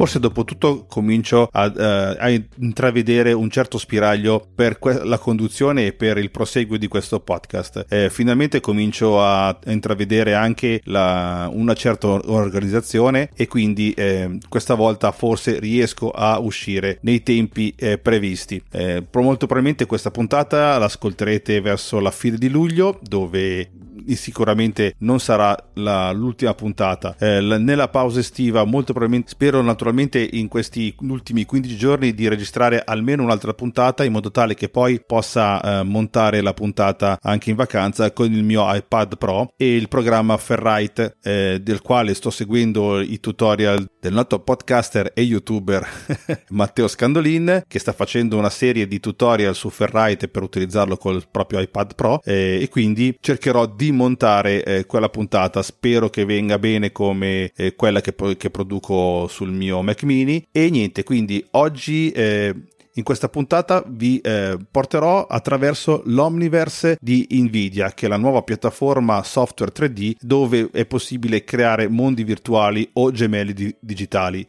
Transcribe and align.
forse 0.00 0.18
dopo 0.18 0.44
tutto 0.44 0.86
comincio 0.88 1.46
a, 1.52 1.66
uh, 1.66 2.16
a 2.18 2.30
intravedere 2.30 3.34
un 3.34 3.50
certo 3.50 3.76
spiraglio 3.76 4.42
per 4.54 4.78
que- 4.78 5.04
la 5.04 5.18
conduzione 5.18 5.88
e 5.88 5.92
per 5.92 6.16
il 6.16 6.30
proseguo 6.30 6.78
di 6.78 6.88
questo 6.88 7.20
podcast. 7.20 7.84
Eh, 7.86 8.08
finalmente 8.08 8.60
comincio 8.60 9.22
a 9.22 9.58
intravedere 9.66 10.32
anche 10.32 10.80
la, 10.84 11.50
una 11.52 11.74
certa 11.74 12.06
organizzazione 12.08 13.28
e 13.34 13.46
quindi 13.46 13.92
eh, 13.92 14.38
questa 14.48 14.72
volta 14.72 15.12
forse 15.12 15.58
riesco 15.58 16.10
a 16.10 16.38
uscire 16.38 16.96
nei 17.02 17.22
tempi 17.22 17.74
eh, 17.76 17.98
previsti. 17.98 18.56
Eh, 18.70 19.04
molto 19.12 19.44
probabilmente 19.44 19.84
questa 19.84 20.10
puntata 20.10 20.78
l'ascolterete 20.78 21.60
verso 21.60 22.00
la 22.00 22.10
fine 22.10 22.38
di 22.38 22.48
luglio 22.48 22.98
dove 23.02 23.68
sicuramente 24.08 24.94
non 24.98 25.20
sarà 25.20 25.56
la, 25.74 26.12
l'ultima 26.12 26.54
puntata. 26.54 27.16
Eh, 27.18 27.40
nella 27.40 27.88
pausa 27.88 28.20
estiva, 28.20 28.64
molto 28.64 28.92
probabilmente, 28.92 29.30
spero 29.30 29.62
naturalmente 29.62 30.26
in 30.32 30.48
questi 30.48 30.94
ultimi 31.00 31.44
15 31.44 31.76
giorni 31.76 32.14
di 32.14 32.28
registrare 32.28 32.82
almeno 32.84 33.22
un'altra 33.22 33.54
puntata 33.54 34.04
in 34.04 34.12
modo 34.12 34.30
tale 34.30 34.54
che 34.54 34.68
poi 34.68 35.00
possa 35.04 35.80
eh, 35.80 35.82
montare 35.82 36.40
la 36.40 36.54
puntata 36.54 37.18
anche 37.22 37.50
in 37.50 37.56
vacanza 37.56 38.12
con 38.12 38.32
il 38.32 38.42
mio 38.42 38.62
iPad 38.74 39.16
Pro 39.16 39.52
e 39.56 39.76
il 39.76 39.88
programma 39.88 40.36
Ferrite 40.36 41.16
eh, 41.22 41.60
del 41.62 41.80
quale 41.80 42.14
sto 42.14 42.30
seguendo 42.30 43.00
i 43.00 43.20
tutorial 43.20 43.88
del 44.00 44.12
noto 44.12 44.40
podcaster 44.40 45.12
e 45.14 45.22
youtuber 45.22 45.86
Matteo 46.50 46.88
Scandolin 46.88 47.64
che 47.66 47.78
sta 47.78 47.92
facendo 47.92 48.36
una 48.36 48.50
serie 48.50 48.86
di 48.86 49.00
tutorial 49.00 49.54
su 49.54 49.70
Ferrite 49.70 50.28
per 50.28 50.42
utilizzarlo 50.42 50.96
col 50.96 51.24
proprio 51.30 51.60
iPad 51.60 51.94
Pro 51.94 52.20
eh, 52.24 52.58
e 52.60 52.68
quindi 52.68 53.16
cercherò 53.20 53.66
di 53.66 53.89
montare 53.92 54.64
eh, 54.64 54.86
quella 54.86 55.08
puntata. 55.08 55.62
Spero 55.62 56.08
che 56.10 56.24
venga 56.24 56.58
bene 56.58 56.92
come 56.92 57.52
eh, 57.56 57.74
quella 57.74 58.00
che, 58.00 58.14
che, 58.36 58.50
produco 58.50 59.26
sul 59.28 59.50
mio 59.50 59.82
Mac 59.82 60.02
mini. 60.02 60.46
E 60.50 60.70
niente, 60.70 61.02
quindi 61.02 61.44
oggi 61.52 62.10
eh, 62.10 62.54
in 62.94 63.02
questa 63.04 63.28
puntata 63.28 63.84
vi 63.86 64.18
eh, 64.18 64.58
porterò 64.70 65.26
attraverso 65.26 66.02
l'Omniverse 66.06 66.96
di 67.00 67.26
Nvidia, 67.30 67.92
che 67.92 68.06
è 68.06 68.08
la 68.08 68.16
nuova 68.16 68.42
piattaforma 68.42 69.22
software 69.22 69.72
3D 69.72 70.16
dove 70.20 70.70
è 70.72 70.84
possibile 70.86 71.44
creare 71.44 71.88
mondi 71.88 72.24
virtuali 72.24 72.88
o 72.94 73.10
gemelli 73.12 73.52
di- 73.52 73.74
digitali. 73.80 74.46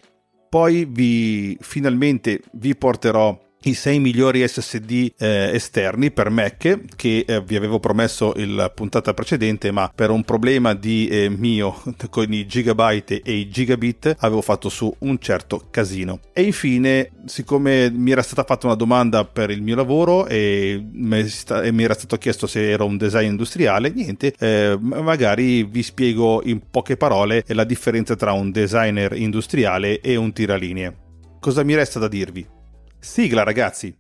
Poi 0.49 0.85
vi 0.89 1.57
finalmente 1.61 2.41
vi 2.53 2.75
porterò 2.75 3.39
i 3.63 3.73
sei 3.73 3.99
migliori 3.99 4.47
SSD 4.47 5.13
eh, 5.17 5.51
esterni 5.53 6.11
per 6.11 6.29
Mac 6.29 6.79
che 6.95 7.25
eh, 7.27 7.41
vi 7.41 7.55
avevo 7.55 7.79
promesso 7.79 8.33
la 8.35 8.69
puntata 8.69 9.13
precedente 9.13 9.71
ma 9.71 9.91
per 9.93 10.09
un 10.09 10.23
problema 10.23 10.73
di 10.73 11.07
eh, 11.07 11.29
mio 11.29 11.81
con 12.09 12.31
i 12.33 12.47
gigabyte 12.47 13.21
e 13.21 13.33
i 13.33 13.49
gigabit 13.49 14.15
avevo 14.19 14.41
fatto 14.41 14.69
su 14.69 14.93
un 14.99 15.19
certo 15.19 15.67
casino. 15.69 16.19
E 16.33 16.41
infine 16.43 17.11
siccome 17.25 17.91
mi 17.91 18.11
era 18.11 18.23
stata 18.23 18.43
fatta 18.43 18.65
una 18.65 18.75
domanda 18.75 19.25
per 19.25 19.51
il 19.51 19.61
mio 19.61 19.75
lavoro 19.75 20.25
e 20.25 20.83
mi, 20.91 21.27
sta- 21.27 21.61
e 21.61 21.71
mi 21.71 21.83
era 21.83 21.93
stato 21.93 22.17
chiesto 22.17 22.47
se 22.47 22.71
ero 22.71 22.85
un 22.85 22.97
design 22.97 23.29
industriale 23.29 23.91
niente 23.91 24.33
eh, 24.39 24.77
magari 24.79 25.63
vi 25.63 25.83
spiego 25.83 26.41
in 26.43 26.61
poche 26.69 26.97
parole 26.97 27.43
la 27.47 27.63
differenza 27.63 28.15
tra 28.15 28.31
un 28.31 28.51
designer 28.51 29.13
industriale 29.13 29.99
e 29.99 30.15
un 30.15 30.33
tiralinee 30.33 30.95
cosa 31.39 31.63
mi 31.63 31.75
resta 31.75 31.99
da 31.99 32.07
dirvi 32.07 32.59
Sigla 33.03 33.41
ragazzi! 33.41 33.97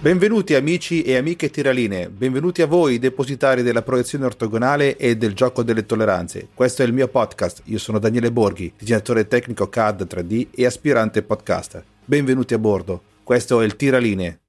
Benvenuti 0.00 0.54
amici 0.54 1.02
e 1.02 1.16
amiche 1.16 1.48
tiraline, 1.48 2.10
benvenuti 2.10 2.60
a 2.60 2.66
voi 2.66 2.98
depositari 2.98 3.62
della 3.62 3.80
proiezione 3.80 4.26
ortogonale 4.26 4.98
e 4.98 5.16
del 5.16 5.32
gioco 5.32 5.62
delle 5.62 5.86
tolleranze. 5.86 6.48
Questo 6.52 6.82
è 6.82 6.84
il 6.84 6.92
mio 6.92 7.08
podcast, 7.08 7.62
io 7.64 7.78
sono 7.78 7.98
Daniele 7.98 8.30
Borghi, 8.30 8.70
disegnatore 8.78 9.26
tecnico 9.26 9.70
CAD 9.70 10.06
3D 10.06 10.48
e 10.54 10.66
aspirante 10.66 11.22
podcaster. 11.22 11.82
Benvenuti 12.04 12.52
a 12.52 12.58
bordo, 12.58 13.02
questo 13.22 13.62
è 13.62 13.64
il 13.64 13.76
Tiraline, 13.76 14.40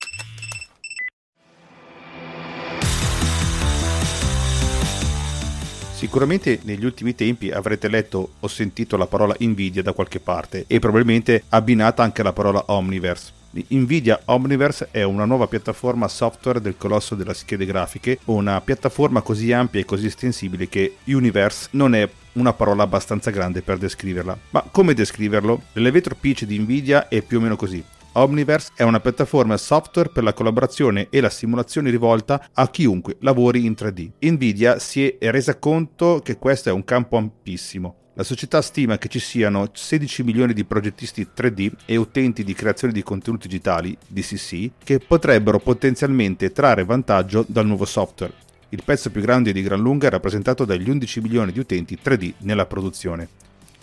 Sicuramente 6.03 6.59
negli 6.63 6.83
ultimi 6.83 7.15
tempi 7.15 7.49
avrete 7.49 7.87
letto 7.87 8.31
o 8.41 8.47
sentito 8.49 8.97
la 8.97 9.07
parola 9.07 9.37
Nvidia 9.39 9.81
da 9.81 9.93
qualche 9.93 10.19
parte 10.19 10.65
e 10.67 10.79
probabilmente 10.79 11.43
abbinata 11.47 12.03
anche 12.03 12.21
la 12.21 12.33
parola 12.33 12.61
Omniverse. 12.67 13.31
Nvidia 13.69 14.19
Omniverse 14.25 14.89
è 14.91 15.03
una 15.03 15.23
nuova 15.23 15.47
piattaforma 15.47 16.09
software 16.09 16.59
del 16.59 16.75
colosso 16.75 17.15
delle 17.15 17.33
schede 17.33 17.65
grafiche, 17.65 18.19
una 18.25 18.59
piattaforma 18.59 19.21
così 19.21 19.53
ampia 19.53 19.79
e 19.79 19.85
così 19.85 20.07
estensibile 20.07 20.67
che 20.67 20.97
Universe 21.05 21.69
non 21.71 21.95
è 21.95 22.09
una 22.33 22.51
parola 22.51 22.83
abbastanza 22.83 23.31
grande 23.31 23.61
per 23.61 23.77
descriverla. 23.77 24.37
Ma 24.49 24.67
come 24.69 24.93
descriverlo? 24.93 25.61
L'elevator 25.71 26.17
pitch 26.17 26.43
di 26.43 26.59
Nvidia 26.59 27.07
è 27.07 27.21
più 27.21 27.37
o 27.37 27.41
meno 27.41 27.55
così. 27.55 27.81
Omniverse 28.15 28.73
è 28.75 28.83
una 28.83 28.99
piattaforma 28.99 29.57
software 29.57 30.09
per 30.09 30.21
la 30.21 30.33
collaborazione 30.33 31.07
e 31.09 31.19
la 31.19 31.31
simulazione 31.31 31.89
rivolta 31.89 32.49
a 32.53 32.69
chiunque 32.69 33.17
lavori 33.21 33.65
in 33.65 33.71
3D. 33.71 34.11
Nvidia 34.19 34.77
si 34.77 35.07
è 35.07 35.31
resa 35.31 35.57
conto 35.57 36.21
che 36.23 36.37
questo 36.37 36.69
è 36.69 36.71
un 36.71 36.83
campo 36.83 37.17
ampissimo. 37.17 37.95
La 38.13 38.21
società 38.21 38.61
stima 38.61 38.99
che 38.99 39.07
ci 39.07 39.17
siano 39.17 39.67
16 39.73 40.21
milioni 40.21 40.53
di 40.53 40.63
progettisti 40.63 41.27
3D 41.35 41.71
e 41.85 41.95
utenti 41.95 42.43
di 42.43 42.53
creazione 42.53 42.93
di 42.93 43.01
contenuti 43.01 43.47
digitali, 43.47 43.97
DCC, 44.07 44.73
che 44.83 44.99
potrebbero 44.99 45.57
potenzialmente 45.57 46.51
trarre 46.51 46.85
vantaggio 46.85 47.43
dal 47.47 47.65
nuovo 47.65 47.85
software. 47.85 48.33
Il 48.69 48.83
pezzo 48.85 49.09
più 49.09 49.21
grande 49.21 49.51
di 49.51 49.63
gran 49.63 49.79
lunga 49.79 50.05
è 50.05 50.11
rappresentato 50.11 50.65
dagli 50.65 50.87
11 50.87 51.21
milioni 51.21 51.51
di 51.51 51.59
utenti 51.59 51.97
3D 52.03 52.33
nella 52.39 52.67
produzione. 52.67 53.27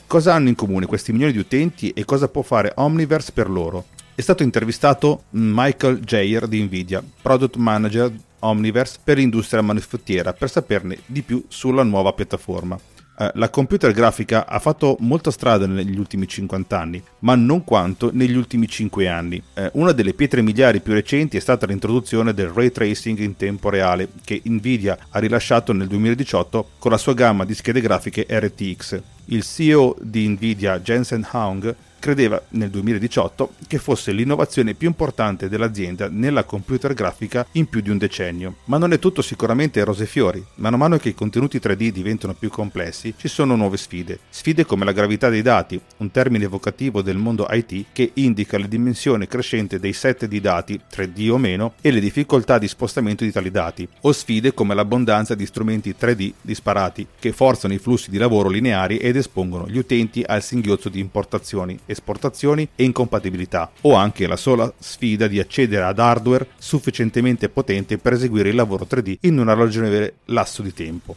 Cosa 0.06 0.34
hanno 0.34 0.48
in 0.48 0.54
comune 0.54 0.86
questi 0.86 1.10
milioni 1.10 1.32
di 1.32 1.38
utenti 1.38 1.90
e 1.90 2.04
cosa 2.04 2.28
può 2.28 2.42
fare 2.42 2.72
Omniverse 2.76 3.32
per 3.32 3.50
loro? 3.50 3.86
È 4.20 4.22
stato 4.22 4.42
intervistato 4.42 5.24
Michael 5.30 6.00
Jair 6.00 6.46
di 6.46 6.62
Nvidia, 6.62 7.02
Product 7.22 7.56
Manager 7.56 8.12
Omniverse 8.40 8.98
per 9.02 9.16
l'industria 9.16 9.62
manifattiera, 9.62 10.34
per 10.34 10.50
saperne 10.50 10.98
di 11.06 11.22
più 11.22 11.42
sulla 11.48 11.82
nuova 11.82 12.12
piattaforma. 12.12 12.78
Eh, 13.18 13.30
la 13.34 13.48
computer 13.48 13.92
grafica 13.92 14.46
ha 14.46 14.58
fatto 14.58 14.98
molta 15.00 15.30
strada 15.30 15.66
negli 15.66 15.98
ultimi 15.98 16.28
50 16.28 16.78
anni, 16.78 17.02
ma 17.20 17.34
non 17.34 17.64
quanto 17.64 18.10
negli 18.12 18.36
ultimi 18.36 18.68
5 18.68 19.08
anni. 19.08 19.42
Eh, 19.54 19.70
una 19.74 19.92
delle 19.92 20.12
pietre 20.12 20.42
miliari 20.42 20.80
più 20.80 20.92
recenti 20.92 21.38
è 21.38 21.40
stata 21.40 21.64
l'introduzione 21.64 22.34
del 22.34 22.48
ray 22.48 22.70
tracing 22.70 23.18
in 23.20 23.36
tempo 23.36 23.70
reale, 23.70 24.10
che 24.22 24.42
Nvidia 24.44 24.98
ha 25.08 25.18
rilasciato 25.18 25.72
nel 25.72 25.88
2018 25.88 26.72
con 26.78 26.90
la 26.90 26.98
sua 26.98 27.14
gamma 27.14 27.46
di 27.46 27.54
schede 27.54 27.80
grafiche 27.80 28.26
RTX. 28.28 29.00
Il 29.26 29.44
CEO 29.44 29.96
di 30.00 30.28
Nvidia, 30.28 30.80
Jensen 30.80 31.26
Huang, 31.32 31.74
credeva 32.00 32.42
nel 32.50 32.70
2018 32.70 33.52
che 33.68 33.78
fosse 33.78 34.10
l'innovazione 34.10 34.74
più 34.74 34.88
importante 34.88 35.48
dell'azienda 35.48 36.08
nella 36.10 36.42
computer 36.42 36.92
grafica 36.94 37.46
in 37.52 37.68
più 37.68 37.80
di 37.80 37.90
un 37.90 37.98
decennio. 37.98 38.56
Ma 38.64 38.78
non 38.78 38.92
è 38.92 38.98
tutto 38.98 39.22
sicuramente 39.22 39.84
rose 39.84 40.02
e 40.02 40.06
fiori. 40.06 40.44
Mano 40.56 40.74
a 40.74 40.78
mano 40.78 40.96
che 40.96 41.10
i 41.10 41.14
contenuti 41.14 41.58
3D 41.58 41.90
diventano 41.90 42.34
più 42.34 42.48
complessi, 42.48 43.14
ci 43.16 43.28
sono 43.28 43.54
nuove 43.54 43.76
sfide. 43.76 44.18
Sfide 44.28 44.64
come 44.64 44.84
la 44.84 44.92
gravità 44.92 45.28
dei 45.28 45.42
dati, 45.42 45.80
un 45.98 46.10
termine 46.10 46.44
evocativo 46.44 47.02
del 47.02 47.18
mondo 47.18 47.46
IT 47.50 47.86
che 47.92 48.10
indica 48.14 48.58
la 48.58 48.66
dimensione 48.66 49.28
crescente 49.28 49.78
dei 49.78 49.92
set 49.92 50.26
di 50.26 50.40
dati, 50.40 50.80
3D 50.90 51.30
o 51.30 51.38
meno, 51.38 51.74
e 51.80 51.90
le 51.90 52.00
difficoltà 52.00 52.58
di 52.58 52.66
spostamento 52.66 53.22
di 53.24 53.30
tali 53.30 53.50
dati, 53.50 53.86
o 54.00 54.12
sfide 54.12 54.54
come 54.54 54.74
l'abbondanza 54.74 55.34
di 55.34 55.46
strumenti 55.46 55.94
3D 55.98 56.32
disparati 56.40 57.06
che 57.18 57.32
forzano 57.32 57.74
i 57.74 57.78
flussi 57.78 58.10
di 58.10 58.18
lavoro 58.18 58.48
lineari 58.48 58.96
ed 58.96 59.16
espongono 59.16 59.68
gli 59.68 59.78
utenti 59.78 60.24
al 60.26 60.42
singhiozzo 60.42 60.88
di 60.88 61.00
importazioni 61.00 61.78
esportazioni 61.90 62.68
e 62.74 62.84
incompatibilità, 62.84 63.70
o 63.82 63.94
anche 63.94 64.26
la 64.26 64.36
sola 64.36 64.72
sfida 64.78 65.26
di 65.26 65.38
accedere 65.38 65.84
ad 65.84 65.98
hardware 65.98 66.48
sufficientemente 66.58 67.48
potente 67.48 67.98
per 67.98 68.14
eseguire 68.14 68.48
il 68.48 68.54
lavoro 68.54 68.86
3D 68.88 69.18
in 69.22 69.38
un 69.38 69.52
ragionevole 69.52 70.14
lasso 70.26 70.62
di 70.62 70.72
tempo. 70.72 71.16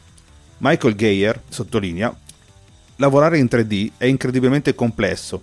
Michael 0.58 0.96
Geyer 0.96 1.42
sottolinea 1.50 2.16
Lavorare 2.98 3.40
in 3.40 3.48
3D 3.50 3.94
è 3.98 4.06
incredibilmente 4.06 4.76
complesso 4.76 5.42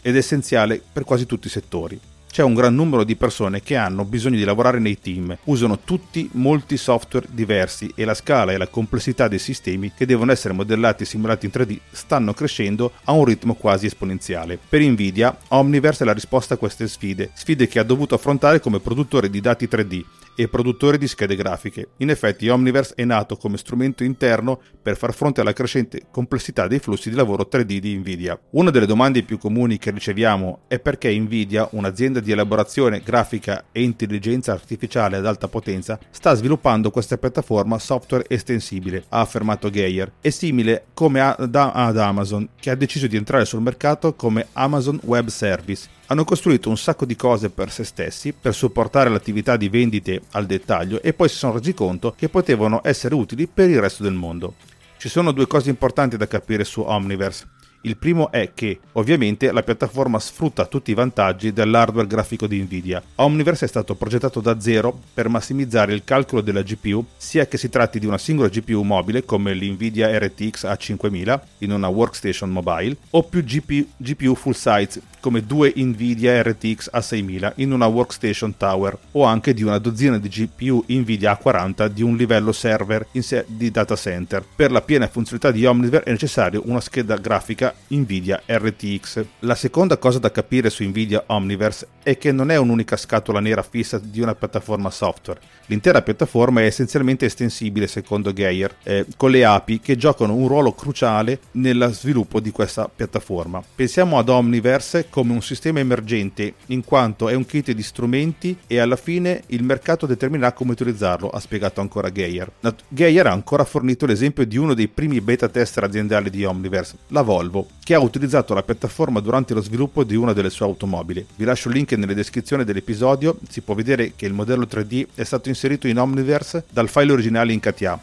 ed 0.00 0.16
essenziale 0.16 0.82
per 0.92 1.04
quasi 1.04 1.26
tutti 1.26 1.46
i 1.46 1.50
settori 1.50 2.00
c'è 2.38 2.44
un 2.44 2.54
gran 2.54 2.72
numero 2.72 3.02
di 3.02 3.16
persone 3.16 3.62
che 3.62 3.74
hanno 3.74 4.04
bisogno 4.04 4.36
di 4.36 4.44
lavorare 4.44 4.78
nei 4.78 5.00
team, 5.00 5.36
usano 5.46 5.80
tutti 5.80 6.30
molti 6.34 6.76
software 6.76 7.26
diversi 7.32 7.90
e 7.96 8.04
la 8.04 8.14
scala 8.14 8.52
e 8.52 8.56
la 8.56 8.68
complessità 8.68 9.26
dei 9.26 9.40
sistemi 9.40 9.90
che 9.92 10.06
devono 10.06 10.30
essere 10.30 10.54
modellati 10.54 11.02
e 11.02 11.06
simulati 11.06 11.46
in 11.46 11.52
3D 11.52 11.78
stanno 11.90 12.34
crescendo 12.34 12.92
a 13.02 13.10
un 13.10 13.24
ritmo 13.24 13.54
quasi 13.54 13.86
esponenziale. 13.86 14.56
Per 14.68 14.80
Nvidia, 14.80 15.36
Omniverse 15.48 16.04
è 16.04 16.06
la 16.06 16.12
risposta 16.12 16.54
a 16.54 16.58
queste 16.58 16.86
sfide, 16.86 17.32
sfide 17.34 17.66
che 17.66 17.80
ha 17.80 17.82
dovuto 17.82 18.14
affrontare 18.14 18.60
come 18.60 18.78
produttore 18.78 19.30
di 19.30 19.40
dati 19.40 19.66
3D 19.66 20.04
e 20.40 20.46
produttori 20.46 20.98
di 20.98 21.08
schede 21.08 21.34
grafiche. 21.34 21.88
In 21.96 22.10
effetti 22.10 22.48
Omniverse 22.48 22.94
è 22.94 23.04
nato 23.04 23.36
come 23.36 23.56
strumento 23.56 24.04
interno 24.04 24.60
per 24.80 24.96
far 24.96 25.12
fronte 25.12 25.40
alla 25.40 25.52
crescente 25.52 26.02
complessità 26.12 26.68
dei 26.68 26.78
flussi 26.78 27.10
di 27.10 27.16
lavoro 27.16 27.48
3D 27.50 27.78
di 27.78 27.96
Nvidia. 27.96 28.38
Una 28.50 28.70
delle 28.70 28.86
domande 28.86 29.24
più 29.24 29.36
comuni 29.36 29.78
che 29.78 29.90
riceviamo 29.90 30.60
è 30.68 30.78
perché 30.78 31.12
Nvidia, 31.18 31.68
un'azienda 31.72 32.20
di 32.20 32.30
elaborazione 32.30 33.02
grafica 33.04 33.64
e 33.72 33.82
intelligenza 33.82 34.52
artificiale 34.52 35.16
ad 35.16 35.26
alta 35.26 35.48
potenza, 35.48 35.98
sta 36.10 36.34
sviluppando 36.34 36.92
questa 36.92 37.18
piattaforma 37.18 37.80
software 37.80 38.26
estensibile, 38.28 39.06
ha 39.08 39.18
affermato 39.18 39.70
Geyer. 39.70 40.12
È 40.20 40.30
simile 40.30 40.84
come 40.94 41.20
ad 41.20 41.56
Amazon, 41.56 42.50
che 42.60 42.70
ha 42.70 42.76
deciso 42.76 43.08
di 43.08 43.16
entrare 43.16 43.44
sul 43.44 43.60
mercato 43.60 44.14
come 44.14 44.46
Amazon 44.52 45.00
Web 45.02 45.26
Service 45.26 45.96
hanno 46.10 46.24
costruito 46.24 46.68
un 46.68 46.78
sacco 46.78 47.04
di 47.04 47.16
cose 47.16 47.50
per 47.50 47.70
se 47.70 47.84
stessi 47.84 48.32
per 48.32 48.54
supportare 48.54 49.10
l'attività 49.10 49.56
di 49.56 49.68
vendite 49.68 50.22
al 50.32 50.46
dettaglio 50.46 51.02
e 51.02 51.12
poi 51.12 51.28
si 51.28 51.36
sono 51.36 51.54
resi 51.54 51.74
conto 51.74 52.14
che 52.16 52.28
potevano 52.28 52.80
essere 52.82 53.14
utili 53.14 53.46
per 53.46 53.68
il 53.68 53.80
resto 53.80 54.02
del 54.02 54.14
mondo. 54.14 54.54
Ci 54.96 55.08
sono 55.08 55.32
due 55.32 55.46
cose 55.46 55.70
importanti 55.70 56.16
da 56.16 56.26
capire 56.26 56.64
su 56.64 56.80
Omniverse. 56.80 57.46
Il 57.82 57.96
primo 57.96 58.32
è 58.32 58.50
che, 58.54 58.80
ovviamente, 58.92 59.52
la 59.52 59.62
piattaforma 59.62 60.18
sfrutta 60.18 60.66
tutti 60.66 60.90
i 60.90 60.94
vantaggi 60.94 61.52
dell'hardware 61.52 62.08
grafico 62.08 62.48
di 62.48 62.60
Nvidia. 62.60 63.00
Omniverse 63.14 63.66
è 63.66 63.68
stato 63.68 63.94
progettato 63.94 64.40
da 64.40 64.58
zero 64.58 64.98
per 65.14 65.28
massimizzare 65.28 65.94
il 65.94 66.02
calcolo 66.02 66.40
della 66.40 66.62
GPU, 66.62 67.04
sia 67.16 67.46
che 67.46 67.56
si 67.56 67.68
tratti 67.68 68.00
di 68.00 68.06
una 68.06 68.18
singola 68.18 68.48
GPU 68.48 68.82
mobile 68.82 69.24
come 69.24 69.54
l'Nvidia 69.54 70.18
RTX 70.18 70.64
A5000 70.64 71.40
in 71.58 71.70
una 71.70 71.86
workstation 71.86 72.50
mobile, 72.50 72.96
o 73.10 73.22
più 73.22 73.44
GPU, 73.44 73.86
GPU 73.96 74.34
full 74.34 74.52
size 74.52 75.00
come 75.20 75.44
due 75.44 75.72
Nvidia 75.74 76.42
RTX 76.42 76.90
A6000 76.92 77.52
in 77.56 77.72
una 77.72 77.86
workstation 77.86 78.56
tower, 78.56 78.96
o 79.12 79.24
anche 79.24 79.54
di 79.54 79.62
una 79.62 79.78
dozzina 79.78 80.18
di 80.18 80.28
GPU 80.28 80.84
Nvidia 80.86 81.38
A40 81.40 81.86
di 81.88 82.02
un 82.02 82.16
livello 82.16 82.52
server 82.52 83.06
se- 83.18 83.44
di 83.46 83.70
data 83.70 83.96
center. 83.96 84.44
Per 84.54 84.70
la 84.70 84.80
piena 84.80 85.06
funzionalità 85.08 85.50
di 85.50 85.66
Omniverse 85.66 86.08
è 86.08 86.12
necessario 86.12 86.62
una 86.66 86.80
scheda 86.80 87.16
grafica 87.16 87.67
Nvidia 87.88 88.42
RTX. 88.46 89.24
La 89.40 89.54
seconda 89.54 89.96
cosa 89.96 90.18
da 90.18 90.30
capire 90.30 90.70
su 90.70 90.84
Nvidia 90.84 91.24
Omniverse 91.26 91.86
è 92.02 92.16
che 92.16 92.32
non 92.32 92.50
è 92.50 92.56
un'unica 92.56 92.96
scatola 92.96 93.40
nera 93.40 93.62
fissa 93.62 93.98
di 93.98 94.20
una 94.20 94.34
piattaforma 94.34 94.90
software. 94.90 95.40
L'intera 95.66 96.00
piattaforma 96.00 96.62
è 96.62 96.64
essenzialmente 96.64 97.26
estensibile, 97.26 97.86
secondo 97.86 98.32
Geyer, 98.32 98.74
eh, 98.82 99.04
con 99.16 99.30
le 99.30 99.44
API 99.44 99.80
che 99.80 99.96
giocano 99.96 100.34
un 100.34 100.48
ruolo 100.48 100.72
cruciale 100.72 101.40
nello 101.52 101.92
sviluppo 101.92 102.40
di 102.40 102.50
questa 102.50 102.88
piattaforma. 102.88 103.62
Pensiamo 103.74 104.18
ad 104.18 104.30
Omniverse 104.30 105.08
come 105.10 105.32
un 105.32 105.42
sistema 105.42 105.80
emergente, 105.80 106.54
in 106.66 106.82
quanto 106.84 107.28
è 107.28 107.34
un 107.34 107.44
kit 107.44 107.72
di 107.72 107.82
strumenti 107.82 108.56
e 108.66 108.78
alla 108.78 108.96
fine 108.96 109.42
il 109.48 109.62
mercato 109.62 110.06
determinerà 110.06 110.52
come 110.52 110.72
utilizzarlo, 110.72 111.28
ha 111.28 111.40
spiegato 111.40 111.82
ancora 111.82 112.10
Geyer. 112.10 112.50
Geyer 112.88 113.26
ha 113.26 113.32
ancora 113.32 113.64
fornito 113.64 114.06
l'esempio 114.06 114.46
di 114.46 114.56
uno 114.56 114.72
dei 114.72 114.88
primi 114.88 115.20
beta 115.20 115.48
tester 115.48 115.84
aziendali 115.84 116.30
di 116.30 116.44
Omniverse, 116.44 116.96
la 117.08 117.22
Volvo 117.22 117.57
Volvo, 117.58 117.68
che 117.82 117.94
ha 117.94 118.00
utilizzato 118.00 118.54
la 118.54 118.62
piattaforma 118.62 119.20
durante 119.20 119.54
lo 119.54 119.60
sviluppo 119.60 120.04
di 120.04 120.14
una 120.14 120.32
delle 120.32 120.50
sue 120.50 120.66
automobili. 120.66 121.26
Vi 121.34 121.44
lascio 121.44 121.68
il 121.68 121.74
link 121.74 121.92
nelle 121.92 122.14
descrizioni 122.14 122.64
dell'episodio, 122.64 123.38
si 123.48 123.62
può 123.62 123.74
vedere 123.74 124.12
che 124.14 124.26
il 124.26 124.32
modello 124.32 124.64
3D 124.64 125.08
è 125.14 125.24
stato 125.24 125.48
inserito 125.48 125.88
in 125.88 125.98
Omniverse 125.98 126.64
dal 126.70 126.88
file 126.88 127.12
originale 127.12 127.52
in 127.52 127.60
CATIA. 127.60 128.00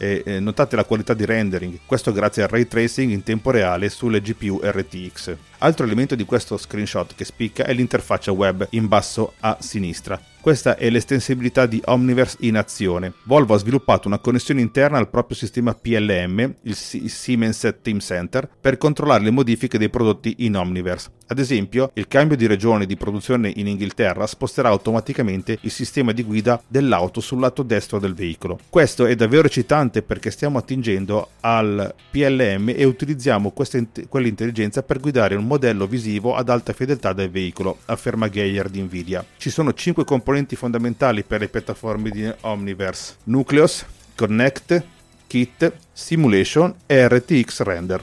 E, 0.00 0.22
eh, 0.24 0.38
notate 0.38 0.76
la 0.76 0.84
qualità 0.84 1.12
di 1.12 1.24
rendering, 1.24 1.80
questo 1.84 2.12
grazie 2.12 2.44
al 2.44 2.48
ray 2.48 2.68
tracing 2.68 3.10
in 3.10 3.24
tempo 3.24 3.50
reale 3.50 3.88
sulle 3.88 4.20
GPU 4.20 4.60
RTX. 4.62 5.34
Altro 5.58 5.84
elemento 5.84 6.14
di 6.14 6.24
questo 6.24 6.56
screenshot 6.56 7.16
che 7.16 7.24
spicca 7.24 7.64
è 7.64 7.72
l'interfaccia 7.72 8.30
web 8.30 8.64
in 8.70 8.86
basso 8.86 9.32
a 9.40 9.56
sinistra. 9.58 10.20
Questa 10.48 10.78
è 10.78 10.88
l'estensibilità 10.88 11.66
di 11.66 11.78
Omniverse 11.84 12.38
in 12.40 12.56
azione. 12.56 13.12
Volvo 13.24 13.52
ha 13.52 13.58
sviluppato 13.58 14.08
una 14.08 14.18
connessione 14.18 14.62
interna 14.62 14.96
al 14.96 15.10
proprio 15.10 15.36
sistema 15.36 15.74
PLM, 15.74 16.54
il 16.62 16.74
Siemens 16.74 17.74
Team 17.82 17.98
Center, 17.98 18.48
per 18.58 18.78
controllare 18.78 19.24
le 19.24 19.30
modifiche 19.30 19.76
dei 19.76 19.90
prodotti 19.90 20.36
in 20.38 20.56
Omniverse. 20.56 21.10
Ad 21.30 21.38
esempio, 21.38 21.90
il 21.92 22.08
cambio 22.08 22.38
di 22.38 22.46
regione 22.46 22.86
di 22.86 22.96
produzione 22.96 23.52
in 23.56 23.66
Inghilterra 23.66 24.26
sposterà 24.26 24.70
automaticamente 24.70 25.58
il 25.60 25.70
sistema 25.70 26.12
di 26.12 26.24
guida 26.24 26.58
dell'auto 26.66 27.20
sul 27.20 27.38
lato 27.38 27.62
destro 27.62 27.98
del 27.98 28.14
veicolo. 28.14 28.58
Questo 28.70 29.04
è 29.04 29.14
davvero 29.14 29.46
eccitante 29.46 30.00
perché 30.00 30.30
stiamo 30.30 30.56
attingendo 30.56 31.32
al 31.40 31.94
PLM 32.10 32.72
e 32.74 32.84
utilizziamo 32.84 33.50
questa, 33.50 33.78
quell'intelligenza 34.08 34.82
per 34.82 35.00
guidare 35.00 35.34
un 35.34 35.46
modello 35.46 35.86
visivo 35.86 36.34
ad 36.34 36.48
alta 36.48 36.72
fedeltà 36.72 37.12
del 37.12 37.28
veicolo, 37.28 37.76
afferma 37.84 38.30
Geyer 38.30 38.70
di 38.70 38.80
Nvidia. 38.80 39.22
Ci 39.36 39.50
sono 39.50 39.74
5 39.74 40.04
componenti 40.04 40.56
fondamentali 40.56 41.24
per 41.24 41.40
le 41.40 41.48
piattaforme 41.48 42.08
di 42.08 42.26
Omniverse: 42.40 43.16
Nucleus, 43.24 43.84
Connect, 44.14 44.82
Kit, 45.26 45.74
Simulation 45.92 46.74
e 46.86 47.06
RTX 47.06 47.60
Render. 47.60 48.02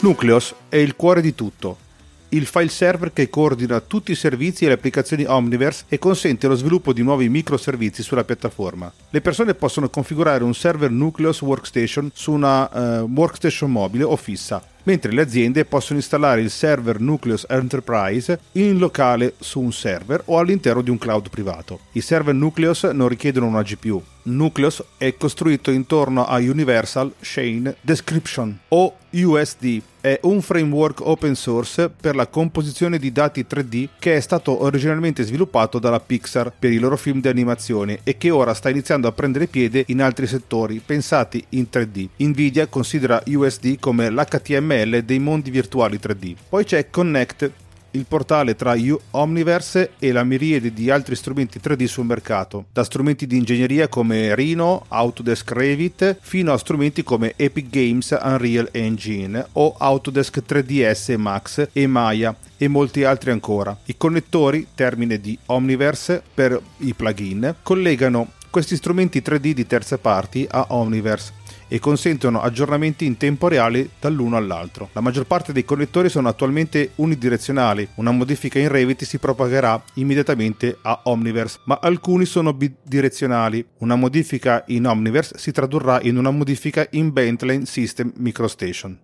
Nucleus 0.00 0.54
è 0.68 0.76
il 0.76 0.94
cuore 0.94 1.20
di 1.20 1.34
tutto 1.34 1.86
il 2.30 2.44
file 2.44 2.68
server 2.68 3.12
che 3.12 3.30
coordina 3.30 3.80
tutti 3.80 4.12
i 4.12 4.14
servizi 4.14 4.64
e 4.64 4.68
le 4.68 4.74
applicazioni 4.74 5.24
Omniverse 5.24 5.84
e 5.88 5.98
consente 5.98 6.46
lo 6.46 6.56
sviluppo 6.56 6.92
di 6.92 7.02
nuovi 7.02 7.28
microservizi 7.28 8.02
sulla 8.02 8.24
piattaforma. 8.24 8.92
Le 9.10 9.20
persone 9.20 9.54
possono 9.54 9.88
configurare 9.88 10.44
un 10.44 10.54
server 10.54 10.90
Nucleus 10.90 11.40
Workstation 11.40 12.10
su 12.12 12.32
una 12.32 12.68
uh, 13.00 13.10
workstation 13.10 13.70
mobile 13.70 14.04
o 14.04 14.16
fissa 14.16 14.62
mentre 14.88 15.12
le 15.12 15.20
aziende 15.20 15.66
possono 15.66 15.98
installare 15.98 16.40
il 16.40 16.48
server 16.48 16.98
Nucleus 16.98 17.44
Enterprise 17.46 18.40
in 18.52 18.78
locale 18.78 19.34
su 19.38 19.60
un 19.60 19.70
server 19.70 20.22
o 20.24 20.38
all'interno 20.38 20.80
di 20.80 20.88
un 20.88 20.96
cloud 20.96 21.28
privato. 21.28 21.80
I 21.92 22.00
server 22.00 22.34
Nucleus 22.34 22.84
non 22.84 23.08
richiedono 23.08 23.44
una 23.44 23.60
GPU. 23.60 24.02
Nucleus 24.22 24.82
è 24.96 25.14
costruito 25.18 25.70
intorno 25.70 26.24
a 26.24 26.38
Universal 26.38 27.12
Chain 27.20 27.74
Description 27.82 28.58
o 28.68 28.96
USD. 29.10 29.82
È 30.08 30.20
un 30.22 30.40
framework 30.40 31.06
open 31.06 31.34
source 31.34 31.90
per 31.90 32.16
la 32.16 32.28
composizione 32.28 32.98
di 32.98 33.12
dati 33.12 33.44
3D 33.46 33.88
che 33.98 34.16
è 34.16 34.20
stato 34.20 34.62
originalmente 34.62 35.22
sviluppato 35.22 35.78
dalla 35.78 36.00
Pixar 36.00 36.50
per 36.58 36.72
i 36.72 36.78
loro 36.78 36.96
film 36.96 37.20
di 37.20 37.28
animazione 37.28 38.00
e 38.04 38.16
che 38.16 38.30
ora 38.30 38.54
sta 38.54 38.70
iniziando 38.70 39.06
a 39.06 39.12
prendere 39.12 39.48
piede 39.48 39.84
in 39.88 40.00
altri 40.00 40.26
settori 40.26 40.80
pensati 40.82 41.44
in 41.50 41.66
3D. 41.70 42.08
Nvidia 42.16 42.68
considera 42.68 43.22
USD 43.26 43.78
come 43.78 44.08
l'HTML 44.08 44.46
HTML 44.48 45.02
dei 45.02 45.18
mondi 45.18 45.50
virtuali 45.50 45.98
3D. 46.02 46.34
Poi 46.48 46.64
c'è 46.64 46.88
Connect, 46.90 47.50
il 47.92 48.04
portale 48.06 48.54
tra 48.54 48.74
Omniverse 49.12 49.92
e 49.98 50.12
la 50.12 50.24
miriade 50.24 50.72
di 50.72 50.90
altri 50.90 51.16
strumenti 51.16 51.58
3D 51.62 51.84
sul 51.84 52.04
mercato, 52.04 52.66
da 52.72 52.84
strumenti 52.84 53.26
di 53.26 53.36
ingegneria 53.36 53.88
come 53.88 54.34
Rhino, 54.34 54.84
Autodesk 54.88 55.50
Revit, 55.52 56.18
fino 56.20 56.52
a 56.52 56.58
strumenti 56.58 57.02
come 57.02 57.34
Epic 57.36 57.68
Games 57.70 58.16
Unreal 58.20 58.68
Engine 58.72 59.46
o 59.52 59.74
Autodesk 59.78 60.42
3ds 60.46 61.16
Max 61.16 61.68
e 61.72 61.86
Maya 61.86 62.34
e 62.56 62.68
molti 62.68 63.04
altri 63.04 63.30
ancora. 63.30 63.76
I 63.84 63.96
connettori, 63.96 64.68
termine 64.74 65.20
di 65.20 65.38
Omniverse 65.46 66.22
per 66.34 66.60
i 66.78 66.92
plugin, 66.94 67.56
collegano 67.62 68.32
questi 68.50 68.76
strumenti 68.76 69.20
3D 69.20 69.50
di 69.50 69.66
terze 69.66 69.98
parti 69.98 70.46
a 70.50 70.66
Omniverse 70.70 71.38
e 71.68 71.78
consentono 71.78 72.40
aggiornamenti 72.40 73.04
in 73.04 73.16
tempo 73.16 73.48
reale 73.48 73.90
dall'uno 74.00 74.36
all'altro. 74.36 74.88
La 74.92 75.00
maggior 75.00 75.26
parte 75.26 75.52
dei 75.52 75.64
connettori 75.64 76.08
sono 76.08 76.28
attualmente 76.28 76.92
unidirezionali, 76.96 77.88
una 77.96 78.10
modifica 78.10 78.58
in 78.58 78.68
Revit 78.68 79.04
si 79.04 79.18
propagherà 79.18 79.80
immediatamente 79.94 80.78
a 80.82 81.00
Omniverse, 81.04 81.60
ma 81.64 81.78
alcuni 81.80 82.24
sono 82.24 82.52
bidirezionali. 82.52 83.64
Una 83.78 83.96
modifica 83.96 84.64
in 84.68 84.86
Omniverse 84.86 85.38
si 85.38 85.52
tradurrà 85.52 86.00
in 86.02 86.16
una 86.16 86.30
modifica 86.30 86.86
in 86.90 87.12
Bentley 87.12 87.64
System 87.66 88.12
Microstation. 88.16 88.98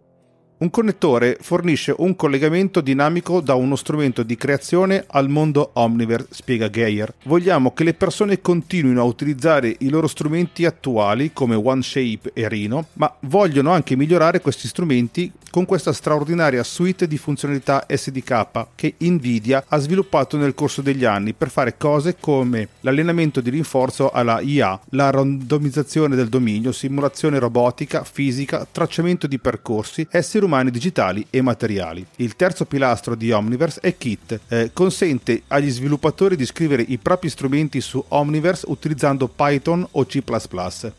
Un 0.56 0.70
connettore 0.70 1.36
fornisce 1.40 1.92
un 1.98 2.14
collegamento 2.14 2.80
dinamico 2.80 3.40
da 3.40 3.54
uno 3.54 3.74
strumento 3.74 4.22
di 4.22 4.36
creazione 4.36 5.04
al 5.08 5.28
mondo 5.28 5.70
Omniverse, 5.72 6.28
spiega 6.30 6.70
Geyer. 6.70 7.12
Vogliamo 7.24 7.72
che 7.72 7.82
le 7.82 7.92
persone 7.92 8.40
continuino 8.40 9.00
a 9.00 9.04
utilizzare 9.04 9.74
i 9.80 9.88
loro 9.88 10.06
strumenti 10.06 10.64
attuali 10.64 11.32
come 11.32 11.56
OneShape 11.56 12.30
e 12.34 12.48
Rhino, 12.48 12.86
ma 12.94 13.12
vogliono 13.22 13.72
anche 13.72 13.96
migliorare 13.96 14.40
questi 14.40 14.68
strumenti 14.68 15.32
con 15.54 15.66
questa 15.66 15.92
straordinaria 15.92 16.64
suite 16.64 17.06
di 17.06 17.16
funzionalità 17.16 17.86
SDK 17.88 18.66
che 18.74 18.94
Nvidia 18.98 19.64
ha 19.68 19.78
sviluppato 19.78 20.36
nel 20.36 20.52
corso 20.52 20.82
degli 20.82 21.04
anni 21.04 21.32
per 21.32 21.48
fare 21.48 21.76
cose 21.76 22.16
come 22.18 22.70
l'allenamento 22.80 23.40
di 23.40 23.50
rinforzo 23.50 24.10
alla 24.10 24.40
IA, 24.40 24.80
la 24.90 25.10
randomizzazione 25.10 26.16
del 26.16 26.28
dominio, 26.28 26.72
simulazione 26.72 27.38
robotica, 27.38 28.02
fisica, 28.02 28.66
tracciamento 28.68 29.28
di 29.28 29.38
percorsi, 29.38 30.04
esseri 30.44 30.46
umani 30.46 30.70
digitali 30.70 31.26
e 31.30 31.40
materiali. 31.42 32.04
Il 32.16 32.36
terzo 32.36 32.64
pilastro 32.66 33.14
di 33.14 33.32
Omniverse 33.32 33.80
è 33.80 33.96
Kit, 33.96 34.40
eh, 34.48 34.70
consente 34.72 35.42
agli 35.48 35.70
sviluppatori 35.70 36.36
di 36.36 36.44
scrivere 36.44 36.84
i 36.86 36.98
propri 36.98 37.28
strumenti 37.28 37.80
su 37.80 38.02
Omniverse 38.08 38.66
utilizzando 38.68 39.28
Python 39.28 39.86
o 39.92 40.04
C++. 40.06 40.22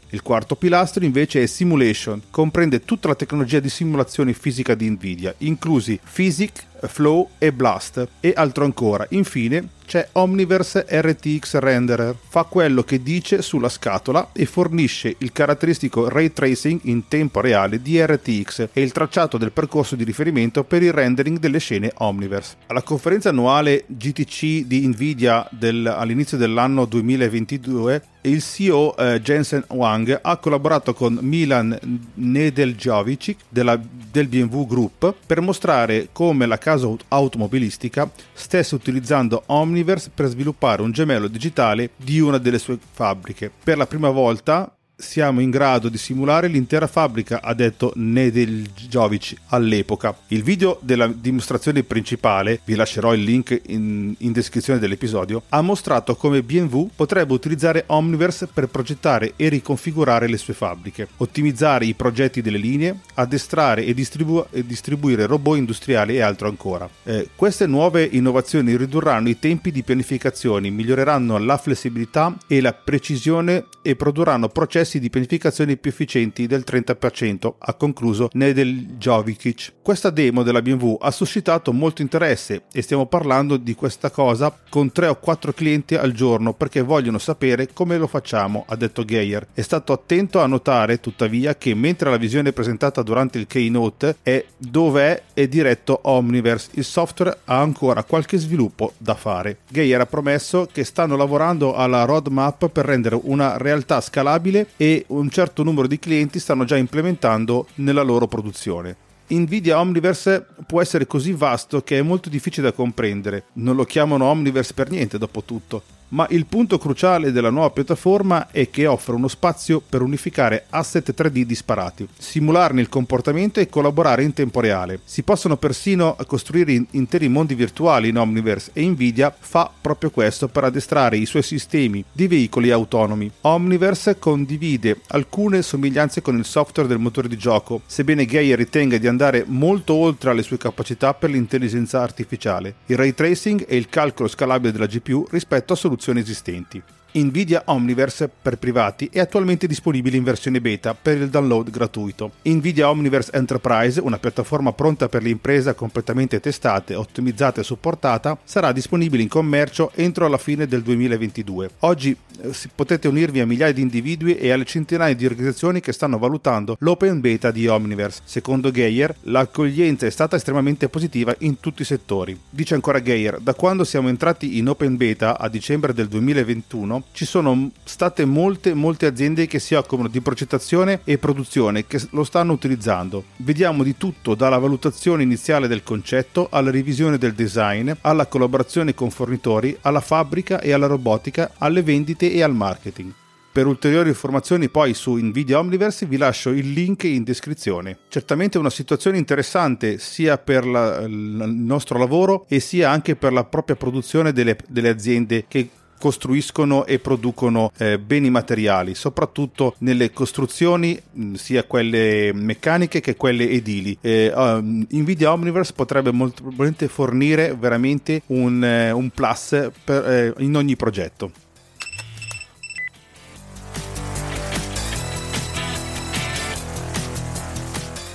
Il 0.09 0.21
quarto 0.21 0.55
pilastro 0.55 1.05
invece 1.05 1.43
è 1.43 1.45
Simulation, 1.45 2.21
comprende 2.29 2.83
tutta 2.83 3.07
la 3.07 3.15
tecnologia 3.15 3.59
di 3.59 3.69
simulazione 3.69 4.33
fisica 4.33 4.75
di 4.75 4.89
Nvidia, 4.89 5.33
inclusi 5.39 5.99
Physic, 6.13 6.65
Flow 6.81 7.29
e 7.37 7.51
Blast 7.51 8.07
e 8.19 8.33
altro 8.35 8.65
ancora. 8.65 9.05
Infine 9.09 9.69
c'è 9.85 10.07
Omniverse 10.13 10.85
RTX 10.89 11.59
Renderer, 11.59 12.15
fa 12.27 12.43
quello 12.43 12.83
che 12.83 13.03
dice 13.03 13.41
sulla 13.41 13.69
scatola 13.69 14.29
e 14.33 14.45
fornisce 14.45 15.15
il 15.19 15.31
caratteristico 15.31 16.09
ray 16.09 16.33
tracing 16.33 16.81
in 16.83 17.07
tempo 17.07 17.39
reale 17.39 17.81
di 17.81 18.03
RTX 18.03 18.69
e 18.73 18.81
il 18.81 18.91
tracciato 18.91 19.37
del 19.37 19.51
percorso 19.51 19.95
di 19.95 20.03
riferimento 20.03 20.63
per 20.63 20.81
il 20.81 20.91
rendering 20.91 21.37
delle 21.37 21.59
scene 21.59 21.91
Omniverse. 21.97 22.55
Alla 22.67 22.81
conferenza 22.81 23.29
annuale 23.29 23.85
GTC 23.87 24.65
di 24.65 24.87
Nvidia 24.87 25.47
del, 25.51 25.85
all'inizio 25.85 26.37
dell'anno 26.37 26.85
2022 26.85 28.13
il 28.27 28.41
CEO 28.41 28.95
eh, 28.97 29.21
Jensen 29.21 29.63
Wang 29.69 30.19
ha 30.21 30.37
collaborato 30.37 30.93
con 30.93 31.17
Milan 31.21 31.77
Nedeljovicic 32.13 33.37
della, 33.49 33.79
del 33.79 34.27
BMW 34.27 34.65
Group 34.65 35.13
per 35.25 35.41
mostrare 35.41 36.09
come 36.11 36.45
la 36.45 36.57
casa 36.57 36.89
automobilistica 37.09 38.09
stesse 38.33 38.75
utilizzando 38.75 39.43
Omniverse 39.47 40.11
per 40.13 40.27
sviluppare 40.27 40.81
un 40.81 40.91
gemello 40.91 41.27
digitale 41.27 41.91
di 41.95 42.19
una 42.19 42.37
delle 42.37 42.59
sue 42.59 42.77
fabbriche. 42.91 43.51
Per 43.63 43.77
la 43.77 43.87
prima 43.87 44.09
volta 44.09 44.75
siamo 44.95 45.41
in 45.41 45.49
grado 45.49 45.89
di 45.89 45.97
simulare 45.97 46.47
l'intera 46.47 46.87
fabbrica, 46.87 47.41
ha 47.41 47.53
detto 47.53 47.91
Nedeljkovic 47.95 49.35
all'epoca. 49.47 50.15
Il 50.27 50.43
video 50.43 50.79
della 50.81 51.07
dimostrazione 51.07 51.83
principale, 51.83 52.61
vi 52.65 52.75
lascerò 52.75 53.13
il 53.13 53.23
link 53.23 53.61
in, 53.67 54.13
in, 54.17 54.31
descrizione 54.31 54.79
dell'episodio, 54.79 55.43
ha 55.49 55.61
mostrato 55.61 56.15
come 56.15 56.43
BMW 56.43 56.89
potrebbe 56.95 57.33
utilizzare 57.33 57.83
Omniverse 57.87 58.47
per 58.47 58.67
progettare 58.67 59.33
e 59.35 59.49
riconfigurare 59.49 60.27
le 60.27 60.37
sue 60.37 60.53
fabbriche, 60.53 61.07
ottimizzare 61.17 61.85
i 61.85 61.93
progetti 61.93 62.41
delle 62.41 62.57
linee, 62.57 62.99
addestrare 63.15 63.85
e, 63.85 63.93
distribu- 63.93 64.47
e 64.51 64.65
distribuire 64.65 65.25
robot 65.25 65.57
industriali 65.57 66.15
e 66.15 66.21
altro 66.21 66.47
ancora. 66.47 66.89
Eh, 67.03 67.29
queste 67.35 67.67
nuove 67.67 68.03
innovazioni 68.03 68.75
ridurranno 68.75 69.29
i 69.29 69.39
tempi 69.39 69.71
di 69.71 69.83
pianificazione, 69.83 70.69
miglioreranno 70.69 71.37
la 71.37 71.57
flessibilità 71.57 72.35
e 72.47 72.61
la 72.61 72.73
precisione 72.73 73.65
e 73.81 73.95
produrranno 73.95 74.49
processi 74.49 74.84
processi 74.85 74.99
di 74.99 75.09
pianificazione 75.09 75.77
più 75.77 75.89
efficienti 75.89 76.45
del 76.45 76.63
30%, 76.65 77.53
ha 77.57 77.73
concluso 77.73 78.29
Nedel 78.33 78.97
Jovic. 78.97 79.73
Questa 79.81 80.11
demo 80.11 80.43
della 80.43 80.61
BMW 80.61 80.97
ha 80.99 81.11
suscitato 81.11 81.73
molto 81.73 82.01
interesse 82.01 82.63
e 82.71 82.81
stiamo 82.81 83.07
parlando 83.07 83.57
di 83.57 83.73
questa 83.73 84.11
cosa 84.11 84.55
con 84.69 84.91
3 84.91 85.07
o 85.07 85.15
4 85.15 85.53
clienti 85.53 85.95
al 85.95 86.11
giorno 86.11 86.53
perché 86.53 86.81
vogliono 86.81 87.17
sapere 87.17 87.69
come 87.73 87.97
lo 87.97 88.07
facciamo, 88.07 88.65
ha 88.67 88.75
detto 88.75 89.03
Geyer. 89.03 89.47
È 89.53 89.61
stato 89.61 89.91
attento 89.91 90.39
a 90.39 90.47
notare 90.47 90.99
tuttavia 90.99 91.55
che 91.55 91.73
mentre 91.73 92.09
la 92.09 92.17
visione 92.17 92.53
presentata 92.53 93.01
durante 93.01 93.37
il 93.37 93.47
keynote 93.47 94.17
è 94.21 94.43
dove 94.57 95.23
è 95.33 95.47
diretto 95.47 95.99
Omniverse, 96.03 96.69
il 96.73 96.83
software 96.83 97.39
ha 97.45 97.59
ancora 97.59 98.03
qualche 98.03 98.37
sviluppo 98.37 98.93
da 98.97 99.15
fare. 99.15 99.59
Geyer 99.69 100.01
ha 100.01 100.05
promesso 100.05 100.67
che 100.71 100.83
stanno 100.83 101.15
lavorando 101.15 101.73
alla 101.73 102.05
roadmap 102.05 102.69
per 102.69 102.85
rendere 102.85 103.19
una 103.23 103.57
realtà 103.57 104.01
scalabile 104.01 104.67
e 104.77 105.05
un 105.07 105.29
certo 105.29 105.63
numero 105.63 105.87
di 105.87 105.99
clienti 105.99 106.39
stanno 106.39 106.65
già 106.65 106.77
implementando 106.77 107.67
nella 107.75 108.03
loro 108.03 108.27
produzione. 108.27 108.95
Nvidia 109.27 109.79
Omniverse 109.79 110.45
può 110.67 110.81
essere 110.81 111.07
così 111.07 111.31
vasto 111.31 111.81
che 111.81 111.97
è 111.97 112.01
molto 112.01 112.29
difficile 112.29 112.69
da 112.69 112.75
comprendere. 112.75 113.45
Non 113.53 113.75
lo 113.75 113.83
chiamano 113.83 114.25
Omniverse 114.25 114.73
per 114.73 114.89
niente, 114.89 115.17
dopo 115.17 115.43
tutto 115.43 115.81
ma 116.09 116.27
il 116.29 116.45
punto 116.45 116.77
cruciale 116.77 117.31
della 117.31 117.49
nuova 117.49 117.71
piattaforma 117.71 118.49
è 118.51 118.69
che 118.69 118.85
offre 118.85 119.15
uno 119.15 119.27
spazio 119.27 119.81
per 119.87 120.01
unificare 120.01 120.65
asset 120.69 121.13
3D 121.13 121.41
disparati, 121.41 122.07
simularne 122.17 122.81
il 122.81 122.89
comportamento 122.89 123.59
e 123.59 123.67
collaborare 123.67 124.23
in 124.23 124.33
tempo 124.33 124.59
reale. 124.59 124.99
Si 125.03 125.23
possono 125.23 125.57
persino 125.57 126.15
costruire 126.25 126.83
interi 126.91 127.27
mondi 127.27 127.55
virtuali 127.55 128.09
in 128.09 128.17
Omniverse 128.17 128.71
e 128.73 128.85
Nvidia 128.87 129.35
fa 129.37 129.69
proprio 129.81 130.09
questo 130.09 130.47
per 130.47 130.63
addestrare 130.63 131.17
i 131.17 131.25
suoi 131.25 131.43
sistemi 131.43 132.03
di 132.11 132.27
veicoli 132.27 132.71
autonomi. 132.71 133.29
Omniverse 133.41 134.17
condivide 134.17 135.01
alcune 135.07 135.61
somiglianze 135.61 136.21
con 136.21 136.37
il 136.37 136.45
software 136.45 136.87
del 136.87 136.99
motore 136.99 137.27
di 137.27 137.37
gioco, 137.37 137.81
sebbene 137.85 138.25
Gaia 138.25 138.55
ritenga 138.55 138.97
di 138.97 139.07
andare 139.07 139.43
molto 139.47 139.93
oltre 139.93 140.29
alle 140.29 140.43
sue 140.43 140.57
capacità 140.57 141.13
per 141.13 141.29
l'intelligenza 141.29 142.01
artificiale, 142.01 142.75
il 142.85 142.97
ray 142.97 143.13
tracing 143.13 143.65
e 143.67 143.75
il 143.75 143.89
calcolo 143.89 144.29
scalabile 144.29 144.71
della 144.71 144.85
GPU 144.85 145.27
rispetto 145.29 145.73
a 145.73 145.75
soluzioni 145.75 146.03
soluzioni 146.05 146.19
esistenti. 146.19 146.83
Nvidia 147.17 147.63
Omniverse 147.67 148.29
per 148.41 148.57
privati 148.57 149.07
è 149.09 149.19
attualmente 149.19 149.67
disponibile 149.67 150.17
in 150.17 150.23
versione 150.23 150.59
beta 150.59 150.93
per 150.93 151.15
il 151.15 151.29
download 151.29 151.69
gratuito. 151.69 152.33
Nvidia 152.43 152.89
Omniverse 152.89 153.31
Enterprise, 153.31 154.01
una 154.01 154.17
piattaforma 154.17 154.73
pronta 154.73 155.07
per 155.07 155.23
le 155.23 155.29
imprese 155.29 155.73
completamente 155.75 156.41
testate, 156.41 156.93
ottimizzata 156.93 157.61
e 157.61 157.63
supportata, 157.63 158.37
sarà 158.43 158.73
disponibile 158.73 159.23
in 159.23 159.29
commercio 159.29 159.91
entro 159.95 160.27
la 160.27 160.37
fine 160.37 160.67
del 160.67 160.81
2022. 160.81 161.69
Oggi 161.79 162.17
eh, 162.41 162.51
potete 162.75 163.07
unirvi 163.07 163.39
a 163.39 163.45
migliaia 163.45 163.71
di 163.71 163.81
individui 163.81 164.35
e 164.35 164.51
alle 164.51 164.65
centinaia 164.65 165.15
di 165.15 165.25
organizzazioni 165.25 165.79
che 165.79 165.93
stanno 165.93 166.17
valutando 166.17 166.75
l'open 166.79 167.21
beta 167.21 167.49
di 167.49 167.65
Omniverse. 167.65 168.23
Secondo 168.25 168.71
Geyer, 168.71 169.15
l'accoglienza 169.21 170.05
è 170.05 170.09
stata 170.09 170.35
estremamente 170.35 170.89
positiva 170.89 171.33
in 171.39 171.61
tutti 171.61 171.83
i 171.83 171.85
settori. 171.85 172.37
Dice 172.49 172.73
ancora 172.73 173.01
Geyer, 173.01 173.39
da 173.39 173.53
quando 173.53 173.85
siamo 173.85 174.09
entrati 174.09 174.57
in 174.57 174.67
open 174.67 174.97
beta 174.97 175.37
a 175.37 175.47
dicembre 175.47 175.93
del 175.93 176.09
2021, 176.09 177.03
ci 177.11 177.25
sono 177.25 177.71
state 177.83 178.25
molte, 178.25 178.73
molte 178.73 179.05
aziende 179.05 179.47
che 179.47 179.59
si 179.59 179.73
occupano 179.73 180.07
di 180.07 180.21
progettazione 180.21 181.01
e 181.03 181.17
produzione 181.17 181.87
che 181.87 182.01
lo 182.11 182.23
stanno 182.23 182.53
utilizzando. 182.53 183.23
Vediamo 183.37 183.83
di 183.83 183.97
tutto, 183.97 184.35
dalla 184.35 184.57
valutazione 184.57 185.23
iniziale 185.23 185.67
del 185.67 185.83
concetto 185.83 186.47
alla 186.51 186.71
revisione 186.71 187.17
del 187.17 187.33
design, 187.33 187.91
alla 188.01 188.27
collaborazione 188.27 188.93
con 188.93 189.09
fornitori, 189.09 189.77
alla 189.81 190.01
fabbrica 190.01 190.59
e 190.59 190.73
alla 190.73 190.87
robotica, 190.87 191.51
alle 191.57 191.83
vendite 191.83 192.31
e 192.31 192.41
al 192.41 192.53
marketing. 192.53 193.13
Per 193.55 193.67
ulteriori 193.67 194.09
informazioni 194.09 194.67
poi 194.67 194.93
su 194.93 195.15
Nvidia 195.15 195.59
Omniverse 195.59 196.07
vi 196.07 196.17
lascio 196.17 196.49
il 196.49 196.73
link 196.73 197.05
in 197.05 197.23
descrizione. 197.23 197.99
Certamente 198.09 198.57
una 198.57 198.69
situazione 198.69 199.17
interessante 199.17 199.97
sia 199.97 200.37
per 200.37 200.65
la, 200.65 200.99
il 201.03 201.09
nostro 201.09 201.97
lavoro 201.97 202.45
e 202.49 202.59
sia 202.59 202.91
anche 202.91 203.15
per 203.15 203.31
la 203.31 203.45
propria 203.45 203.77
produzione 203.77 204.33
delle, 204.33 204.57
delle 204.67 204.89
aziende 204.89 205.45
che 205.47 205.69
costruiscono 205.97 206.85
e 206.85 206.99
producono 206.99 207.71
eh, 207.77 207.99
beni 207.99 208.29
materiali, 208.29 208.95
soprattutto 208.95 209.75
nelle 209.79 210.11
costruzioni, 210.11 210.99
mh, 211.11 211.33
sia 211.33 211.63
quelle 211.63 212.31
meccaniche 212.33 213.01
che 213.01 213.15
quelle 213.15 213.49
edili. 213.49 213.97
Eh, 214.01 214.31
um, 214.35 214.85
Nvidia 214.89 215.31
Omniverse 215.31 215.73
potrebbe 215.73 216.11
molto 216.11 216.41
probabilmente 216.41 216.87
fornire 216.87 217.55
veramente 217.57 218.21
un, 218.27 218.63
eh, 218.63 218.91
un 218.91 219.09
plus 219.09 219.69
per, 219.83 220.09
eh, 220.09 220.33
in 220.43 220.55
ogni 220.55 220.75
progetto. 220.75 221.31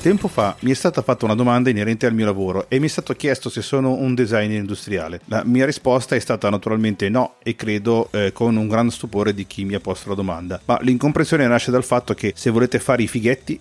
Tempo 0.00 0.28
fa 0.28 0.56
mi 0.60 0.70
è 0.70 0.74
stata 0.74 1.02
fatta 1.02 1.26
una 1.26 1.34
domanda 1.34 1.68
inerente 1.68 2.06
al 2.06 2.14
mio 2.14 2.24
lavoro 2.24 2.70
e 2.70 2.78
mi 2.78 2.86
è 2.86 2.88
stato 2.88 3.12
chiesto 3.12 3.50
se 3.50 3.60
sono 3.60 3.92
un 3.92 4.14
designer 4.14 4.58
industriale. 4.58 5.20
La 5.26 5.42
mia 5.44 5.66
risposta 5.66 6.16
è 6.16 6.18
stata 6.18 6.48
naturalmente 6.48 7.10
no 7.10 7.34
e 7.42 7.54
credo 7.54 8.08
eh, 8.10 8.32
con 8.32 8.56
un 8.56 8.66
grande 8.66 8.92
stupore 8.92 9.34
di 9.34 9.46
chi 9.46 9.66
mi 9.66 9.74
ha 9.74 9.80
posto 9.80 10.08
la 10.08 10.14
domanda. 10.14 10.58
Ma 10.64 10.78
l'incomprensione 10.80 11.46
nasce 11.46 11.70
dal 11.70 11.84
fatto 11.84 12.14
che 12.14 12.32
se 12.34 12.48
volete 12.48 12.78
fare 12.78 13.02
i 13.02 13.08
fighetti 13.08 13.60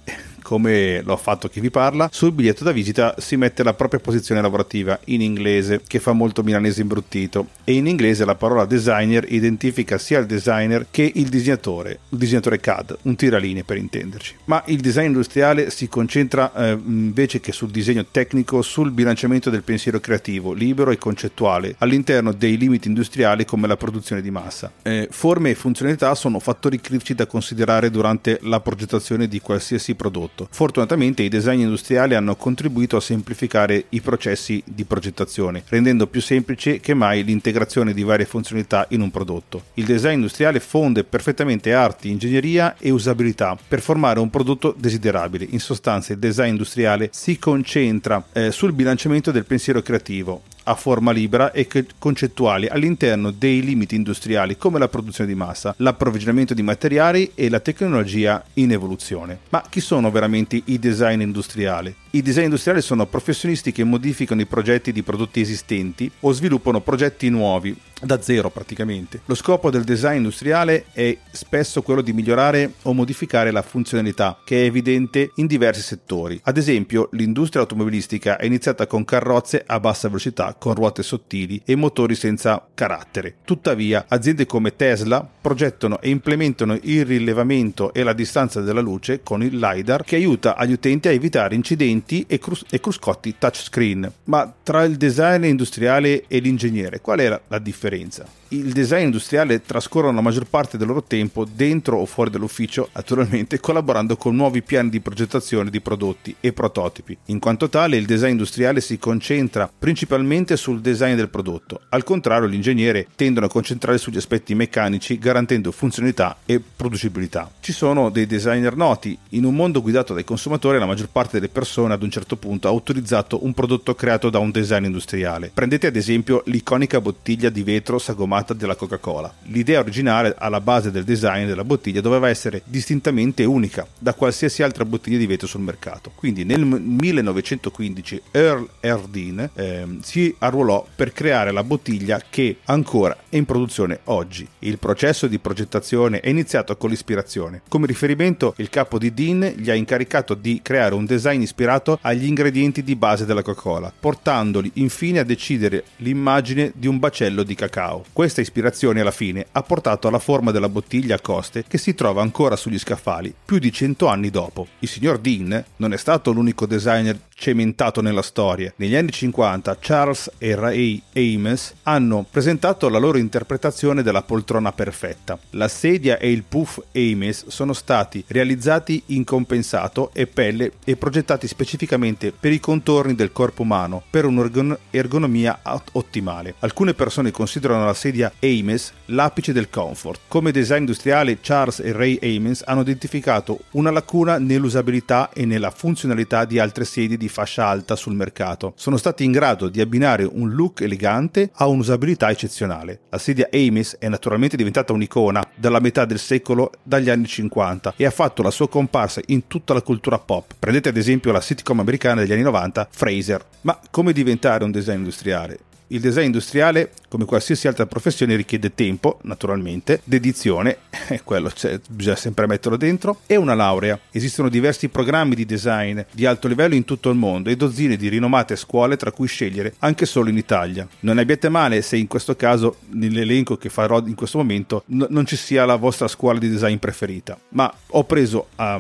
come 0.50 1.04
l'ho 1.04 1.16
fatto 1.16 1.48
chi 1.48 1.60
vi 1.60 1.70
parla, 1.70 2.10
sul 2.12 2.32
biglietto 2.32 2.64
da 2.64 2.72
visita 2.72 3.14
si 3.20 3.36
mette 3.36 3.62
la 3.62 3.76
propria 3.76 4.00
posizione 4.00 4.42
lavorativa 4.42 5.00
in 5.06 5.22
inglese, 5.22 5.84
che 5.86 6.00
fa 6.00 6.12
molto 6.12 6.42
milanese 6.42 6.82
imbruttito, 6.82 7.50
e 7.64 7.74
in 7.74 7.86
inglese 7.86 8.26
la 8.26 8.34
parola 8.34 8.66
designer 8.66 9.32
identifica 9.32 10.00
sia 10.00 10.18
il 10.18 10.26
designer 10.26 10.88
che 10.90 11.12
il 11.14 11.30
disegnatore, 11.30 12.00
il 12.10 12.18
disegnatore 12.18 12.60
CAD, 12.60 12.98
un 13.04 13.16
tiralinee 13.16 13.64
per 13.64 13.78
intenderci. 13.78 14.38
Ma 14.46 14.64
il 14.66 14.80
design 14.80 15.06
industriale 15.06 15.70
si 15.70 15.88
concentra 15.88 16.52
eh, 16.56 16.72
invece 16.84 17.40
che 17.40 17.52
sul 17.52 17.70
disegno 17.70 18.08
tecnico, 18.10 18.64
sul 18.64 18.90
bilanciamento 18.90 19.52
del 19.52 19.62
pensiero 19.62 20.00
creativo, 20.00 20.54
libero 20.54 20.90
e 20.90 20.98
concettuale, 20.98 21.76
all'interno 21.78 22.32
dei 22.32 22.58
limiti 22.58 22.88
industriali 22.88 23.46
come 23.46 23.68
la 23.68 23.78
produzione 23.78 24.24
di 24.24 24.32
massa. 24.32 24.72
Eh, 24.82 25.10
forme 25.12 25.52
e 25.52 25.56
funzionalità 25.56 26.16
sono 26.16 26.40
fattori 26.40 26.82
critici 26.82 27.14
da 27.14 27.28
considerare 27.28 27.92
durante 27.92 28.40
la 28.42 28.60
progettazione 28.60 29.28
di 29.28 29.40
qualsiasi 29.42 29.94
prodotto 29.94 30.38
prodotto. 30.40 30.48
Fortunatamente 30.52 31.24
i 31.24 31.30
design 31.30 31.60
industriali 31.60 32.16
hanno 32.16 32.36
contribuito 32.36 32.98
a 32.98 33.02
semplificare 33.02 33.86
i 33.90 34.02
processi 34.02 34.62
di 34.66 34.86
progettazione, 34.86 35.64
rendendo 35.68 36.08
più 36.08 36.22
semplice 36.22 36.80
che 36.80 36.94
mai 36.94 37.24
l'integrazione 37.24 37.94
di 37.94 38.04
varie 38.04 38.26
funzionalità 38.26 38.86
in 38.90 39.02
un 39.02 39.12
prodotto. 39.12 39.64
Il 39.76 39.86
design 39.86 40.14
industriale 40.14 40.60
fonde 40.60 41.04
perfettamente 41.04 41.74
arti, 41.74 42.10
ingegneria 42.10 42.76
e 42.78 42.92
usabilità 42.92 43.58
per 43.68 43.82
formare 43.82 44.20
un 44.20 44.30
prodotto 44.30 44.74
desiderabile. 44.78 45.48
In 45.50 45.60
sostanza 45.60 46.14
il 46.14 46.20
design 46.20 46.50
industriale 46.50 47.10
si 47.12 47.38
concentra 47.38 48.24
eh, 48.32 48.52
sul 48.52 48.74
bilanciamento 48.74 49.32
del 49.32 49.46
pensiero 49.46 49.82
creativo, 49.82 50.44
a 50.70 50.76
forma 50.76 51.12
libera 51.12 51.52
e 51.52 51.68
concettuali 51.98 52.68
all'interno 52.68 53.32
dei 53.32 53.62
limiti 53.62 53.96
industriali 53.96 54.56
come 54.56 54.78
la 54.78 54.88
produzione 54.88 55.30
di 55.30 55.36
massa, 55.36 55.74
l'approvvigionamento 55.78 56.54
di 56.54 56.62
materiali 56.62 57.32
e 57.34 57.50
la 57.50 57.60
tecnologia 57.60 58.44
in 58.54 58.72
evoluzione. 58.72 59.40
Ma 59.50 59.64
chi 59.68 59.82
sono 59.82 60.12
veramente 60.12 60.62
i 60.66 60.78
design 60.78 61.22
industriali? 61.22 61.94
I 62.12 62.22
design 62.22 62.46
industriali 62.46 62.82
sono 62.82 63.08
professionisti 63.08 63.72
che 63.72 63.84
modificano 63.84 64.42
i 64.42 64.46
progetti 64.46 64.92
di 64.92 65.02
prodotti 65.02 65.42
esistenti 65.42 66.10
o 66.22 66.32
sviluppano 66.32 66.82
progetti 66.82 67.30
nuovi 67.30 67.76
da 68.02 68.22
zero 68.22 68.50
praticamente. 68.50 69.22
Lo 69.26 69.36
scopo 69.36 69.70
del 69.70 69.84
design 69.84 70.18
industriale 70.18 70.86
è 70.94 71.18
spesso 71.32 71.82
quello 71.82 72.02
di 72.02 72.14
migliorare 72.14 72.74
o 72.84 72.94
modificare 72.94 73.52
la 73.52 73.62
funzionalità, 73.62 74.40
che 74.44 74.62
è 74.62 74.66
evidente 74.66 75.32
in 75.36 75.48
diversi 75.48 75.82
settori. 75.82 76.40
Ad 76.44 76.58
esempio, 76.58 77.10
l'industria 77.12 77.62
automobilistica 77.62 78.38
è 78.38 78.46
iniziata 78.46 78.88
con 78.88 79.06
carrozze 79.06 79.64
a 79.66 79.80
bassa 79.80 80.08
velocità, 80.08 80.56
con 80.58 80.74
ruote 80.74 81.04
sottili 81.04 81.62
e 81.66 81.76
motori 81.76 82.16
senza 82.16 82.66
carattere. 82.74 83.36
Tuttavia, 83.44 84.06
aziende 84.08 84.46
come 84.46 84.76
Tesla 84.76 85.28
progettano 85.42 86.00
e 86.02 86.10
implementano 86.10 86.78
il 86.82 87.06
rilevamento 87.06 87.94
e 87.94 88.04
la 88.04 88.14
distanza 88.14 88.62
della 88.62 88.82
luce 88.82 89.22
con 89.24 89.44
il 89.44 89.58
LiDAR 89.58 90.04
che 90.04 90.16
aiuta 90.16 90.56
agli 90.56 90.74
utenti 90.74 91.08
a 91.08 91.12
evitare 91.12 91.56
incidenti 91.56 92.26
e, 92.28 92.40
crus- 92.40 92.66
e 92.70 92.80
cruscotti 92.80 93.36
touchscreen. 93.38 94.12
Ma 94.26 94.54
tra 94.64 94.84
il 94.84 94.96
design 94.98 95.46
industriale 95.46 96.26
e 96.28 96.40
l'ingegnere, 96.40 97.02
qual 97.02 97.20
è 97.20 97.42
la 97.48 97.60
differenza? 97.60 97.89
konferenca. 97.90 98.39
Il 98.52 98.72
design 98.72 99.04
industriale 99.04 99.62
trascorrono 99.62 100.16
la 100.16 100.22
maggior 100.22 100.46
parte 100.46 100.76
del 100.76 100.88
loro 100.88 101.04
tempo 101.04 101.46
dentro 101.46 102.00
o 102.00 102.08
fuori 102.08 102.32
dall'ufficio, 102.32 102.90
naturalmente 102.94 103.60
collaborando 103.60 104.18
con 104.18 104.36
nuovi 104.36 104.64
piani 104.64 104.90
di 104.90 105.02
progettazione 105.02 105.70
di 105.70 105.80
prodotti 105.82 106.36
e 106.40 106.52
prototipi. 106.52 107.16
In 107.26 107.38
quanto 107.38 107.70
tale, 107.70 107.98
il 107.98 108.08
design 108.08 108.32
industriale 108.32 108.82
si 108.82 108.98
concentra 108.98 109.72
principalmente 109.78 110.58
sul 110.58 110.82
design 110.82 111.14
del 111.14 111.30
prodotto. 111.30 111.82
Al 111.90 112.04
contrario, 112.04 112.48
l'ingegnere 112.48 113.06
tendono 113.14 113.46
a 113.46 113.50
concentrare 113.50 114.00
sugli 114.00 114.18
aspetti 114.18 114.56
meccanici, 114.56 115.20
garantendo 115.20 115.72
funzionalità 115.72 116.38
e 116.44 116.60
producibilità. 116.60 117.52
Ci 117.60 117.72
sono 117.72 118.10
dei 118.10 118.26
designer 118.26 118.76
noti. 118.76 119.16
In 119.30 119.46
un 119.46 119.54
mondo 119.54 119.80
guidato 119.84 120.16
dai 120.16 120.24
consumatori, 120.24 120.80
la 120.80 120.88
maggior 120.88 121.10
parte 121.12 121.34
delle 121.34 121.50
persone 121.50 121.94
ad 121.94 122.02
un 122.02 122.10
certo 122.10 122.36
punto 122.36 122.68
ha 122.68 122.72
utilizzato 122.72 123.46
un 123.46 123.54
prodotto 123.54 123.94
creato 123.94 124.32
da 124.32 124.40
un 124.40 124.50
design 124.50 124.86
industriale. 124.86 125.52
Prendete 125.54 125.86
ad 125.86 125.96
esempio 125.96 126.42
l'iconica 126.46 127.00
bottiglia 127.00 127.50
di 127.50 127.62
vetro 127.62 128.00
sagomata 128.00 128.38
formata 128.40 128.54
della 128.54 128.76
Coca-Cola. 128.76 129.34
L'idea 129.44 129.80
originale 129.80 130.36
alla 130.38 130.62
base 130.62 130.92
del 130.92 131.04
design 131.04 131.46
della 131.46 131.64
bottiglia 131.64 132.02
doveva 132.02 132.30
essere 132.30 132.62
distintamente 132.66 133.44
unica 133.44 133.86
da 133.98 134.14
qualsiasi 134.14 134.64
altra 134.64 134.86
bottiglia 134.86 135.18
di 135.18 135.26
vetro 135.26 135.48
sul 135.48 135.62
mercato. 135.62 136.12
Quindi 136.16 136.44
nel 136.44 136.66
1915 136.66 138.22
Earl 138.32 138.68
Erdine 138.80 139.50
eh, 139.54 139.98
si 140.02 140.34
arruolò 140.40 140.86
per 140.96 141.12
creare 141.12 141.52
la 141.52 141.64
bottiglia 141.64 142.22
che 142.30 142.58
ancora 142.66 143.16
è 143.30 143.36
in 143.36 143.46
produzione 143.46 144.00
oggi. 144.06 144.48
Il 144.60 144.80
processo 144.80 145.28
di 145.28 145.40
progettazione 145.40 146.20
è 146.20 146.30
iniziato 146.30 146.76
con 146.78 146.90
l'ispirazione. 146.90 147.62
Come 147.68 147.88
riferimento 147.88 148.54
il 148.58 148.70
capo 148.70 148.98
di 148.98 149.14
Dean 149.14 149.54
gli 149.58 149.70
ha 149.70 149.76
incaricato 149.76 150.34
di 150.34 150.60
creare 150.62 150.96
un 150.96 151.06
design 151.06 151.42
ispirato 151.42 152.00
agli 152.02 152.26
ingredienti 152.26 152.84
di 152.84 152.96
base 152.96 153.26
della 153.26 153.42
Coca-Cola, 153.42 153.92
portandoli 153.98 154.72
infine 154.76 155.20
a 155.20 155.24
decidere 155.24 155.84
l'immagine 155.98 156.72
di 156.76 156.88
un 156.88 157.00
bacello 157.00 157.44
di 157.44 157.56
cacao. 157.56 158.06
Questo 158.14 158.29
questa 158.30 158.42
ispirazione 158.42 159.02
alla 159.02 159.10
fine 159.10 159.48
ha 159.54 159.64
portato 159.64 160.08
alla 160.08 160.20
forma 160.20 160.52
della 160.52 160.70
bottiglia 160.70 161.16
a 161.16 161.20
coste 161.20 161.64
che 161.68 161.80
si 161.80 161.96
trova 161.96 162.22
ancora 162.22 162.56
sugli 162.56 162.78
scaffali 162.78 163.34
più 163.44 163.58
di 163.58 163.72
cento 163.72 164.06
anni 164.06 164.30
dopo. 164.30 164.68
Il 164.80 164.88
signor 164.88 165.18
Dean 165.18 165.66
non 165.78 165.94
è 165.94 165.98
stato 165.98 166.32
l'unico 166.32 166.68
designer 166.68 167.18
cementato 167.40 168.02
nella 168.02 168.22
storia. 168.22 168.72
Negli 168.76 168.96
anni 168.96 169.12
50 169.12 169.78
Charles 169.80 170.30
e 170.38 170.56
Ray 170.56 171.02
Ames 171.16 171.74
hanno 171.84 172.26
presentato 172.30 172.90
la 172.90 172.98
loro 172.98 173.18
interpretazione 173.18 174.04
della 174.04 174.22
poltrona 174.22 174.74
perfetta. 174.74 175.40
La 175.52 175.70
sedia 175.70 176.18
e 176.18 176.32
il 176.32 176.44
puff 176.44 176.80
Ames 176.94 177.48
sono 177.48 177.72
stati 177.72 178.24
realizzati 178.28 179.02
in 179.08 179.24
compensato 179.24 180.12
e 180.14 180.28
pelle 180.28 180.74
e 180.84 180.98
progettati 180.98 181.48
specificamente 181.48 182.34
per 182.38 182.52
i 182.52 182.60
contorni 182.60 183.16
del 183.16 183.32
corpo 183.32 183.62
umano 183.62 184.04
per 184.10 184.26
un'ergonomia 184.26 185.62
ottimale. 185.94 186.56
Alcune 186.60 186.94
persone 186.94 187.32
considerano 187.32 187.86
la 187.86 187.94
sedia 187.94 188.34
Ames 188.42 188.92
l'apice 189.06 189.54
del 189.54 189.70
comfort. 189.70 190.20
Come 190.28 190.52
design 190.52 190.80
industriale 190.80 191.38
Charles 191.40 191.80
e 191.80 191.94
Ray 191.94 192.20
Ames 192.22 192.64
hanno 192.66 192.82
identificato 192.82 193.62
una 193.72 193.92
lacuna 193.92 194.38
nell'usabilità 194.38 195.30
e 195.32 195.46
nella 195.46 195.72
funzionalità 195.72 196.44
di 196.44 196.60
altre 196.60 196.84
sedie 196.84 197.16
di 197.16 197.28
fascia 197.30 197.66
alta 197.66 197.96
sul 197.96 198.14
mercato. 198.14 198.74
Sono 198.76 198.98
stati 198.98 199.24
in 199.24 199.32
grado 199.32 199.70
di 199.70 199.82
abbinare 199.82 200.24
un 200.24 200.52
look 200.52 200.82
elegante 200.82 201.50
a 201.54 201.68
un'usabilità 201.68 202.30
eccezionale. 202.30 203.02
La 203.10 203.18
sedia 203.18 203.50
Ames 203.52 203.98
è 204.00 204.10
naturalmente 204.10 204.58
diventata 204.58 204.94
un'icona 204.94 205.48
dalla 205.56 205.80
metà 205.80 206.06
del 206.06 206.20
secolo 206.20 206.72
dagli 206.84 207.10
anni 207.10 207.28
50 207.28 207.94
e 207.96 208.06
ha 208.06 208.12
fatto 208.12 208.42
la 208.42 208.52
sua 208.52 208.68
comparsa 208.68 209.22
in 209.28 209.48
tutta 209.48 209.74
la 209.74 209.82
cultura 209.82 210.20
pop. 210.20 210.54
Prendete 210.60 210.90
ad 210.90 210.98
esempio 210.98 211.32
la 211.32 211.42
sitcom 211.42 211.80
americana 211.80 212.22
degli 212.22 212.34
anni 212.34 212.42
90, 212.42 212.88
Fraser. 212.92 213.46
Ma 213.62 213.80
come 213.90 214.14
diventare 214.14 214.64
un 214.64 214.72
design 214.72 214.98
industriale? 214.98 215.60
Il 215.92 216.02
design 216.02 216.26
industriale, 216.26 216.92
come 217.08 217.26
qualsiasi 217.26 217.68
altra 217.68 217.88
professione, 217.88 218.36
richiede 218.36 218.76
tempo, 218.76 219.18
naturalmente, 219.24 220.02
dedizione, 220.04 220.78
e 221.10 221.22
quello 221.24 221.52
bisogna 221.90 222.16
sempre 222.16 222.46
metterlo 222.46 222.78
dentro, 222.78 223.22
e 223.26 223.36
una 223.36 223.56
laurea. 223.56 224.00
Esistono 224.12 224.50
diversi 224.50 224.90
programmi 224.90 225.34
di 225.34 225.46
design 225.46 226.00
di 226.12 226.28
alto 226.28 226.48
livello 226.48 226.76
in 226.76 226.86
tutto 226.86 227.10
il 227.10 227.18
mondo 227.18 227.50
e 227.50 227.56
dozzine 227.56 227.98
di 227.98 228.08
rinomate 228.08 228.56
scuole 228.56 228.98
tra 228.98 229.12
cui 229.12 229.28
scegliere, 229.28 229.74
anche 229.80 230.06
solo 230.06 230.30
in 230.30 230.38
Italia. 230.38 230.88
Non 231.00 231.18
abbiate 231.18 231.50
male 231.50 231.82
se 231.82 231.98
in 231.98 232.06
questo 232.06 232.36
caso, 232.36 232.78
nell'elenco 232.90 233.58
che 233.58 233.70
farò 233.70 234.00
in 234.06 234.14
questo 234.14 234.38
momento, 234.38 234.84
n- 234.88 235.08
non 235.10 235.26
ci 235.26 235.38
sia 235.38 235.66
la 235.66 235.76
vostra 235.76 236.08
scuola 236.08 236.38
di 236.38 236.50
design 236.50 236.76
preferita, 236.76 237.36
ma 237.50 237.74
ho 237.88 238.04
preso 238.04 238.50
a 238.58 238.80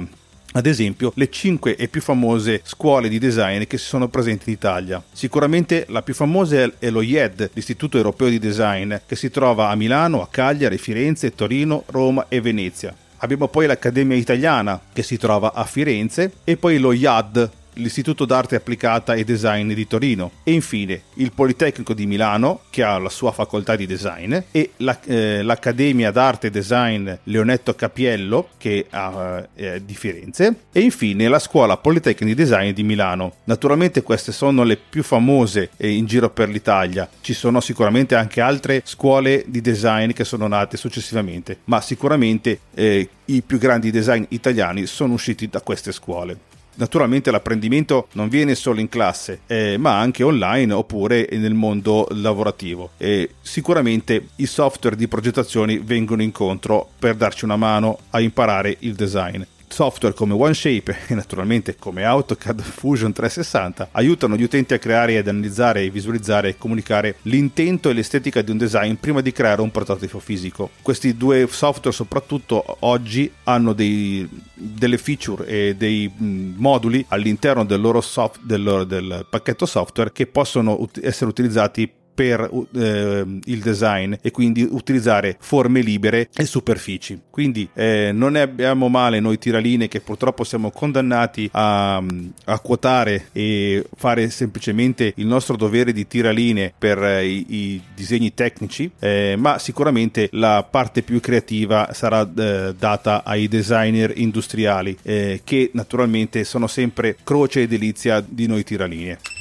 ad 0.54 0.66
esempio 0.66 1.12
le 1.16 1.30
5 1.30 1.76
e 1.76 1.88
più 1.88 2.02
famose 2.02 2.62
scuole 2.64 3.08
di 3.08 3.20
design 3.20 3.64
che 3.64 3.78
si 3.78 3.86
sono 3.86 4.08
presenti 4.08 4.50
in 4.50 4.56
Italia. 4.56 5.04
Sicuramente 5.12 5.86
la 5.90 6.02
più 6.02 6.14
famosa 6.14 6.70
è 6.80 6.90
lo 6.90 7.02
IED, 7.02 7.52
l'Istituto 7.54 7.98
Europeo 7.98 8.30
di 8.30 8.40
Design, 8.40 8.96
che 9.06 9.16
si 9.16 9.30
trova 9.30 9.70
a 9.70 9.76
Milano, 9.76 10.22
a 10.22 10.28
Cagliari, 10.30 10.78
Firenze, 10.78 11.36
Torino, 11.36 11.84
Roma 11.88 12.26
e 12.30 12.42
Venezia. 12.42 12.96
Abbiamo 13.18 13.48
poi 13.48 13.68
l'Accademia 13.68 14.16
Italiana 14.16 14.80
che 14.92 15.04
si 15.04 15.18
trova 15.18 15.54
a 15.54 15.66
Firenze 15.66 16.32
e 16.44 16.56
poi 16.56 16.78
lo 16.80 16.94
IAD 16.94 17.50
l'Istituto 17.80 18.26
d'Arte 18.26 18.56
Applicata 18.56 19.14
e 19.14 19.24
Design 19.24 19.74
di 19.74 19.88
Torino 19.88 20.32
e 20.44 20.52
infine 20.52 21.02
il 21.16 21.32
Politecnico 21.34 21.94
di 21.94 22.06
Milano 22.06 22.62
che 22.70 22.84
ha 22.84 22.98
la 22.98 23.10
sua 23.10 23.32
facoltà 23.32 23.76
di 23.76 23.86
design 23.86 24.36
e 24.52 24.72
la, 24.78 24.98
eh, 25.06 25.42
l'Accademia 25.42 26.12
d'Arte 26.12 26.48
e 26.48 26.50
Design 26.52 27.10
Leonetto 27.24 27.74
Capiello 27.76 28.50
che 28.58 28.86
ha 28.90 29.48
eh, 29.56 29.84
di 29.84 29.96
Firenze 29.96 30.56
e 30.72 30.82
infine 30.82 31.28
la 31.28 31.40
Scuola 31.40 31.78
Politecnica 31.78 32.26
di 32.26 32.36
Design 32.36 32.72
di 32.72 32.84
Milano. 32.84 33.34
Naturalmente 33.46 34.04
queste 34.04 34.32
sono 34.32 34.64
le 34.64 34.78
più 34.78 35.04
famose 35.04 35.72
eh, 35.78 35.90
in 35.90 36.06
giro 36.06 36.30
per 36.30 36.50
l'Italia, 36.50 37.10
ci 37.22 37.34
sono 37.34 37.62
sicuramente 37.62 38.16
anche 38.16 38.42
altre 38.42 38.82
scuole 38.86 39.44
di 39.48 39.62
design 39.62 40.12
che 40.12 40.24
sono 40.24 40.48
nate 40.48 40.78
successivamente, 40.78 41.60
ma 41.66 41.82
sicuramente 41.82 42.60
eh, 42.74 43.10
i 43.26 43.42
più 43.42 43.58
grandi 43.58 43.92
design 43.92 44.24
italiani 44.30 44.86
sono 44.86 45.14
usciti 45.14 45.48
da 45.48 45.62
queste 45.62 45.92
scuole. 45.92 46.49
Naturalmente 46.76 47.32
l'apprendimento 47.32 48.08
non 48.14 48.30
viene 48.30 48.56
solo 48.56 48.80
in 48.80 48.90
classe, 48.90 49.42
eh, 49.48 49.78
ma 49.78 50.00
anche 50.00 50.24
online 50.24 50.74
oppure 50.74 51.28
nel 51.32 51.54
mondo 51.54 52.08
lavorativo. 52.12 52.92
E 52.98 53.32
sicuramente 53.42 54.30
i 54.38 54.46
software 54.46 54.96
di 54.96 55.08
progettazione 55.08 55.80
vengono 55.80 56.22
incontro 56.22 56.90
per 56.98 57.16
darci 57.16 57.46
una 57.46 57.58
mano 57.58 58.00
a 58.12 58.22
imparare 58.22 58.78
il 58.80 58.96
design 58.96 59.44
software 59.70 60.14
come 60.14 60.34
OneShape 60.34 60.98
e 61.08 61.14
naturalmente 61.14 61.76
come 61.78 62.04
AutoCAD 62.04 62.62
Fusion 62.62 63.14
360 63.14 63.90
aiutano 63.92 64.36
gli 64.36 64.44
utenti 64.44 64.74
a 64.74 64.80
creare 64.80 65.18
ed 65.18 65.28
analizzare 65.28 65.90
visualizzare 65.90 66.50
e 66.50 66.58
comunicare 66.58 67.18
l'intento 67.24 67.90
e 67.90 67.94
l'estetica 67.94 68.42
di 68.42 68.52
un 68.52 68.58
design 68.58 68.96
prima 68.96 69.22
di 69.22 69.32
creare 69.32 69.62
un 69.62 69.72
prototipo 69.72 70.20
fisico. 70.20 70.72
Questi 70.82 71.16
due 71.18 71.48
software 71.50 71.96
soprattutto 71.96 72.78
oggi 72.80 73.32
hanno 73.44 73.74
dei, 73.74 74.28
delle 74.54 74.98
feature 74.98 75.46
e 75.46 75.76
dei 75.76 76.12
moduli 76.18 77.06
all'interno 77.10 77.66
del 77.66 77.82
loro, 77.82 78.02
soft, 78.02 78.40
del, 78.42 78.64
loro, 78.64 78.84
del 78.84 79.26
pacchetto 79.30 79.66
software 79.66 80.12
che 80.12 80.28
possono 80.28 80.90
essere 81.02 81.30
utilizzati 81.30 81.90
per 82.20 82.50
eh, 82.76 83.26
il 83.46 83.60
design 83.62 84.14
e 84.22 84.32
quindi 84.32 84.68
utilizzare 84.70 85.38
forme 85.40 85.80
libere 85.80 86.28
e 86.36 86.44
superfici. 86.44 87.18
Quindi 87.30 87.70
eh, 87.74 88.12
non 88.14 88.34
ne 88.34 88.42
abbiamo 88.42 88.90
male 88.90 89.22
noi 89.22 89.38
tiraline 89.38 89.88
che 89.88 90.02
purtroppo 90.02 90.44
siamo 90.44 90.70
condannati 90.70 91.50
a, 91.54 91.96
a 91.96 92.60
quotare 92.60 93.28
e 93.32 93.86
fare 93.96 94.30
semplicemente 94.32 95.14
il 95.16 95.28
nostro 95.28 95.56
dovere 95.56 95.94
di 95.94 96.08
tiraline 96.08 96.74
per 96.78 97.02
eh, 97.02 97.26
i, 97.26 97.46
i, 97.48 97.82
disegni 97.96 98.34
tecnici, 98.34 98.92
eh, 99.00 99.36
ma 99.38 99.58
sicuramente 99.58 100.28
la 100.34 100.68
parte 100.70 101.04
più 101.04 101.22
creativa 101.22 101.94
sarà 101.94 102.30
eh, 102.36 102.76
data 102.78 103.24
ai 103.24 103.48
designer 103.48 104.12
industriali 104.18 104.98
eh, 105.04 105.40
che 105.46 105.70
naturalmente 105.72 106.44
sono 106.44 106.68
sempre 106.68 107.16
croce 107.24 107.62
e 107.62 107.68
delizia 107.68 108.22
di 108.28 108.46
noi 108.46 108.66
tiraline. 108.66 109.39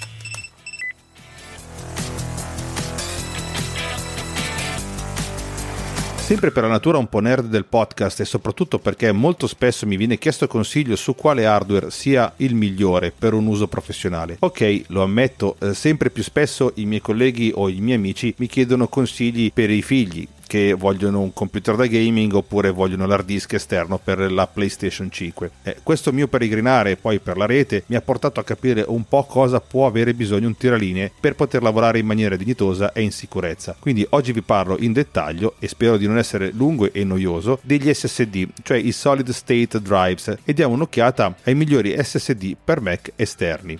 Sempre 6.28 6.50
per 6.50 6.64
la 6.64 6.68
natura 6.68 6.98
un 6.98 7.06
po' 7.06 7.20
nerd 7.20 7.46
del 7.46 7.64
podcast 7.64 8.20
e 8.20 8.26
soprattutto 8.26 8.78
perché 8.78 9.12
molto 9.12 9.46
spesso 9.46 9.86
mi 9.86 9.96
viene 9.96 10.18
chiesto 10.18 10.46
consiglio 10.46 10.94
su 10.94 11.14
quale 11.14 11.46
hardware 11.46 11.90
sia 11.90 12.30
il 12.36 12.54
migliore 12.54 13.14
per 13.18 13.32
un 13.32 13.46
uso 13.46 13.66
professionale. 13.66 14.36
Ok, 14.40 14.82
lo 14.88 15.02
ammetto, 15.02 15.56
eh, 15.58 15.72
sempre 15.72 16.10
più 16.10 16.22
spesso 16.22 16.72
i 16.74 16.84
miei 16.84 17.00
colleghi 17.00 17.50
o 17.54 17.70
i 17.70 17.80
miei 17.80 17.96
amici 17.96 18.34
mi 18.36 18.46
chiedono 18.46 18.88
consigli 18.88 19.50
per 19.50 19.70
i 19.70 19.80
figli, 19.80 20.28
che 20.48 20.72
vogliono 20.72 21.20
un 21.20 21.32
computer 21.32 21.76
da 21.76 21.86
gaming 21.86 22.32
oppure 22.32 22.70
vogliono 22.70 23.06
l'hard 23.06 23.26
disk 23.26 23.52
esterno 23.52 24.00
per 24.02 24.32
la 24.32 24.48
PlayStation 24.48 25.10
5. 25.10 25.50
Eh, 25.62 25.76
questo 25.84 26.10
mio 26.10 26.26
peregrinare 26.26 26.96
poi 26.96 27.20
per 27.20 27.36
la 27.36 27.46
rete 27.46 27.84
mi 27.86 27.94
ha 27.94 28.00
portato 28.00 28.40
a 28.40 28.44
capire 28.44 28.84
un 28.88 29.04
po' 29.06 29.24
cosa 29.24 29.60
può 29.60 29.86
avere 29.86 30.14
bisogno 30.14 30.48
un 30.48 30.56
tiralinee 30.56 31.12
per 31.20 31.36
poter 31.36 31.62
lavorare 31.62 31.98
in 32.00 32.06
maniera 32.06 32.34
dignitosa 32.34 32.92
e 32.92 33.02
in 33.02 33.12
sicurezza. 33.12 33.76
Quindi 33.78 34.04
oggi 34.10 34.32
vi 34.32 34.42
parlo 34.42 34.78
in 34.78 34.92
dettaglio 34.92 35.54
e 35.58 35.68
spero 35.68 35.98
di 35.98 36.06
non 36.06 36.18
essere 36.18 36.50
lungo 36.50 36.90
e 36.90 37.04
noioso 37.04 37.60
degli 37.62 37.92
SSD, 37.92 38.48
cioè 38.62 38.78
i 38.78 38.90
Solid 38.92 39.28
State 39.30 39.80
Drives 39.80 40.38
e 40.42 40.52
diamo 40.54 40.74
un'occhiata 40.74 41.36
ai 41.44 41.54
migliori 41.54 41.94
SSD 42.02 42.56
per 42.64 42.80
Mac 42.80 43.12
esterni. 43.14 43.78